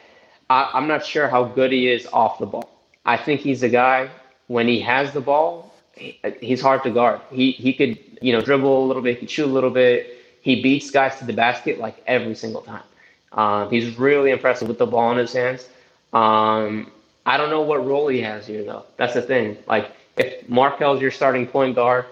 I, 0.50 0.70
I'm 0.74 0.86
not 0.86 1.04
sure 1.04 1.28
how 1.28 1.44
good 1.44 1.72
he 1.72 1.88
is 1.88 2.06
off 2.12 2.38
the 2.38 2.46
ball. 2.46 2.70
I 3.04 3.16
think 3.16 3.40
he's 3.40 3.62
a 3.62 3.68
guy 3.68 4.10
when 4.48 4.68
he 4.68 4.80
has 4.80 5.12
the 5.12 5.20
ball, 5.20 5.72
he, 5.92 6.20
he's 6.40 6.60
hard 6.60 6.82
to 6.84 6.90
guard. 6.90 7.20
He 7.30 7.52
he 7.52 7.72
could 7.72 7.98
you 8.20 8.32
know 8.32 8.40
dribble 8.40 8.84
a 8.84 8.86
little 8.86 9.02
bit, 9.02 9.14
he 9.14 9.20
could 9.20 9.30
shoot 9.30 9.46
a 9.46 9.52
little 9.52 9.70
bit. 9.70 10.18
He 10.40 10.62
beats 10.62 10.90
guys 10.90 11.16
to 11.18 11.24
the 11.24 11.32
basket 11.32 11.78
like 11.78 12.02
every 12.06 12.34
single 12.34 12.62
time. 12.62 12.84
Um, 13.32 13.70
he's 13.70 13.98
really 13.98 14.30
impressive 14.30 14.68
with 14.68 14.78
the 14.78 14.86
ball 14.86 15.12
in 15.12 15.18
his 15.18 15.32
hands. 15.32 15.68
Um, 16.12 16.92
I 17.26 17.36
don't 17.36 17.50
know 17.50 17.62
what 17.62 17.84
role 17.84 18.08
he 18.08 18.20
has 18.20 18.46
here 18.46 18.64
though. 18.64 18.84
That's 18.96 19.14
the 19.14 19.22
thing. 19.22 19.58
Like 19.66 19.92
if 20.16 20.48
Markelle's 20.48 21.00
your 21.00 21.10
starting 21.10 21.46
point 21.46 21.74
guard, 21.74 22.06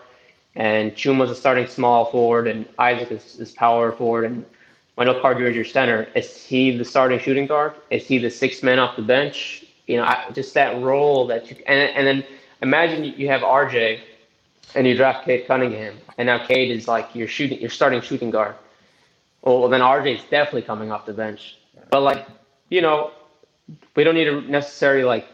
and 0.56 0.94
Chuma's 0.94 1.30
a 1.30 1.34
starting 1.34 1.66
small 1.66 2.06
forward, 2.06 2.46
and 2.46 2.66
Isaac 2.78 3.10
is, 3.10 3.40
is 3.40 3.52
power 3.52 3.92
forward, 3.92 4.24
and 4.24 4.44
Wendell 4.96 5.20
Carter 5.20 5.46
is 5.46 5.56
your 5.56 5.64
center. 5.64 6.08
Is 6.14 6.44
he 6.44 6.76
the 6.76 6.84
starting 6.84 7.18
shooting 7.18 7.46
guard? 7.46 7.74
Is 7.90 8.06
he 8.06 8.18
the 8.18 8.30
sixth 8.30 8.62
man 8.62 8.78
off 8.78 8.96
the 8.96 9.02
bench? 9.02 9.64
You 9.86 9.96
know, 9.96 10.04
I, 10.04 10.30
just 10.32 10.54
that 10.54 10.80
role 10.80 11.26
that 11.26 11.50
you 11.50 11.56
and 11.66 11.90
and 11.90 12.06
then 12.06 12.24
imagine 12.62 13.04
you 13.04 13.28
have 13.28 13.42
RJ, 13.42 14.00
and 14.74 14.86
you 14.86 14.96
draft 14.96 15.24
Cade 15.24 15.46
Cunningham, 15.46 15.96
and 16.18 16.26
now 16.26 16.44
Cade 16.46 16.70
is 16.70 16.86
like 16.86 17.14
your 17.14 17.28
shooting, 17.28 17.60
your 17.60 17.70
starting 17.70 18.00
shooting 18.00 18.30
guard. 18.30 18.54
Well, 19.42 19.68
then 19.68 19.80
RJ 19.80 20.18
is 20.18 20.22
definitely 20.30 20.62
coming 20.62 20.90
off 20.90 21.04
the 21.04 21.12
bench. 21.12 21.58
But 21.90 22.00
like, 22.00 22.26
you 22.70 22.80
know, 22.80 23.10
we 23.94 24.04
don't 24.04 24.14
need 24.14 24.24
to 24.24 24.40
necessarily 24.42 25.04
like 25.04 25.26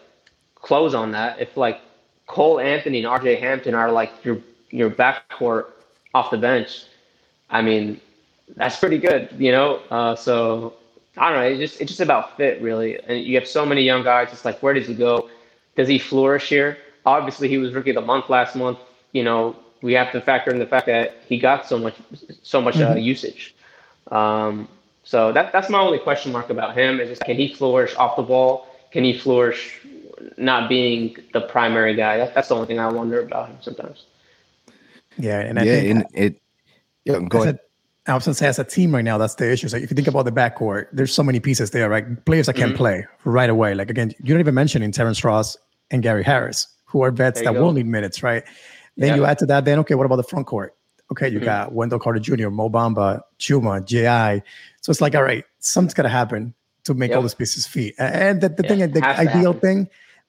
close 0.57 0.95
on 0.95 1.12
that. 1.12 1.41
If 1.41 1.57
like 1.57 1.81
Cole 2.27 2.59
Anthony 2.59 3.05
and 3.05 3.07
RJ 3.07 3.39
Hampton 3.39 3.75
are 3.75 3.93
like 3.93 4.25
your 4.25 4.39
your 4.71 4.91
backcourt 4.91 5.66
off 6.14 6.31
the 6.31 6.39
bench, 6.39 6.85
I 7.51 7.62
mean, 7.62 8.01
that's 8.57 8.79
pretty 8.79 8.99
good, 8.99 9.29
you 9.39 9.53
know. 9.53 9.77
Uh, 9.91 10.16
so 10.16 10.75
I 11.16 11.31
don't 11.31 11.41
know. 11.41 11.47
It's 11.47 11.59
just 11.59 11.81
it's 11.81 11.91
just 11.91 12.01
about 12.01 12.37
fit, 12.37 12.61
really. 12.62 12.99
And 13.03 13.25
you 13.25 13.37
have 13.39 13.47
so 13.47 13.64
many 13.66 13.83
young 13.83 14.03
guys. 14.03 14.29
It's 14.33 14.45
like, 14.45 14.62
where 14.62 14.75
does 14.75 14.87
he 14.87 14.95
go? 14.95 15.29
Does 15.77 15.89
he 15.89 15.99
flourish 15.99 16.49
here? 16.49 16.79
Obviously, 17.07 17.49
he 17.49 17.59
was 17.59 17.73
rookie 17.73 17.91
of 17.91 17.97
the 17.97 18.03
month 18.03 18.29
last 18.29 18.57
month. 18.57 18.79
You 19.12 19.25
know, 19.25 19.57
we 19.83 19.93
have 19.95 20.12
to 20.12 20.21
factor 20.21 20.51
in 20.51 20.59
the 20.59 20.66
fact 20.66 20.87
that 20.87 21.16
he 21.27 21.39
got 21.39 21.66
so 21.66 21.79
much 21.79 21.95
so 22.43 22.61
much 22.61 22.77
uh, 22.77 22.81
mm-hmm. 22.81 22.93
uh, 22.93 22.97
usage. 22.97 23.55
Um, 24.11 24.68
so 25.03 25.33
that 25.33 25.53
that's 25.53 25.68
my 25.68 25.81
only 25.81 25.99
question 25.99 26.33
mark 26.33 26.51
about 26.51 26.77
him 26.77 27.01
is 27.01 27.09
just 27.09 27.23
can 27.23 27.37
he 27.37 27.53
flourish 27.53 27.95
off 27.97 28.16
the 28.16 28.23
ball? 28.23 28.66
Can 28.93 29.05
he 29.05 29.16
flourish 29.16 29.81
not 30.37 30.68
being 30.68 31.16
the 31.33 31.41
primary 31.41 31.95
guy? 31.95 32.18
That, 32.18 32.35
that's 32.35 32.49
the 32.49 32.55
only 32.55 32.66
thing 32.66 32.79
I 32.79 32.89
wonder 32.89 33.23
about 33.23 33.49
him 33.49 33.59
sometimes. 33.61 34.05
Yeah, 35.23 35.41
and 35.41 35.59
I 35.59 35.64
yeah, 35.64 35.81
think 35.81 35.91
and 35.91 36.07
it. 36.12 36.43
Yeah, 37.05 37.21
go 37.21 37.43
ahead. 37.43 37.59
I 38.07 38.14
was 38.14 38.25
going 38.25 38.33
to 38.33 38.39
say, 38.39 38.49
as 38.49 38.59
a 38.59 38.64
team 38.64 38.95
right 38.95 39.05
now, 39.05 39.18
that's 39.18 39.35
the 39.35 39.51
issue. 39.51 39.68
So 39.68 39.77
if 39.77 39.91
you 39.91 39.95
think 39.95 40.09
about 40.09 40.25
the 40.25 40.33
backcourt, 40.33 40.87
there's 40.93 41.14
so 41.14 41.23
many 41.23 41.39
pieces 41.39 41.71
there, 41.71 41.89
right? 41.89 42.25
Players 42.25 42.47
that 42.47 42.55
can 42.55 42.71
mm-hmm. 42.71 42.77
play 42.77 43.07
right 43.25 43.51
away. 43.51 43.75
Like 43.75 43.91
again, 43.91 44.12
you 44.18 44.35
don't 44.35 44.41
even 44.41 44.55
mention 44.55 44.83
in 44.83 44.91
Terrence 44.91 45.23
Ross 45.23 45.57
and 45.91 46.03
Gary 46.03 46.25
Harris, 46.25 46.66
who 46.87 47.03
are 47.03 47.11
vets 47.11 47.41
that 47.43 47.55
go. 47.55 47.62
will 47.62 47.73
need 47.73 47.87
minutes, 47.87 48.23
right? 48.23 48.43
Then 48.97 49.11
yeah. 49.11 49.16
you 49.16 49.25
add 49.27 49.39
to 49.39 49.47
that, 49.47 49.64
then 49.64 49.79
okay, 49.81 49.95
what 49.95 50.07
about 50.07 50.16
the 50.16 50.25
front 50.25 50.47
court? 50.47 50.75
Okay, 51.12 51.29
you 51.29 51.39
mm-hmm. 51.39 51.47
got 51.47 51.73
Wendell 51.73 51.99
Carter 51.99 52.21
Jr., 52.21 52.49
Mo 52.49 52.71
Bamba, 52.71 53.21
Chuma, 53.39 53.85
Ji. 53.85 54.43
So 54.81 54.91
it's 54.91 55.01
like, 55.01 55.14
all 55.14 55.23
right, 55.23 55.45
something's 55.59 55.95
got 55.95 56.05
to 56.05 56.09
happen 56.09 56.55
to 56.85 56.95
make 56.95 57.11
yep. 57.11 57.16
all 57.16 57.23
these 57.23 57.35
pieces 57.35 57.66
fit. 57.66 57.95
And 57.99 58.41
the, 58.41 58.49
the 58.49 58.62
yeah, 58.62 58.87
thing, 58.87 58.93
the 58.93 59.05
ideal 59.05 59.53
thing, 59.53 59.89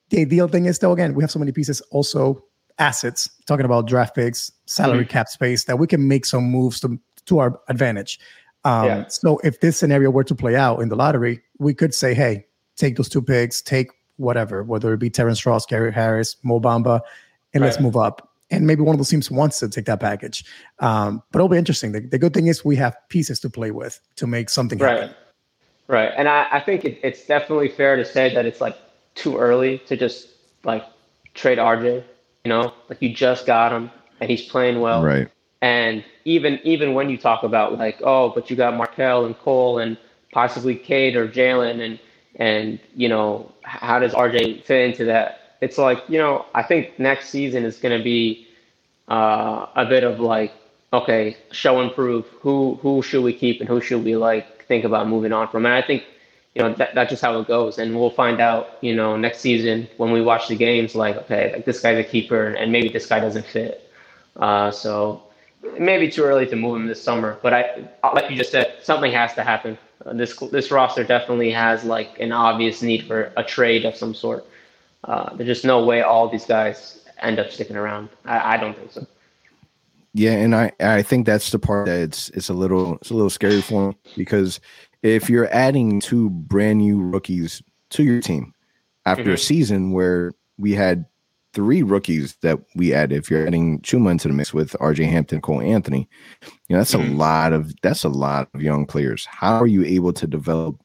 the 0.09 0.21
ideal 0.21 0.47
thing 0.47 0.65
is 0.65 0.79
though, 0.79 0.91
again, 0.91 1.13
we 1.13 1.23
have 1.23 1.31
so 1.31 1.39
many 1.39 1.51
pieces 1.51 1.81
also 1.91 2.43
assets, 2.81 3.29
talking 3.45 3.65
about 3.65 3.87
draft 3.87 4.15
picks, 4.15 4.51
salary 4.65 5.05
mm-hmm. 5.05 5.09
cap 5.11 5.29
space, 5.29 5.65
that 5.65 5.77
we 5.77 5.87
can 5.87 6.07
make 6.07 6.25
some 6.25 6.43
moves 6.45 6.79
to 6.81 6.99
to 7.25 7.39
our 7.39 7.59
advantage. 7.69 8.19
Um, 8.63 8.85
yeah. 8.85 9.07
So 9.07 9.39
if 9.43 9.59
this 9.61 9.77
scenario 9.77 10.09
were 10.09 10.23
to 10.23 10.35
play 10.35 10.55
out 10.55 10.81
in 10.81 10.89
the 10.89 10.95
lottery, 10.95 11.41
we 11.59 11.73
could 11.73 11.93
say, 11.93 12.13
hey, 12.13 12.45
take 12.75 12.97
those 12.97 13.09
two 13.09 13.21
picks, 13.21 13.61
take 13.61 13.89
whatever, 14.17 14.63
whether 14.63 14.93
it 14.93 14.97
be 14.97 15.09
Terrence 15.09 15.45
Ross, 15.45 15.65
Gary 15.65 15.91
Harris, 15.91 16.35
Mo 16.43 16.59
Bamba, 16.59 17.01
and 17.53 17.61
right. 17.61 17.67
let's 17.67 17.79
move 17.79 17.97
up. 17.97 18.29
And 18.49 18.67
maybe 18.67 18.81
one 18.81 18.93
of 18.93 18.99
those 18.99 19.09
teams 19.09 19.31
wants 19.31 19.59
to 19.59 19.69
take 19.69 19.85
that 19.85 19.99
package. 19.99 20.43
Um, 20.79 21.23
but 21.31 21.39
it'll 21.39 21.47
be 21.47 21.57
interesting. 21.57 21.93
The, 21.93 22.01
the, 22.01 22.19
good 22.19 22.33
thing 22.33 22.47
is 22.47 22.65
we 22.65 22.75
have 22.75 22.95
pieces 23.07 23.39
to 23.41 23.49
play 23.49 23.71
with 23.71 23.99
to 24.17 24.27
make 24.27 24.49
something 24.49 24.77
right. 24.77 24.99
happen. 24.99 25.15
Right. 25.87 26.11
And 26.15 26.27
I, 26.27 26.47
I 26.51 26.59
think 26.59 26.83
it, 26.83 26.99
it's 27.01 27.25
definitely 27.25 27.69
fair 27.69 27.95
to 27.95 28.03
say 28.03 28.33
that 28.33 28.45
it's 28.45 28.59
like 28.59 28.77
too 29.15 29.37
early 29.37 29.77
to 29.87 29.95
just 29.95 30.27
like 30.63 30.83
trade 31.33 31.57
RJ. 31.57 32.03
You 32.43 32.49
know, 32.49 32.73
like 32.89 33.01
you 33.01 33.13
just 33.13 33.45
got 33.45 33.71
him 33.71 33.91
and 34.19 34.29
he's 34.29 34.43
playing 34.43 34.79
well. 34.79 35.03
Right. 35.03 35.29
And 35.61 36.03
even 36.25 36.59
even 36.63 36.93
when 36.93 37.09
you 37.09 37.17
talk 37.17 37.43
about 37.43 37.77
like, 37.77 37.99
oh, 38.03 38.29
but 38.29 38.49
you 38.49 38.55
got 38.55 38.75
Markelle 38.75 39.25
and 39.25 39.37
Cole 39.39 39.79
and 39.79 39.97
possibly 40.31 40.75
Cade 40.75 41.15
or 41.15 41.27
Jalen 41.27 41.83
and 41.85 41.99
and 42.35 42.79
you 42.95 43.09
know 43.09 43.51
how 43.63 43.99
does 43.99 44.13
RJ 44.13 44.63
fit 44.63 44.89
into 44.89 45.05
that? 45.05 45.57
It's 45.61 45.77
like 45.77 45.99
you 46.07 46.17
know 46.17 46.45
I 46.55 46.63
think 46.63 46.97
next 46.99 47.29
season 47.29 47.63
is 47.63 47.77
going 47.77 47.97
to 47.97 48.03
be 48.03 48.47
uh, 49.07 49.67
a 49.75 49.85
bit 49.85 50.03
of 50.03 50.19
like 50.19 50.53
okay, 50.93 51.37
show 51.51 51.79
and 51.79 51.93
prove. 51.93 52.25
Who 52.41 52.79
who 52.81 53.01
should 53.01 53.23
we 53.23 53.33
keep 53.33 53.59
and 53.59 53.69
who 53.69 53.81
should 53.81 54.03
we 54.03 54.15
like 54.15 54.65
think 54.65 54.83
about 54.83 55.07
moving 55.07 55.33
on 55.33 55.47
from? 55.49 55.65
And 55.65 55.73
I 55.75 55.81
think 55.81 56.03
you 56.55 56.61
know 56.61 56.73
that, 56.73 56.93
that's 56.95 57.09
just 57.09 57.21
how 57.21 57.39
it 57.39 57.47
goes. 57.47 57.77
And 57.77 57.95
we'll 57.95 58.09
find 58.09 58.41
out 58.41 58.77
you 58.81 58.95
know 58.95 59.15
next 59.15 59.39
season 59.39 59.87
when 59.97 60.11
we 60.11 60.21
watch 60.21 60.47
the 60.47 60.55
games 60.55 60.95
like 60.95 61.15
okay 61.17 61.53
like 61.53 61.65
this 61.65 61.79
guy's 61.79 61.97
a 61.97 62.03
keeper 62.03 62.47
and 62.47 62.71
maybe 62.71 62.89
this 62.89 63.05
guy 63.05 63.19
doesn't 63.19 63.45
fit. 63.45 63.89
Uh, 64.35 64.71
so 64.71 65.23
it 65.63 65.81
may 65.81 65.97
be 65.99 66.09
too 66.09 66.23
early 66.23 66.47
to 66.47 66.55
move 66.55 66.75
him 66.77 66.87
this 66.87 67.01
summer 67.01 67.37
but 67.43 67.53
i 67.53 67.87
like 68.15 68.29
you 68.31 68.35
just 68.35 68.51
said 68.51 68.75
something 68.81 69.11
has 69.11 69.33
to 69.35 69.43
happen. 69.43 69.77
Uh, 70.05 70.13
this 70.13 70.35
this 70.51 70.71
roster 70.71 71.03
definitely 71.03 71.51
has 71.51 71.83
like 71.83 72.19
an 72.19 72.31
obvious 72.31 72.81
need 72.81 73.05
for 73.05 73.31
a 73.37 73.43
trade 73.43 73.85
of 73.85 73.95
some 73.95 74.13
sort. 74.13 74.45
Uh, 75.03 75.33
there's 75.35 75.47
just 75.47 75.65
no 75.65 75.83
way 75.85 76.01
all 76.01 76.29
these 76.29 76.45
guys 76.45 77.05
end 77.19 77.39
up 77.39 77.51
sticking 77.51 77.75
around. 77.75 78.09
I, 78.25 78.55
I 78.55 78.57
don't 78.57 78.75
think 78.77 78.91
so. 78.91 79.07
Yeah, 80.13 80.33
and 80.33 80.55
I 80.55 80.71
I 80.79 81.03
think 81.03 81.25
that's 81.25 81.51
the 81.51 81.59
part 81.59 81.85
that 81.85 81.99
it's 82.01 82.29
it's 82.29 82.49
a 82.49 82.53
little 82.53 82.95
it's 82.95 83.11
a 83.11 83.13
little 83.13 83.29
scary 83.29 83.61
for 83.61 83.89
him 83.89 83.95
because 84.17 84.59
if 85.03 85.29
you're 85.29 85.53
adding 85.53 85.99
two 85.99 86.29
brand 86.29 86.79
new 86.79 87.01
rookies 87.01 87.61
to 87.91 88.03
your 88.03 88.21
team 88.21 88.53
after 89.05 89.23
mm-hmm. 89.23 89.33
a 89.33 89.37
season 89.37 89.91
where 89.91 90.33
we 90.57 90.73
had 90.73 91.05
three 91.53 91.83
rookies 91.83 92.35
that 92.41 92.59
we 92.75 92.93
added, 92.93 93.17
if 93.17 93.29
you're 93.29 93.45
adding 93.45 93.79
Chuma 93.81 94.11
into 94.11 94.27
the 94.27 94.33
mix 94.33 94.53
with 94.53 94.71
RJ 94.73 95.09
Hampton, 95.09 95.41
Cole 95.41 95.61
Anthony, 95.61 96.07
you 96.41 96.75
know, 96.75 96.77
that's 96.77 96.93
mm-hmm. 96.93 97.13
a 97.13 97.15
lot 97.15 97.53
of 97.53 97.73
that's 97.81 98.03
a 98.03 98.09
lot 98.09 98.47
of 98.53 98.61
young 98.61 98.85
players. 98.85 99.25
How 99.25 99.55
are 99.55 99.67
you 99.67 99.83
able 99.83 100.13
to 100.13 100.27
develop 100.27 100.79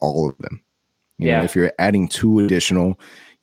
all 0.00 0.28
of 0.28 0.38
them? 0.38 0.62
You 1.18 1.28
yeah. 1.28 1.38
know, 1.38 1.44
if 1.44 1.56
you're 1.56 1.72
adding 1.78 2.08
two 2.08 2.40
additional 2.40 3.00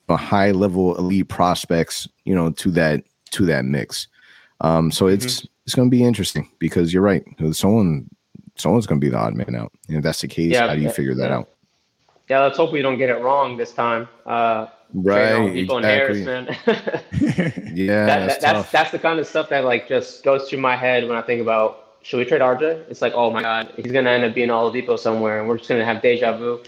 you 0.10 0.18
high 0.18 0.52
level 0.52 0.96
elite 0.98 1.30
prospects, 1.30 2.08
you 2.26 2.36
know, 2.36 2.52
to 2.52 2.72
that 2.72 3.04
to 3.32 3.46
that 3.46 3.66
mix. 3.66 4.08
Um, 4.62 4.92
so 4.92 5.06
mm-hmm. 5.06 5.16
it's 5.16 5.48
it's 5.66 5.76
going 5.76 5.90
to 5.90 5.96
be 5.96 6.04
interesting 6.04 6.50
because 6.60 6.94
you're 6.94 7.04
right. 7.04 7.24
Someone 7.52 8.10
someone's 8.56 8.88
going 8.88 9.00
to 9.00 9.06
be 9.06 9.10
the 9.10 9.18
odd 9.18 9.36
man 9.36 9.56
out. 9.56 9.72
And 9.88 9.98
if 9.98 10.04
that's 10.04 10.22
the 10.22 10.28
case, 10.28 10.52
yeah, 10.52 10.68
how 10.68 10.76
do 10.76 10.82
you 10.82 10.90
figure 10.90 11.16
that 11.16 11.32
out? 11.32 11.50
Yeah, 12.30 12.42
let's 12.42 12.58
hope 12.58 12.72
we 12.72 12.82
don't 12.82 12.98
get 12.98 13.10
it 13.10 13.22
wrong 13.22 13.58
this 13.58 13.74
time. 13.74 14.08
Uh, 14.26 14.68
right, 14.94 15.56
exactly. 15.56 15.84
Harris, 15.84 16.26
man. 16.26 16.46
yeah, 17.76 18.06
that, 18.06 18.28
that's, 18.28 18.42
that's, 18.42 18.72
that's 18.72 18.92
the 18.92 19.00
kind 19.00 19.20
of 19.20 19.28
stuff 19.28 19.50
that 19.50 19.66
like 19.66 19.88
just 19.88 20.24
goes 20.24 20.50
through 20.50 20.60
my 20.60 20.76
head 20.76 21.08
when 21.08 21.18
I 21.18 21.22
think 21.22 21.42
about 21.42 21.84
should 22.04 22.18
we 22.18 22.26
trade 22.26 22.42
RJ? 22.42 22.90
It's 22.90 23.02
like, 23.02 23.14
oh 23.16 23.32
my 23.32 23.42
god, 23.42 23.74
he's 23.76 23.92
gonna 23.92 24.10
end 24.10 24.26
up 24.26 24.36
being 24.36 24.50
Oladipo 24.50 25.00
somewhere, 25.00 25.40
and 25.40 25.48
we're 25.48 25.58
just 25.58 25.70
gonna 25.70 25.86
have 25.86 26.02
deja 26.02 26.38
vu. 26.38 26.62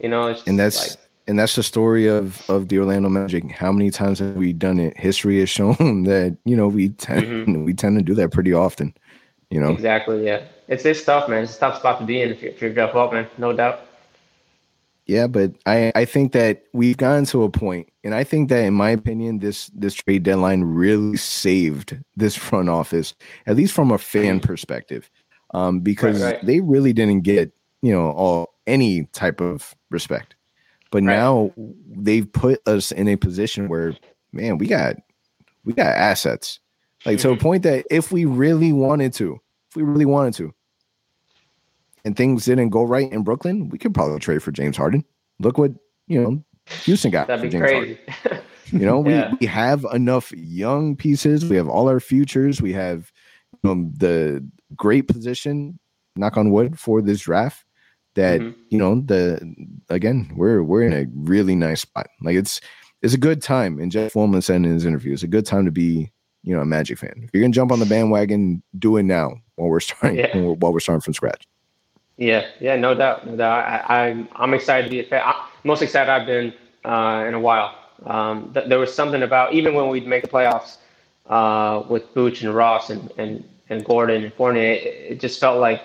You 0.00 0.08
know, 0.08 0.36
and 0.46 0.58
that's 0.58 0.90
like, 0.90 0.98
and 1.28 1.38
that's 1.38 1.54
the 1.54 1.62
story 1.62 2.08
of 2.08 2.48
of 2.50 2.68
the 2.68 2.78
Orlando 2.78 3.08
Magic. 3.08 3.50
How 3.52 3.72
many 3.72 3.90
times 3.90 4.18
have 4.18 4.34
we 4.34 4.52
done 4.52 4.80
it? 4.80 4.96
History 4.98 5.38
has 5.38 5.48
shown 5.48 6.02
that 6.04 6.36
you 6.44 6.56
know 6.56 6.68
we 6.68 6.90
tend 6.90 7.24
mm-hmm. 7.24 7.64
we 7.64 7.72
tend 7.72 7.96
to 7.98 8.04
do 8.04 8.14
that 8.16 8.32
pretty 8.32 8.52
often. 8.52 8.94
You 9.50 9.60
know, 9.60 9.70
exactly. 9.70 10.26
Yeah, 10.26 10.42
it's 10.68 10.84
it's 10.84 11.04
tough, 11.04 11.28
man. 11.28 11.44
It's 11.44 11.56
a 11.56 11.60
tough 11.60 11.78
spot 11.78 11.98
to 12.00 12.04
be 12.04 12.22
in 12.22 12.30
if 12.30 12.42
you're, 12.42 12.52
if 12.52 12.60
you're 12.60 12.72
Jeff 12.72 12.92
Weltman, 12.92 13.26
no 13.38 13.52
doubt. 13.52 13.86
Yeah, 15.06 15.26
but 15.26 15.52
I 15.66 15.92
I 15.94 16.04
think 16.04 16.32
that 16.32 16.64
we've 16.72 16.96
gotten 16.96 17.24
to 17.26 17.42
a 17.42 17.50
point, 17.50 17.88
and 18.04 18.14
I 18.14 18.24
think 18.24 18.48
that 18.50 18.64
in 18.64 18.74
my 18.74 18.90
opinion, 18.90 19.40
this 19.40 19.66
this 19.74 19.94
trade 19.94 20.22
deadline 20.22 20.62
really 20.62 21.16
saved 21.16 21.98
this 22.16 22.36
front 22.36 22.68
office, 22.68 23.14
at 23.46 23.56
least 23.56 23.74
from 23.74 23.90
a 23.90 23.98
fan 23.98 24.40
perspective, 24.40 25.10
um, 25.52 25.80
because 25.80 26.22
right, 26.22 26.36
right. 26.36 26.46
they 26.46 26.60
really 26.60 26.92
didn't 26.92 27.22
get 27.22 27.52
you 27.82 27.92
know 27.92 28.10
all 28.10 28.54
any 28.66 29.06
type 29.06 29.40
of 29.40 29.74
respect, 29.90 30.36
but 30.92 31.02
right. 31.02 31.16
now 31.16 31.52
they've 31.96 32.32
put 32.32 32.66
us 32.68 32.92
in 32.92 33.08
a 33.08 33.16
position 33.16 33.68
where 33.68 33.94
man, 34.32 34.58
we 34.58 34.66
got 34.66 34.96
we 35.64 35.72
got 35.72 35.88
assets, 35.88 36.60
like 37.04 37.18
to 37.18 37.30
a 37.30 37.32
mm-hmm. 37.32 37.42
point 37.42 37.62
that 37.64 37.86
if 37.90 38.12
we 38.12 38.24
really 38.24 38.72
wanted 38.72 39.12
to, 39.14 39.40
if 39.72 39.76
we 39.76 39.82
really 39.82 40.04
wanted 40.04 40.34
to, 40.34 40.52
and 42.04 42.14
things 42.14 42.44
didn't 42.44 42.68
go 42.68 42.82
right 42.82 43.10
in 43.10 43.22
Brooklyn, 43.22 43.70
we 43.70 43.78
could 43.78 43.94
probably 43.94 44.18
trade 44.18 44.42
for 44.42 44.52
James 44.52 44.76
Harden. 44.76 45.02
Look 45.38 45.56
what 45.56 45.72
you 46.08 46.22
know 46.22 46.44
Houston 46.82 47.10
got. 47.10 47.26
That'd 47.26 47.50
be 47.50 47.58
crazy. 47.58 47.98
you 48.66 48.84
know, 48.84 49.02
yeah. 49.08 49.30
we, 49.30 49.38
we 49.40 49.46
have 49.46 49.86
enough 49.92 50.30
young 50.32 50.94
pieces. 50.94 51.46
We 51.46 51.56
have 51.56 51.68
all 51.68 51.88
our 51.88 52.00
futures. 52.00 52.60
We 52.60 52.74
have 52.74 53.10
um, 53.64 53.94
the 53.96 54.46
great 54.76 55.08
position, 55.08 55.78
knock 56.16 56.36
on 56.36 56.50
wood, 56.50 56.78
for 56.78 57.00
this 57.00 57.22
draft. 57.22 57.64
That 58.14 58.40
mm-hmm. 58.40 58.60
you 58.68 58.76
know 58.76 59.00
the 59.00 59.54
again 59.88 60.30
we're 60.36 60.62
we're 60.62 60.82
in 60.82 60.92
a 60.92 61.06
really 61.14 61.54
nice 61.54 61.80
spot. 61.80 62.08
Like 62.20 62.36
it's 62.36 62.60
it's 63.00 63.14
a 63.14 63.18
good 63.18 63.40
time. 63.40 63.78
And 63.78 63.90
Jeff 63.90 64.12
Weltman 64.12 64.42
said 64.42 64.56
in 64.56 64.64
his 64.64 64.84
interview, 64.84 65.14
it's 65.14 65.22
a 65.22 65.28
good 65.28 65.46
time 65.46 65.64
to 65.64 65.70
be 65.70 66.12
you 66.42 66.54
know 66.54 66.60
a 66.60 66.66
Magic 66.66 66.98
fan. 66.98 67.14
If 67.22 67.30
you're 67.32 67.42
gonna 67.42 67.54
jump 67.54 67.72
on 67.72 67.78
the 67.78 67.86
bandwagon, 67.86 68.62
do 68.78 68.98
it 68.98 69.04
now 69.04 69.36
while 69.62 69.70
we're 69.70 69.80
starting 69.80 70.18
yeah. 70.18 70.36
while 70.36 70.72
we're 70.72 70.80
starting 70.80 71.00
from 71.00 71.14
scratch. 71.14 71.46
Yeah, 72.16 72.46
yeah, 72.60 72.76
no 72.76 72.94
doubt, 72.94 73.26
no 73.26 73.36
doubt. 73.36 73.64
I, 73.88 74.08
am 74.08 74.28
I'm, 74.34 74.42
I'm 74.42 74.54
excited 74.54 74.84
to 74.84 74.90
be 74.90 75.00
a 75.00 75.04
fan. 75.04 75.22
I'm 75.24 75.34
most 75.64 75.82
excited 75.82 76.10
I've 76.10 76.26
been 76.26 76.52
uh, 76.84 77.24
in 77.26 77.34
a 77.34 77.40
while. 77.40 77.78
Um, 78.04 78.52
th- 78.52 78.68
there 78.68 78.78
was 78.78 78.92
something 78.92 79.22
about 79.22 79.54
even 79.54 79.74
when 79.74 79.88
we'd 79.88 80.06
make 80.06 80.22
the 80.22 80.28
playoffs 80.28 80.76
uh, 81.26 81.84
with 81.88 82.12
Booch 82.14 82.42
and 82.42 82.54
Ross 82.54 82.90
and, 82.90 83.10
and, 83.16 83.44
and 83.70 83.84
Gordon 83.84 84.24
and 84.24 84.32
Fournier, 84.34 84.72
it, 84.72 85.12
it 85.12 85.20
just 85.20 85.40
felt 85.40 85.60
like, 85.60 85.82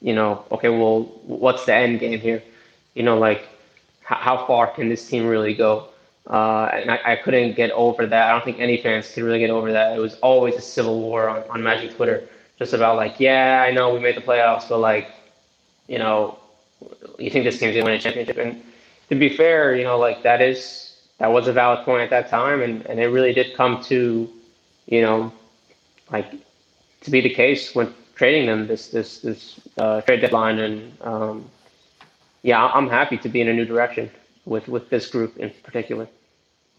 you 0.00 0.14
know, 0.14 0.44
okay, 0.50 0.68
well, 0.68 1.02
what's 1.24 1.64
the 1.64 1.74
end 1.74 2.00
game 2.00 2.20
here? 2.20 2.42
You 2.94 3.04
know, 3.04 3.18
like 3.18 3.42
h- 4.02 4.18
how 4.26 4.44
far 4.46 4.66
can 4.66 4.88
this 4.88 5.08
team 5.08 5.26
really 5.26 5.54
go? 5.54 5.88
Uh, 6.28 6.70
and 6.72 6.90
I, 6.90 7.00
I, 7.04 7.16
couldn't 7.16 7.56
get 7.56 7.72
over 7.72 8.06
that. 8.06 8.28
I 8.28 8.32
don't 8.32 8.44
think 8.44 8.60
any 8.60 8.80
fans 8.80 9.10
could 9.12 9.24
really 9.24 9.40
get 9.40 9.50
over 9.50 9.72
that. 9.72 9.96
It 9.96 10.00
was 10.00 10.14
always 10.20 10.54
a 10.54 10.60
civil 10.60 11.00
war 11.00 11.28
on, 11.28 11.42
on 11.50 11.62
Magic 11.64 11.96
Twitter, 11.96 12.28
just 12.62 12.72
about 12.72 12.96
like, 12.96 13.18
yeah, 13.18 13.64
I 13.66 13.72
know 13.72 13.92
we 13.92 13.98
made 13.98 14.16
the 14.16 14.20
playoffs, 14.20 14.68
but 14.68 14.78
like, 14.78 15.10
you 15.88 15.98
know, 15.98 16.38
you 17.18 17.28
think 17.30 17.44
this 17.44 17.58
team's 17.58 17.74
gonna 17.74 17.84
win 17.84 17.94
a 17.94 17.98
championship? 17.98 18.38
And 18.38 18.62
to 19.08 19.14
be 19.16 19.28
fair, 19.28 19.74
you 19.74 19.82
know, 19.82 19.98
like 19.98 20.22
that 20.22 20.40
is 20.40 20.96
that 21.18 21.28
was 21.32 21.48
a 21.48 21.52
valid 21.52 21.84
point 21.84 22.02
at 22.02 22.10
that 22.10 22.30
time, 22.30 22.62
and 22.62 22.86
and 22.86 23.00
it 23.00 23.08
really 23.08 23.32
did 23.32 23.56
come 23.56 23.82
to, 23.84 24.30
you 24.86 25.02
know, 25.02 25.32
like 26.10 26.28
to 27.02 27.10
be 27.10 27.20
the 27.20 27.34
case 27.34 27.74
when 27.74 27.92
trading 28.14 28.46
them 28.46 28.66
this 28.68 28.88
this 28.88 29.18
this 29.18 29.60
uh, 29.78 30.00
trade 30.02 30.20
deadline, 30.20 30.58
and 30.58 30.76
um, 31.02 31.50
yeah, 32.42 32.64
I'm 32.64 32.88
happy 32.88 33.18
to 33.18 33.28
be 33.28 33.40
in 33.40 33.48
a 33.48 33.52
new 33.52 33.64
direction 33.64 34.10
with 34.44 34.68
with 34.68 34.88
this 34.90 35.08
group 35.10 35.36
in 35.36 35.50
particular. 35.64 36.06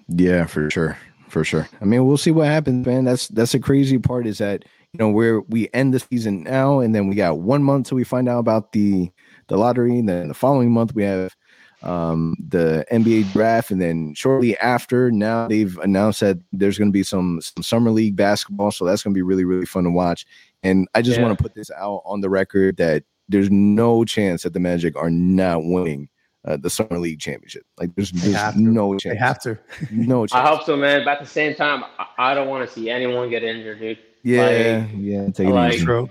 Yeah, 0.07 0.45
for 0.45 0.69
sure, 0.69 0.97
for 1.29 1.43
sure. 1.43 1.67
I 1.81 1.85
mean, 1.85 2.05
we'll 2.05 2.17
see 2.17 2.31
what 2.31 2.47
happens, 2.47 2.85
man. 2.85 3.03
That's 3.03 3.27
that's 3.27 3.51
the 3.51 3.59
crazy 3.59 3.99
part 3.99 4.25
is 4.25 4.37
that 4.39 4.63
you 4.93 4.99
know 4.99 5.09
where 5.09 5.41
we 5.41 5.69
end 5.73 5.93
the 5.93 5.99
season 5.99 6.43
now, 6.43 6.79
and 6.79 6.93
then 6.93 7.07
we 7.07 7.15
got 7.15 7.39
one 7.39 7.63
month 7.63 7.87
till 7.87 7.95
we 7.95 8.03
find 8.03 8.29
out 8.29 8.39
about 8.39 8.73
the 8.73 9.11
the 9.47 9.57
lottery. 9.57 9.97
And 9.97 10.07
then 10.07 10.27
the 10.27 10.35
following 10.35 10.71
month 10.71 10.93
we 10.93 11.03
have 11.03 11.35
um, 11.81 12.35
the 12.47 12.85
NBA 12.91 13.31
draft, 13.33 13.71
and 13.71 13.81
then 13.81 14.13
shortly 14.13 14.55
after, 14.59 15.11
now 15.11 15.47
they've 15.47 15.75
announced 15.79 16.19
that 16.19 16.37
there's 16.51 16.77
going 16.77 16.89
to 16.89 16.93
be 16.93 17.01
some 17.01 17.41
some 17.41 17.63
summer 17.63 17.89
league 17.89 18.15
basketball, 18.15 18.69
so 18.69 18.85
that's 18.85 19.01
going 19.01 19.13
to 19.13 19.17
be 19.17 19.23
really 19.23 19.45
really 19.45 19.65
fun 19.65 19.83
to 19.85 19.89
watch. 19.89 20.27
And 20.61 20.87
I 20.93 21.01
just 21.01 21.17
yeah. 21.17 21.25
want 21.25 21.37
to 21.37 21.41
put 21.41 21.55
this 21.55 21.71
out 21.71 22.03
on 22.05 22.21
the 22.21 22.29
record 22.29 22.77
that 22.77 23.03
there's 23.29 23.49
no 23.49 24.05
chance 24.05 24.43
that 24.43 24.53
the 24.53 24.59
Magic 24.59 24.95
are 24.95 25.09
not 25.09 25.63
winning 25.63 26.07
uh, 26.45 26.57
the 26.57 26.69
summer 26.69 26.99
league 26.99 27.19
championship. 27.19 27.63
Like 27.79 27.95
there's, 27.95 28.11
there's 28.11 28.55
no 28.55 28.95
chance. 28.97 29.15
They 29.15 29.19
have 29.19 29.41
to. 29.41 29.57
no 29.91 30.27
chance. 30.27 30.33
I 30.33 30.47
hope 30.47 30.63
so, 30.65 30.77
man. 30.77 31.03
But 31.03 31.17
at 31.17 31.19
the 31.21 31.29
same 31.29 31.55
time, 31.55 31.83
I, 31.97 32.31
I 32.31 32.33
don't 32.35 32.47
want 32.47 32.67
to 32.67 32.73
see 32.73 32.91
anyone 32.91 33.29
get 33.29 33.43
injured, 33.43 33.79
dude. 33.79 33.97
Yeah, 34.23 34.45
like, 34.45 34.89
yeah. 34.95 35.29
Take 35.29 35.47
it 35.47 35.51
like, 35.51 35.73
easy. 35.73 35.85
True. 35.85 36.09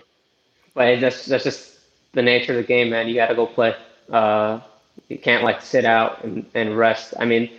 But 0.75 1.01
that's 1.01 1.27
that's 1.27 1.45
just 1.45 1.79
the 2.13 2.23
nature 2.23 2.53
of 2.53 2.57
the 2.59 2.63
game, 2.63 2.91
man. 2.91 3.09
You 3.09 3.15
got 3.15 3.29
to 3.29 3.35
go 3.35 3.47
play. 3.47 3.75
Uh, 4.11 4.61
you 5.09 5.19
can't 5.19 5.43
like 5.43 5.63
sit 5.63 5.85
out 5.85 6.23
and, 6.25 6.47
and 6.55 6.77
rest. 6.77 7.15
I 7.19 7.25
mean, 7.25 7.51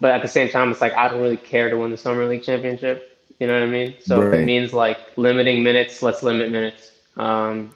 but 0.00 0.12
at 0.12 0.22
the 0.22 0.28
same 0.28 0.48
time, 0.48 0.70
it's 0.70 0.80
like 0.80 0.94
I 0.94 1.08
don't 1.08 1.20
really 1.20 1.36
care 1.36 1.68
to 1.68 1.76
win 1.76 1.90
the 1.90 1.96
summer 1.96 2.26
league 2.26 2.42
championship. 2.42 3.18
You 3.38 3.46
know 3.46 3.54
what 3.54 3.64
I 3.64 3.70
mean? 3.70 3.94
So 4.00 4.22
right. 4.22 4.34
if 4.34 4.40
it 4.40 4.44
means 4.44 4.72
like 4.72 4.98
limiting 5.16 5.62
minutes, 5.62 6.02
let's 6.02 6.22
limit 6.22 6.50
minutes. 6.50 6.92
Um, 7.16 7.72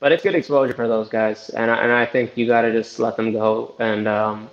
but 0.00 0.12
it's 0.12 0.22
good 0.22 0.34
exposure 0.34 0.74
for 0.74 0.86
those 0.86 1.08
guys, 1.08 1.48
and 1.50 1.70
I, 1.70 1.82
and 1.82 1.92
I 1.92 2.06
think 2.06 2.36
you 2.36 2.46
got 2.46 2.62
to 2.62 2.72
just 2.72 2.98
let 2.98 3.16
them 3.16 3.32
go. 3.32 3.74
And 3.78 4.06
um, 4.06 4.48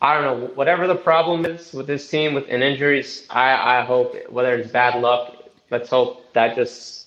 I 0.00 0.14
don't 0.14 0.24
know 0.24 0.46
whatever 0.54 0.86
the 0.86 0.94
problem 0.94 1.44
is 1.44 1.72
with 1.72 1.86
this 1.86 2.08
team 2.08 2.34
with 2.34 2.48
in 2.48 2.62
injuries. 2.62 3.26
I 3.28 3.80
I 3.80 3.84
hope 3.84 4.16
whether 4.30 4.54
it's 4.54 4.70
bad 4.70 5.00
luck, 5.00 5.35
let's 5.70 5.88
hope 5.90 6.32
that 6.34 6.56
just 6.56 7.06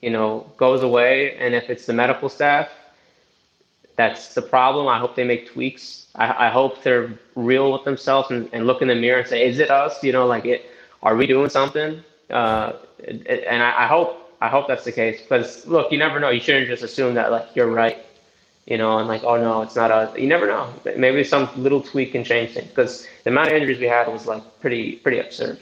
you 0.00 0.10
know 0.10 0.50
goes 0.56 0.82
away. 0.82 1.36
And 1.36 1.54
if 1.54 1.70
it's 1.70 1.86
the 1.86 1.92
medical 1.92 2.28
staff, 2.28 2.68
that's 3.96 4.34
the 4.34 4.42
problem. 4.42 4.88
I 4.88 4.98
hope 4.98 5.14
they 5.14 5.24
make 5.24 5.50
tweaks. 5.52 6.06
I, 6.14 6.46
I 6.46 6.50
hope 6.50 6.82
they're 6.82 7.10
real 7.34 7.72
with 7.72 7.84
themselves 7.84 8.30
and, 8.30 8.48
and 8.52 8.66
look 8.66 8.82
in 8.82 8.88
the 8.88 8.94
mirror 8.94 9.18
and 9.20 9.28
say, 9.28 9.46
"Is 9.46 9.58
it 9.58 9.70
us? 9.70 10.02
You 10.02 10.12
know, 10.12 10.26
like 10.26 10.44
it? 10.46 10.66
Are 11.02 11.16
we 11.16 11.26
doing 11.26 11.50
something?" 11.50 12.02
Uh, 12.30 12.72
and 13.06 13.62
I, 13.62 13.84
I 13.84 13.86
hope 13.86 14.34
I 14.40 14.48
hope 14.48 14.68
that's 14.68 14.84
the 14.84 14.92
case 14.92 15.20
because 15.20 15.66
look, 15.66 15.92
you 15.92 15.98
never 15.98 16.18
know. 16.20 16.30
You 16.30 16.40
shouldn't 16.40 16.68
just 16.68 16.82
assume 16.82 17.14
that 17.14 17.30
like 17.30 17.46
you're 17.54 17.70
right, 17.70 17.98
you 18.66 18.78
know, 18.78 18.98
and 18.98 19.08
like 19.08 19.22
oh 19.24 19.36
no, 19.40 19.62
it's 19.62 19.76
not 19.76 19.90
us. 19.90 20.16
You 20.16 20.26
never 20.26 20.46
know. 20.46 20.72
Maybe 20.96 21.22
some 21.24 21.48
little 21.56 21.82
tweak 21.82 22.12
can 22.12 22.24
change 22.24 22.52
things 22.54 22.68
because 22.68 23.06
the 23.24 23.30
amount 23.30 23.48
of 23.48 23.54
injuries 23.54 23.78
we 23.78 23.86
had 23.86 24.08
was 24.08 24.26
like 24.26 24.42
pretty 24.60 24.96
pretty 24.96 25.18
absurd. 25.18 25.58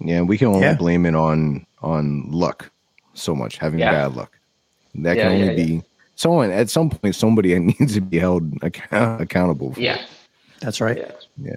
Yeah, 0.00 0.22
we 0.22 0.38
can 0.38 0.48
only 0.48 0.60
yeah. 0.60 0.74
blame 0.74 1.06
it 1.06 1.14
on 1.14 1.66
on 1.82 2.30
luck 2.30 2.70
so 3.14 3.34
much, 3.34 3.58
having 3.58 3.80
yeah. 3.80 3.92
bad 3.92 4.14
luck. 4.14 4.38
That 4.96 5.16
can 5.16 5.38
yeah, 5.38 5.50
only 5.50 5.56
be 5.56 5.82
someone 6.14 6.50
at 6.50 6.70
some 6.70 6.90
point. 6.90 7.14
Somebody 7.14 7.58
needs 7.58 7.94
to 7.94 8.00
be 8.00 8.18
held 8.18 8.52
account- 8.62 9.20
accountable. 9.20 9.74
yeah, 9.76 10.04
that's 10.60 10.80
right. 10.80 10.98
Yeah. 11.36 11.56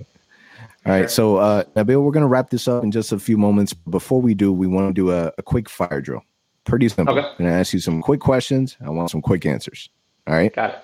All 0.86 0.94
right, 0.94 1.12
so 1.12 1.38
uh, 1.38 1.66
Nabil, 1.76 2.02
we're 2.02 2.12
going 2.12 2.24
to 2.24 2.28
wrap 2.28 2.50
this 2.50 2.68
up 2.68 2.84
in 2.84 2.92
just 2.92 3.12
a 3.12 3.20
few 3.20 3.38
moments. 3.38 3.74
Before 3.74 4.22
we 4.22 4.34
do, 4.34 4.52
we 4.52 4.66
want 4.66 4.88
to 4.88 4.94
do 4.94 5.12
a, 5.12 5.32
a 5.38 5.44
quick 5.44 5.70
fire 5.70 6.00
drill. 6.02 6.24
Pretty 6.64 6.88
simple. 6.88 7.18
Okay. 7.18 7.28
I'm 7.28 7.38
going 7.38 7.50
to 7.50 7.56
ask 7.56 7.74
you 7.74 7.80
some 7.80 8.02
quick 8.02 8.22
questions. 8.22 8.78
I 8.84 8.90
want 8.90 9.12
some 9.12 9.22
quick 9.22 9.46
answers. 9.46 9.90
All 10.26 10.36
right. 10.36 10.54
Got 10.56 10.70
it. 10.72 10.76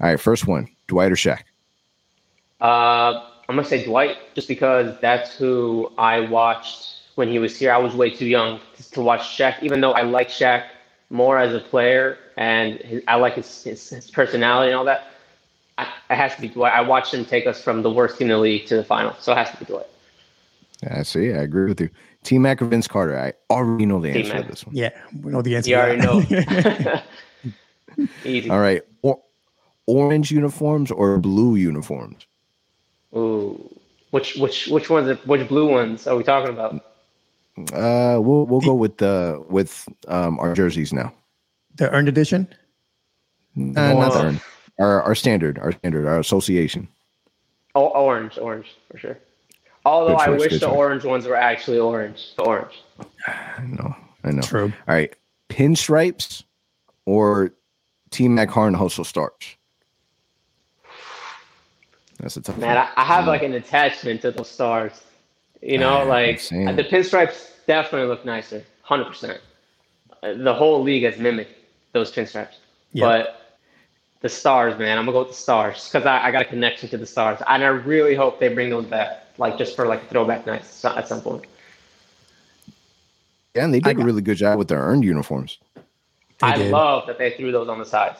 All 0.00 0.08
right. 0.08 0.18
First 0.18 0.46
one: 0.46 0.66
Dwight 0.86 1.12
or 1.12 1.14
Shaq? 1.14 1.42
Uh, 2.60 3.20
I'm 3.48 3.56
gonna 3.56 3.66
say 3.66 3.84
Dwight, 3.84 4.34
just 4.34 4.46
because 4.46 4.98
that's 5.00 5.34
who 5.34 5.90
I 5.96 6.20
watched 6.20 7.00
when 7.14 7.28
he 7.28 7.38
was 7.38 7.56
here. 7.56 7.72
I 7.72 7.78
was 7.78 7.94
way 7.94 8.10
too 8.10 8.26
young 8.26 8.60
to 8.92 9.00
watch 9.00 9.22
Shaq, 9.22 9.62
even 9.62 9.80
though 9.80 9.92
I 9.92 10.02
like 10.02 10.28
Shaq 10.28 10.66
more 11.10 11.38
as 11.38 11.54
a 11.54 11.60
player 11.60 12.18
and 12.36 12.74
his, 12.80 13.02
I 13.08 13.14
like 13.16 13.34
his, 13.34 13.64
his, 13.64 13.88
his 13.88 14.10
personality 14.10 14.70
and 14.70 14.78
all 14.78 14.84
that. 14.84 15.08
I, 15.78 15.84
it 16.10 16.16
has 16.16 16.34
to 16.34 16.40
be 16.42 16.48
Dwight. 16.48 16.74
I 16.74 16.82
watched 16.82 17.14
him 17.14 17.24
take 17.24 17.46
us 17.46 17.62
from 17.62 17.82
the 17.82 17.90
worst 17.90 18.18
team 18.18 18.26
in 18.26 18.32
the 18.32 18.38
league 18.38 18.66
to 18.66 18.76
the 18.76 18.84
final, 18.84 19.14
so 19.18 19.32
it 19.32 19.38
has 19.38 19.50
to 19.52 19.56
be 19.56 19.64
Dwight. 19.64 19.86
I 20.90 21.02
see. 21.02 21.32
I 21.32 21.38
agree 21.38 21.68
with 21.68 21.80
you. 21.80 21.88
T 22.24 22.38
Mac 22.38 22.60
or 22.60 22.66
Vince 22.66 22.86
Carter? 22.86 23.18
I 23.18 23.32
already 23.50 23.86
know 23.86 24.00
the 24.00 24.10
answer 24.10 24.22
T-Mac. 24.22 24.42
to 24.42 24.50
this 24.50 24.66
one. 24.66 24.76
Yeah, 24.76 24.90
we 25.22 25.32
know 25.32 25.42
the 25.42 25.56
answer. 25.56 25.70
You 25.70 25.76
already 25.76 26.00
know. 26.02 27.02
Easy. 28.24 28.50
All 28.50 28.60
right. 28.60 28.82
Or, 29.02 29.20
orange 29.86 30.30
uniforms 30.30 30.90
or 30.90 31.18
blue 31.18 31.56
uniforms? 31.56 32.26
Ooh, 33.16 33.80
which 34.10 34.36
which 34.36 34.68
which 34.68 34.90
ones? 34.90 35.08
Are, 35.08 35.14
which 35.26 35.48
blue 35.48 35.68
ones 35.68 36.06
are 36.06 36.16
we 36.16 36.24
talking 36.24 36.50
about? 36.50 36.74
Uh, 37.72 38.20
we'll 38.20 38.46
we'll 38.46 38.60
go 38.60 38.74
with 38.74 38.98
the 38.98 39.42
with 39.48 39.88
um 40.08 40.38
our 40.38 40.54
jerseys 40.54 40.92
now. 40.92 41.12
The 41.76 41.90
earned 41.90 42.08
edition. 42.08 42.48
Uh, 43.56 43.60
not 43.94 44.12
the 44.12 44.22
earned. 44.22 44.40
Our 44.78 45.02
our 45.02 45.14
standard, 45.14 45.58
our 45.58 45.72
standard, 45.72 46.06
our 46.06 46.18
association. 46.20 46.88
Oh, 47.74 47.88
orange, 47.88 48.38
orange 48.38 48.66
for 48.90 48.98
sure. 48.98 49.18
Although 49.84 50.16
choice, 50.16 50.26
I 50.26 50.30
wish 50.30 50.52
the 50.52 50.58
choice. 50.60 50.68
orange 50.68 51.04
ones 51.04 51.26
were 51.26 51.36
actually 51.36 51.78
orange. 51.78 52.34
The 52.36 52.42
orange. 52.42 52.82
I 53.26 53.62
know. 53.64 53.94
I 54.24 54.30
know. 54.32 54.42
True. 54.42 54.72
All 54.86 54.94
right. 54.94 55.14
Pinstripes 55.48 56.44
or 57.06 57.52
Team 58.10 58.34
Mac 58.34 58.50
Harn 58.50 58.74
Hustle 58.74 59.04
Stars? 59.04 59.56
That's 62.20 62.36
a 62.36 62.40
tough 62.40 62.58
Man, 62.58 62.76
I, 62.76 62.88
I, 62.96 63.04
have 63.04 63.26
like 63.26 63.42
an 63.42 63.54
attachment 63.54 64.22
to 64.22 64.32
those 64.32 64.50
stars. 64.50 64.92
You 65.62 65.78
know, 65.78 66.04
like 66.04 66.40
the 66.48 66.86
pinstripes 66.90 67.50
definitely 67.66 68.08
look 68.08 68.24
nicer. 68.24 68.64
100%. 68.88 69.38
The 70.22 70.54
whole 70.54 70.82
league 70.82 71.04
has 71.04 71.18
mimicked 71.18 71.54
those 71.92 72.10
pinstripes. 72.12 72.56
Yep. 72.92 73.04
But 73.04 73.58
the 74.20 74.28
stars, 74.28 74.78
man, 74.78 74.98
I'm 74.98 75.04
going 75.04 75.06
to 75.06 75.12
go 75.12 75.18
with 75.20 75.28
the 75.28 75.34
stars 75.34 75.88
because 75.88 76.06
I, 76.06 76.26
I 76.26 76.30
got 76.32 76.42
a 76.42 76.44
connection 76.44 76.88
to 76.88 76.98
the 76.98 77.06
stars. 77.06 77.40
And 77.46 77.62
I 77.62 77.68
really 77.68 78.14
hope 78.14 78.40
they 78.40 78.48
bring 78.48 78.70
those 78.70 78.86
back 78.86 79.24
like 79.38 79.56
just 79.56 79.76
for 79.76 79.86
like 79.86 80.08
throwback 80.10 80.46
nights 80.46 80.84
at 80.84 81.06
some 81.06 81.20
point. 81.20 81.44
Yeah, 83.54 83.64
and 83.64 83.74
they 83.74 83.80
did 83.80 83.96
got, 83.96 84.02
a 84.02 84.06
really 84.06 84.22
good 84.22 84.36
job 84.36 84.58
with 84.58 84.68
their 84.68 84.80
earned 84.80 85.04
uniforms. 85.04 85.58
I 86.42 86.56
did. 86.56 86.70
love 86.70 87.06
that 87.06 87.18
they 87.18 87.32
threw 87.32 87.50
those 87.52 87.68
on 87.68 87.78
the 87.78 87.84
sides. 87.84 88.18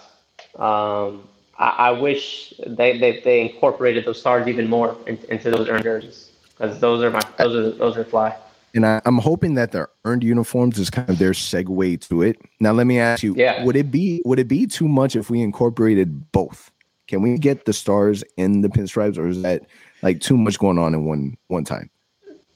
Um, 0.57 1.29
I, 1.59 1.69
I, 1.69 1.91
wish 1.91 2.55
they, 2.67 2.99
they, 2.99 3.21
they 3.21 3.41
incorporated 3.41 4.05
those 4.05 4.21
stars 4.21 4.47
even 4.47 4.69
more 4.69 4.97
in, 5.07 5.19
into 5.29 5.51
those 5.51 5.69
earned 5.69 5.85
jerseys 5.85 6.31
because 6.47 6.79
those 6.81 7.03
are 7.03 7.11
my 7.11 7.21
those 7.37 7.55
are 7.55 7.77
those 7.77 7.97
are 7.97 8.05
fly. 8.05 8.37
And 8.75 8.87
I, 8.87 9.01
am 9.07 9.19
hoping 9.19 9.55
that 9.55 9.73
the 9.73 9.89
earned 10.05 10.23
uniforms 10.23 10.79
is 10.79 10.91
kind 10.91 11.09
of 11.09 11.19
their 11.19 11.33
segue 11.33 12.09
to 12.09 12.23
it. 12.23 12.41
Now, 12.61 12.73
let 12.73 12.87
me 12.87 12.99
ask 12.99 13.23
you: 13.23 13.35
yeah. 13.37 13.65
Would 13.65 13.77
it 13.77 13.91
be 13.91 14.23
would 14.25 14.39
it 14.39 14.49
be 14.49 14.67
too 14.67 14.89
much 14.89 15.17
if 15.17 15.31
we 15.31 15.41
incorporated 15.41 16.31
both? 16.33 16.71
Can 17.07 17.23
we 17.23 17.39
get 17.39 17.65
the 17.65 17.73
stars 17.73 18.23
in 18.37 18.61
the 18.61 18.69
pinstripes, 18.69 19.19
or 19.19 19.27
is 19.27 19.41
that 19.43 19.63
like 20.03 20.21
too 20.21 20.37
much 20.37 20.59
going 20.59 20.79
on 20.79 20.95
in 20.95 21.05
one 21.05 21.37
one 21.49 21.65
time. 21.65 21.91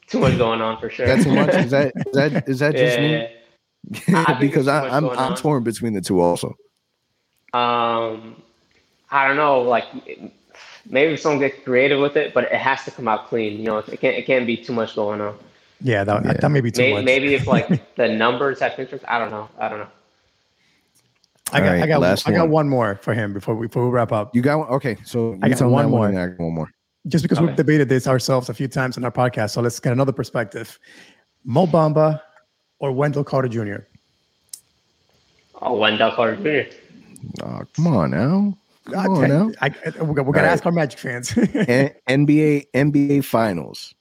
Too 0.07 0.21
much 0.21 0.37
going 0.37 0.61
on 0.61 0.79
for 0.79 0.91
sure. 0.91 1.07
That's 1.07 1.25
too 1.25 1.35
much. 1.35 1.55
Is 1.55 1.71
that 1.71 1.93
is 1.97 2.13
that 2.13 2.49
is 2.49 2.59
that 2.61 2.75
just 2.77 2.99
yeah. 2.99 4.39
me? 4.41 4.41
because 4.41 4.69
I, 4.69 4.89
I'm 4.89 5.09
I'm 5.11 5.35
torn 5.35 5.63
between 5.65 5.95
the 5.95 6.01
two 6.01 6.21
also. 6.21 6.57
Um, 7.53 8.43
I 9.13 9.29
don't 9.29 9.37
know. 9.37 9.63
Like 9.63 9.85
maybe 10.89 11.17
someone 11.17 11.39
get 11.39 11.65
creative 11.65 12.01
with 12.01 12.17
it, 12.17 12.35
but 12.35 12.45
it 12.45 12.55
has 12.55 12.85
to 12.85 12.91
come 12.91 13.07
out 13.07 13.29
clean. 13.29 13.59
You 13.59 13.65
know, 13.67 13.79
it 13.79 14.01
can't 14.01 14.17
it 14.17 14.27
can't 14.27 14.47
be 14.47 14.57
too 14.57 14.73
much 14.73 14.97
going 14.97 15.21
on. 15.21 15.39
Yeah, 15.81 16.05
that, 16.05 16.25
yeah. 16.25 16.33
that 16.35 16.49
may 16.49 16.61
be 16.61 16.71
too 16.71 16.83
maybe, 16.83 16.95
much. 16.95 17.05
Maybe 17.05 17.35
if 17.35 17.47
like 17.47 17.95
the 17.97 18.09
numbers 18.09 18.59
have 18.61 18.75
pictures, 18.75 19.03
I 19.07 19.19
don't 19.21 19.31
know. 19.31 19.49
I 19.59 19.69
don't 19.69 19.79
know. 19.79 19.89
I 21.55 21.61
got, 21.61 21.67
right, 21.67 21.83
I 21.83 21.87
got, 21.87 22.27
I 22.27 22.33
got 22.33 22.41
one. 22.45 22.51
one 22.51 22.69
more 22.71 22.95
for 23.03 23.13
him 23.13 23.35
before 23.35 23.55
we 23.55 23.67
before 23.67 23.85
we 23.85 23.91
wrap 23.91 24.11
up. 24.11 24.35
You 24.35 24.43
got 24.43 24.59
one? 24.59 24.69
Okay, 24.69 24.97
so 25.05 25.39
I 25.43 25.51
got 25.51 25.61
one 25.71 25.91
more. 25.91 26.01
One, 26.01 26.17
I 26.17 26.29
got 26.29 26.41
one 26.41 26.55
more 26.55 26.73
just 27.09 27.23
because 27.23 27.39
okay. 27.39 27.47
we've 27.47 27.57
debated 27.57 27.89
this 27.89 28.07
ourselves 28.07 28.49
a 28.49 28.55
few 28.55 28.69
times 28.69 28.97
in 28.97 29.05
our 29.05 29.11
podcast. 29.11 29.51
So 29.51 29.61
let's 29.61 29.81
get 29.81 29.93
another 29.93 30.13
perspective. 30.13 30.79
Mo 31.45 31.67
Bamba 31.67 32.21
or 32.79 32.93
Wendell 32.93 33.25
Carter 33.25 33.49
Jr. 33.49 33.85
Oh, 35.61 35.75
Wendell 35.75 36.13
Carter 36.13 36.37
Jr. 36.37 36.75
Oh, 37.43 37.63
come 37.75 37.87
on 37.89 38.11
now. 38.11 38.57
Come 38.91 39.17
on 39.17 39.29
now. 39.29 39.51
I, 39.61 39.67
I, 39.67 40.03
we're 40.03 40.15
gonna 40.15 40.49
ask 40.49 40.67
our 40.67 40.73
Magic 40.73 40.99
fans. 40.99 41.31
NBA 41.31 42.67
NBA 42.75 43.25
Finals. 43.25 43.95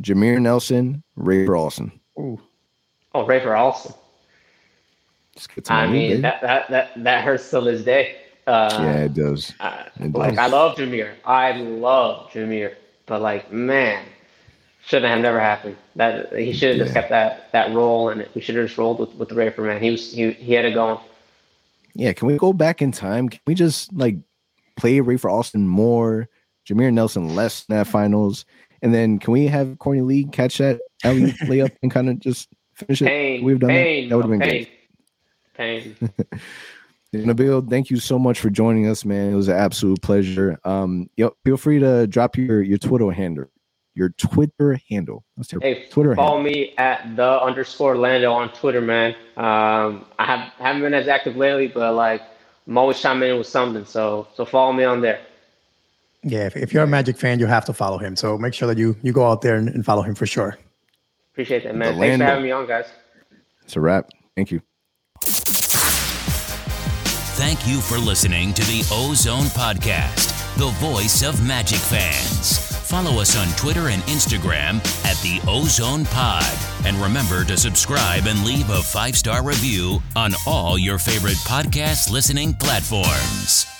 Jameer 0.00 0.40
Nelson, 0.40 1.02
Rafer 1.18 1.58
Alston. 1.58 1.92
Ooh. 2.18 2.40
Oh, 3.14 3.24
Rafer 3.24 3.58
Alston. 3.58 3.94
I 5.68 5.86
mean, 5.86 6.22
that, 6.22 6.40
that 6.40 6.70
that 6.70 7.04
that 7.04 7.24
hurts 7.24 7.50
till 7.50 7.62
this 7.62 7.82
day. 7.82 8.16
Uh, 8.46 8.68
yeah, 8.80 9.04
it 9.04 9.14
does. 9.14 9.52
it 10.00 10.12
like 10.12 10.30
does. 10.30 10.38
I 10.38 10.46
love 10.46 10.76
Jameer. 10.76 11.14
I 11.24 11.52
love 11.52 12.30
Jameer, 12.30 12.74
but 13.06 13.20
like 13.20 13.52
man, 13.52 14.04
shouldn't 14.86 15.10
have 15.10 15.20
never 15.20 15.40
happened. 15.40 15.76
That 15.96 16.32
he 16.32 16.52
should 16.52 16.70
have 16.70 16.78
yeah. 16.78 16.84
just 16.84 16.94
kept 16.94 17.10
that 17.10 17.52
that 17.52 17.74
role, 17.74 18.08
and 18.08 18.26
we 18.34 18.40
should 18.40 18.54
have 18.54 18.66
just 18.66 18.78
rolled 18.78 18.98
with 19.00 19.14
with 19.14 19.28
the 19.28 19.34
Rafer 19.34 19.66
man. 19.66 19.82
He 19.82 19.90
was 19.90 20.12
he 20.12 20.30
he 20.32 20.52
had 20.54 20.64
it 20.64 20.74
going. 20.74 20.98
Yeah, 21.98 22.12
can 22.12 22.28
we 22.28 22.36
go 22.36 22.52
back 22.52 22.82
in 22.82 22.92
time? 22.92 23.28
Can 23.28 23.40
we 23.46 23.54
just 23.54 23.92
like 23.92 24.16
play 24.76 24.98
Rafer 24.98 25.30
Alston 25.30 25.66
more, 25.66 26.28
Jameer 26.68 26.92
Nelson 26.92 27.34
less 27.34 27.64
in 27.68 27.76
that 27.76 27.86
finals, 27.86 28.44
and 28.82 28.94
then 28.94 29.18
can 29.18 29.32
we 29.32 29.46
have 29.46 29.78
Courtney 29.78 30.02
Lee 30.02 30.24
catch 30.24 30.58
that 30.58 30.80
alley 31.04 31.32
layup 31.44 31.72
and 31.82 31.90
kind 31.90 32.08
of 32.10 32.18
just 32.20 32.48
finish 32.74 33.02
it? 33.02 33.06
Pain, 33.06 33.44
We've 33.44 33.58
done 33.58 33.70
pain, 33.70 34.04
that. 34.04 34.10
That 34.10 34.16
would 34.16 34.30
have 34.30 34.38
been 34.38 34.48
pain, 34.48 34.66
good. 35.54 35.96
Pain. 36.02 36.40
Nabil, 37.14 37.70
thank 37.70 37.88
you 37.88 37.98
so 37.98 38.18
much 38.18 38.40
for 38.40 38.50
joining 38.50 38.86
us, 38.86 39.04
man. 39.04 39.32
It 39.32 39.36
was 39.36 39.48
an 39.48 39.56
absolute 39.56 40.02
pleasure. 40.02 40.58
Um, 40.64 41.08
yep, 41.16 41.32
feel 41.44 41.56
free 41.56 41.78
to 41.78 42.06
drop 42.06 42.36
your 42.36 42.62
your 42.62 42.78
Twitter 42.78 43.10
handle. 43.10 43.46
Your 43.96 44.10
Twitter 44.10 44.78
handle. 44.90 45.24
Let's 45.38 45.50
hear 45.50 45.58
hey, 45.60 45.86
Twitter 45.88 46.14
follow 46.14 46.36
handle. 46.36 46.52
me 46.52 46.74
at 46.76 47.16
the 47.16 47.42
underscore 47.42 47.96
Lando 47.96 48.30
on 48.30 48.52
Twitter, 48.52 48.82
man. 48.82 49.14
Um, 49.38 50.04
I 50.18 50.26
have 50.26 50.52
haven't 50.58 50.82
been 50.82 50.92
as 50.92 51.08
active 51.08 51.34
lately, 51.36 51.66
but 51.66 51.94
like 51.94 52.20
I'm 52.68 52.76
always 52.76 53.00
chiming 53.00 53.30
in 53.30 53.38
with 53.38 53.46
something. 53.46 53.86
So 53.86 54.28
so 54.34 54.44
follow 54.44 54.74
me 54.74 54.84
on 54.84 55.00
there. 55.00 55.20
Yeah, 56.22 56.46
if, 56.46 56.56
if 56.56 56.74
you're 56.74 56.82
a 56.82 56.86
Magic 56.86 57.16
fan, 57.16 57.38
you 57.38 57.46
have 57.46 57.64
to 57.64 57.72
follow 57.72 57.96
him. 57.98 58.16
So 58.16 58.36
make 58.36 58.52
sure 58.52 58.68
that 58.68 58.76
you 58.76 58.96
you 59.02 59.12
go 59.12 59.26
out 59.26 59.40
there 59.40 59.56
and, 59.56 59.70
and 59.70 59.84
follow 59.84 60.02
him 60.02 60.14
for 60.14 60.26
sure. 60.26 60.58
Appreciate 61.32 61.64
that, 61.64 61.74
man. 61.74 61.94
The 61.94 62.00
Thanks 62.00 62.00
Lando. 62.00 62.24
for 62.24 62.28
having 62.28 62.44
me 62.44 62.50
on, 62.50 62.66
guys. 62.66 62.86
It's 63.64 63.76
a 63.76 63.80
wrap. 63.80 64.10
Thank 64.34 64.50
you. 64.50 64.60
Thank 67.38 67.66
you 67.66 67.80
for 67.80 67.98
listening 67.98 68.52
to 68.54 68.62
the 68.62 68.86
Ozone 68.92 69.46
Podcast, 69.46 70.56
the 70.56 70.68
voice 70.86 71.22
of 71.22 71.46
Magic 71.46 71.78
fans. 71.78 72.75
Follow 72.86 73.20
us 73.20 73.36
on 73.36 73.48
Twitter 73.56 73.88
and 73.88 74.00
Instagram 74.04 74.76
at 75.04 75.16
the 75.16 75.40
Ozone 75.50 76.04
Pod. 76.04 76.44
And 76.86 76.96
remember 76.98 77.44
to 77.44 77.56
subscribe 77.56 78.26
and 78.26 78.44
leave 78.44 78.70
a 78.70 78.80
five 78.80 79.16
star 79.16 79.42
review 79.42 80.00
on 80.14 80.34
all 80.46 80.78
your 80.78 80.96
favorite 80.96 81.38
podcast 81.38 82.12
listening 82.12 82.54
platforms. 82.54 83.75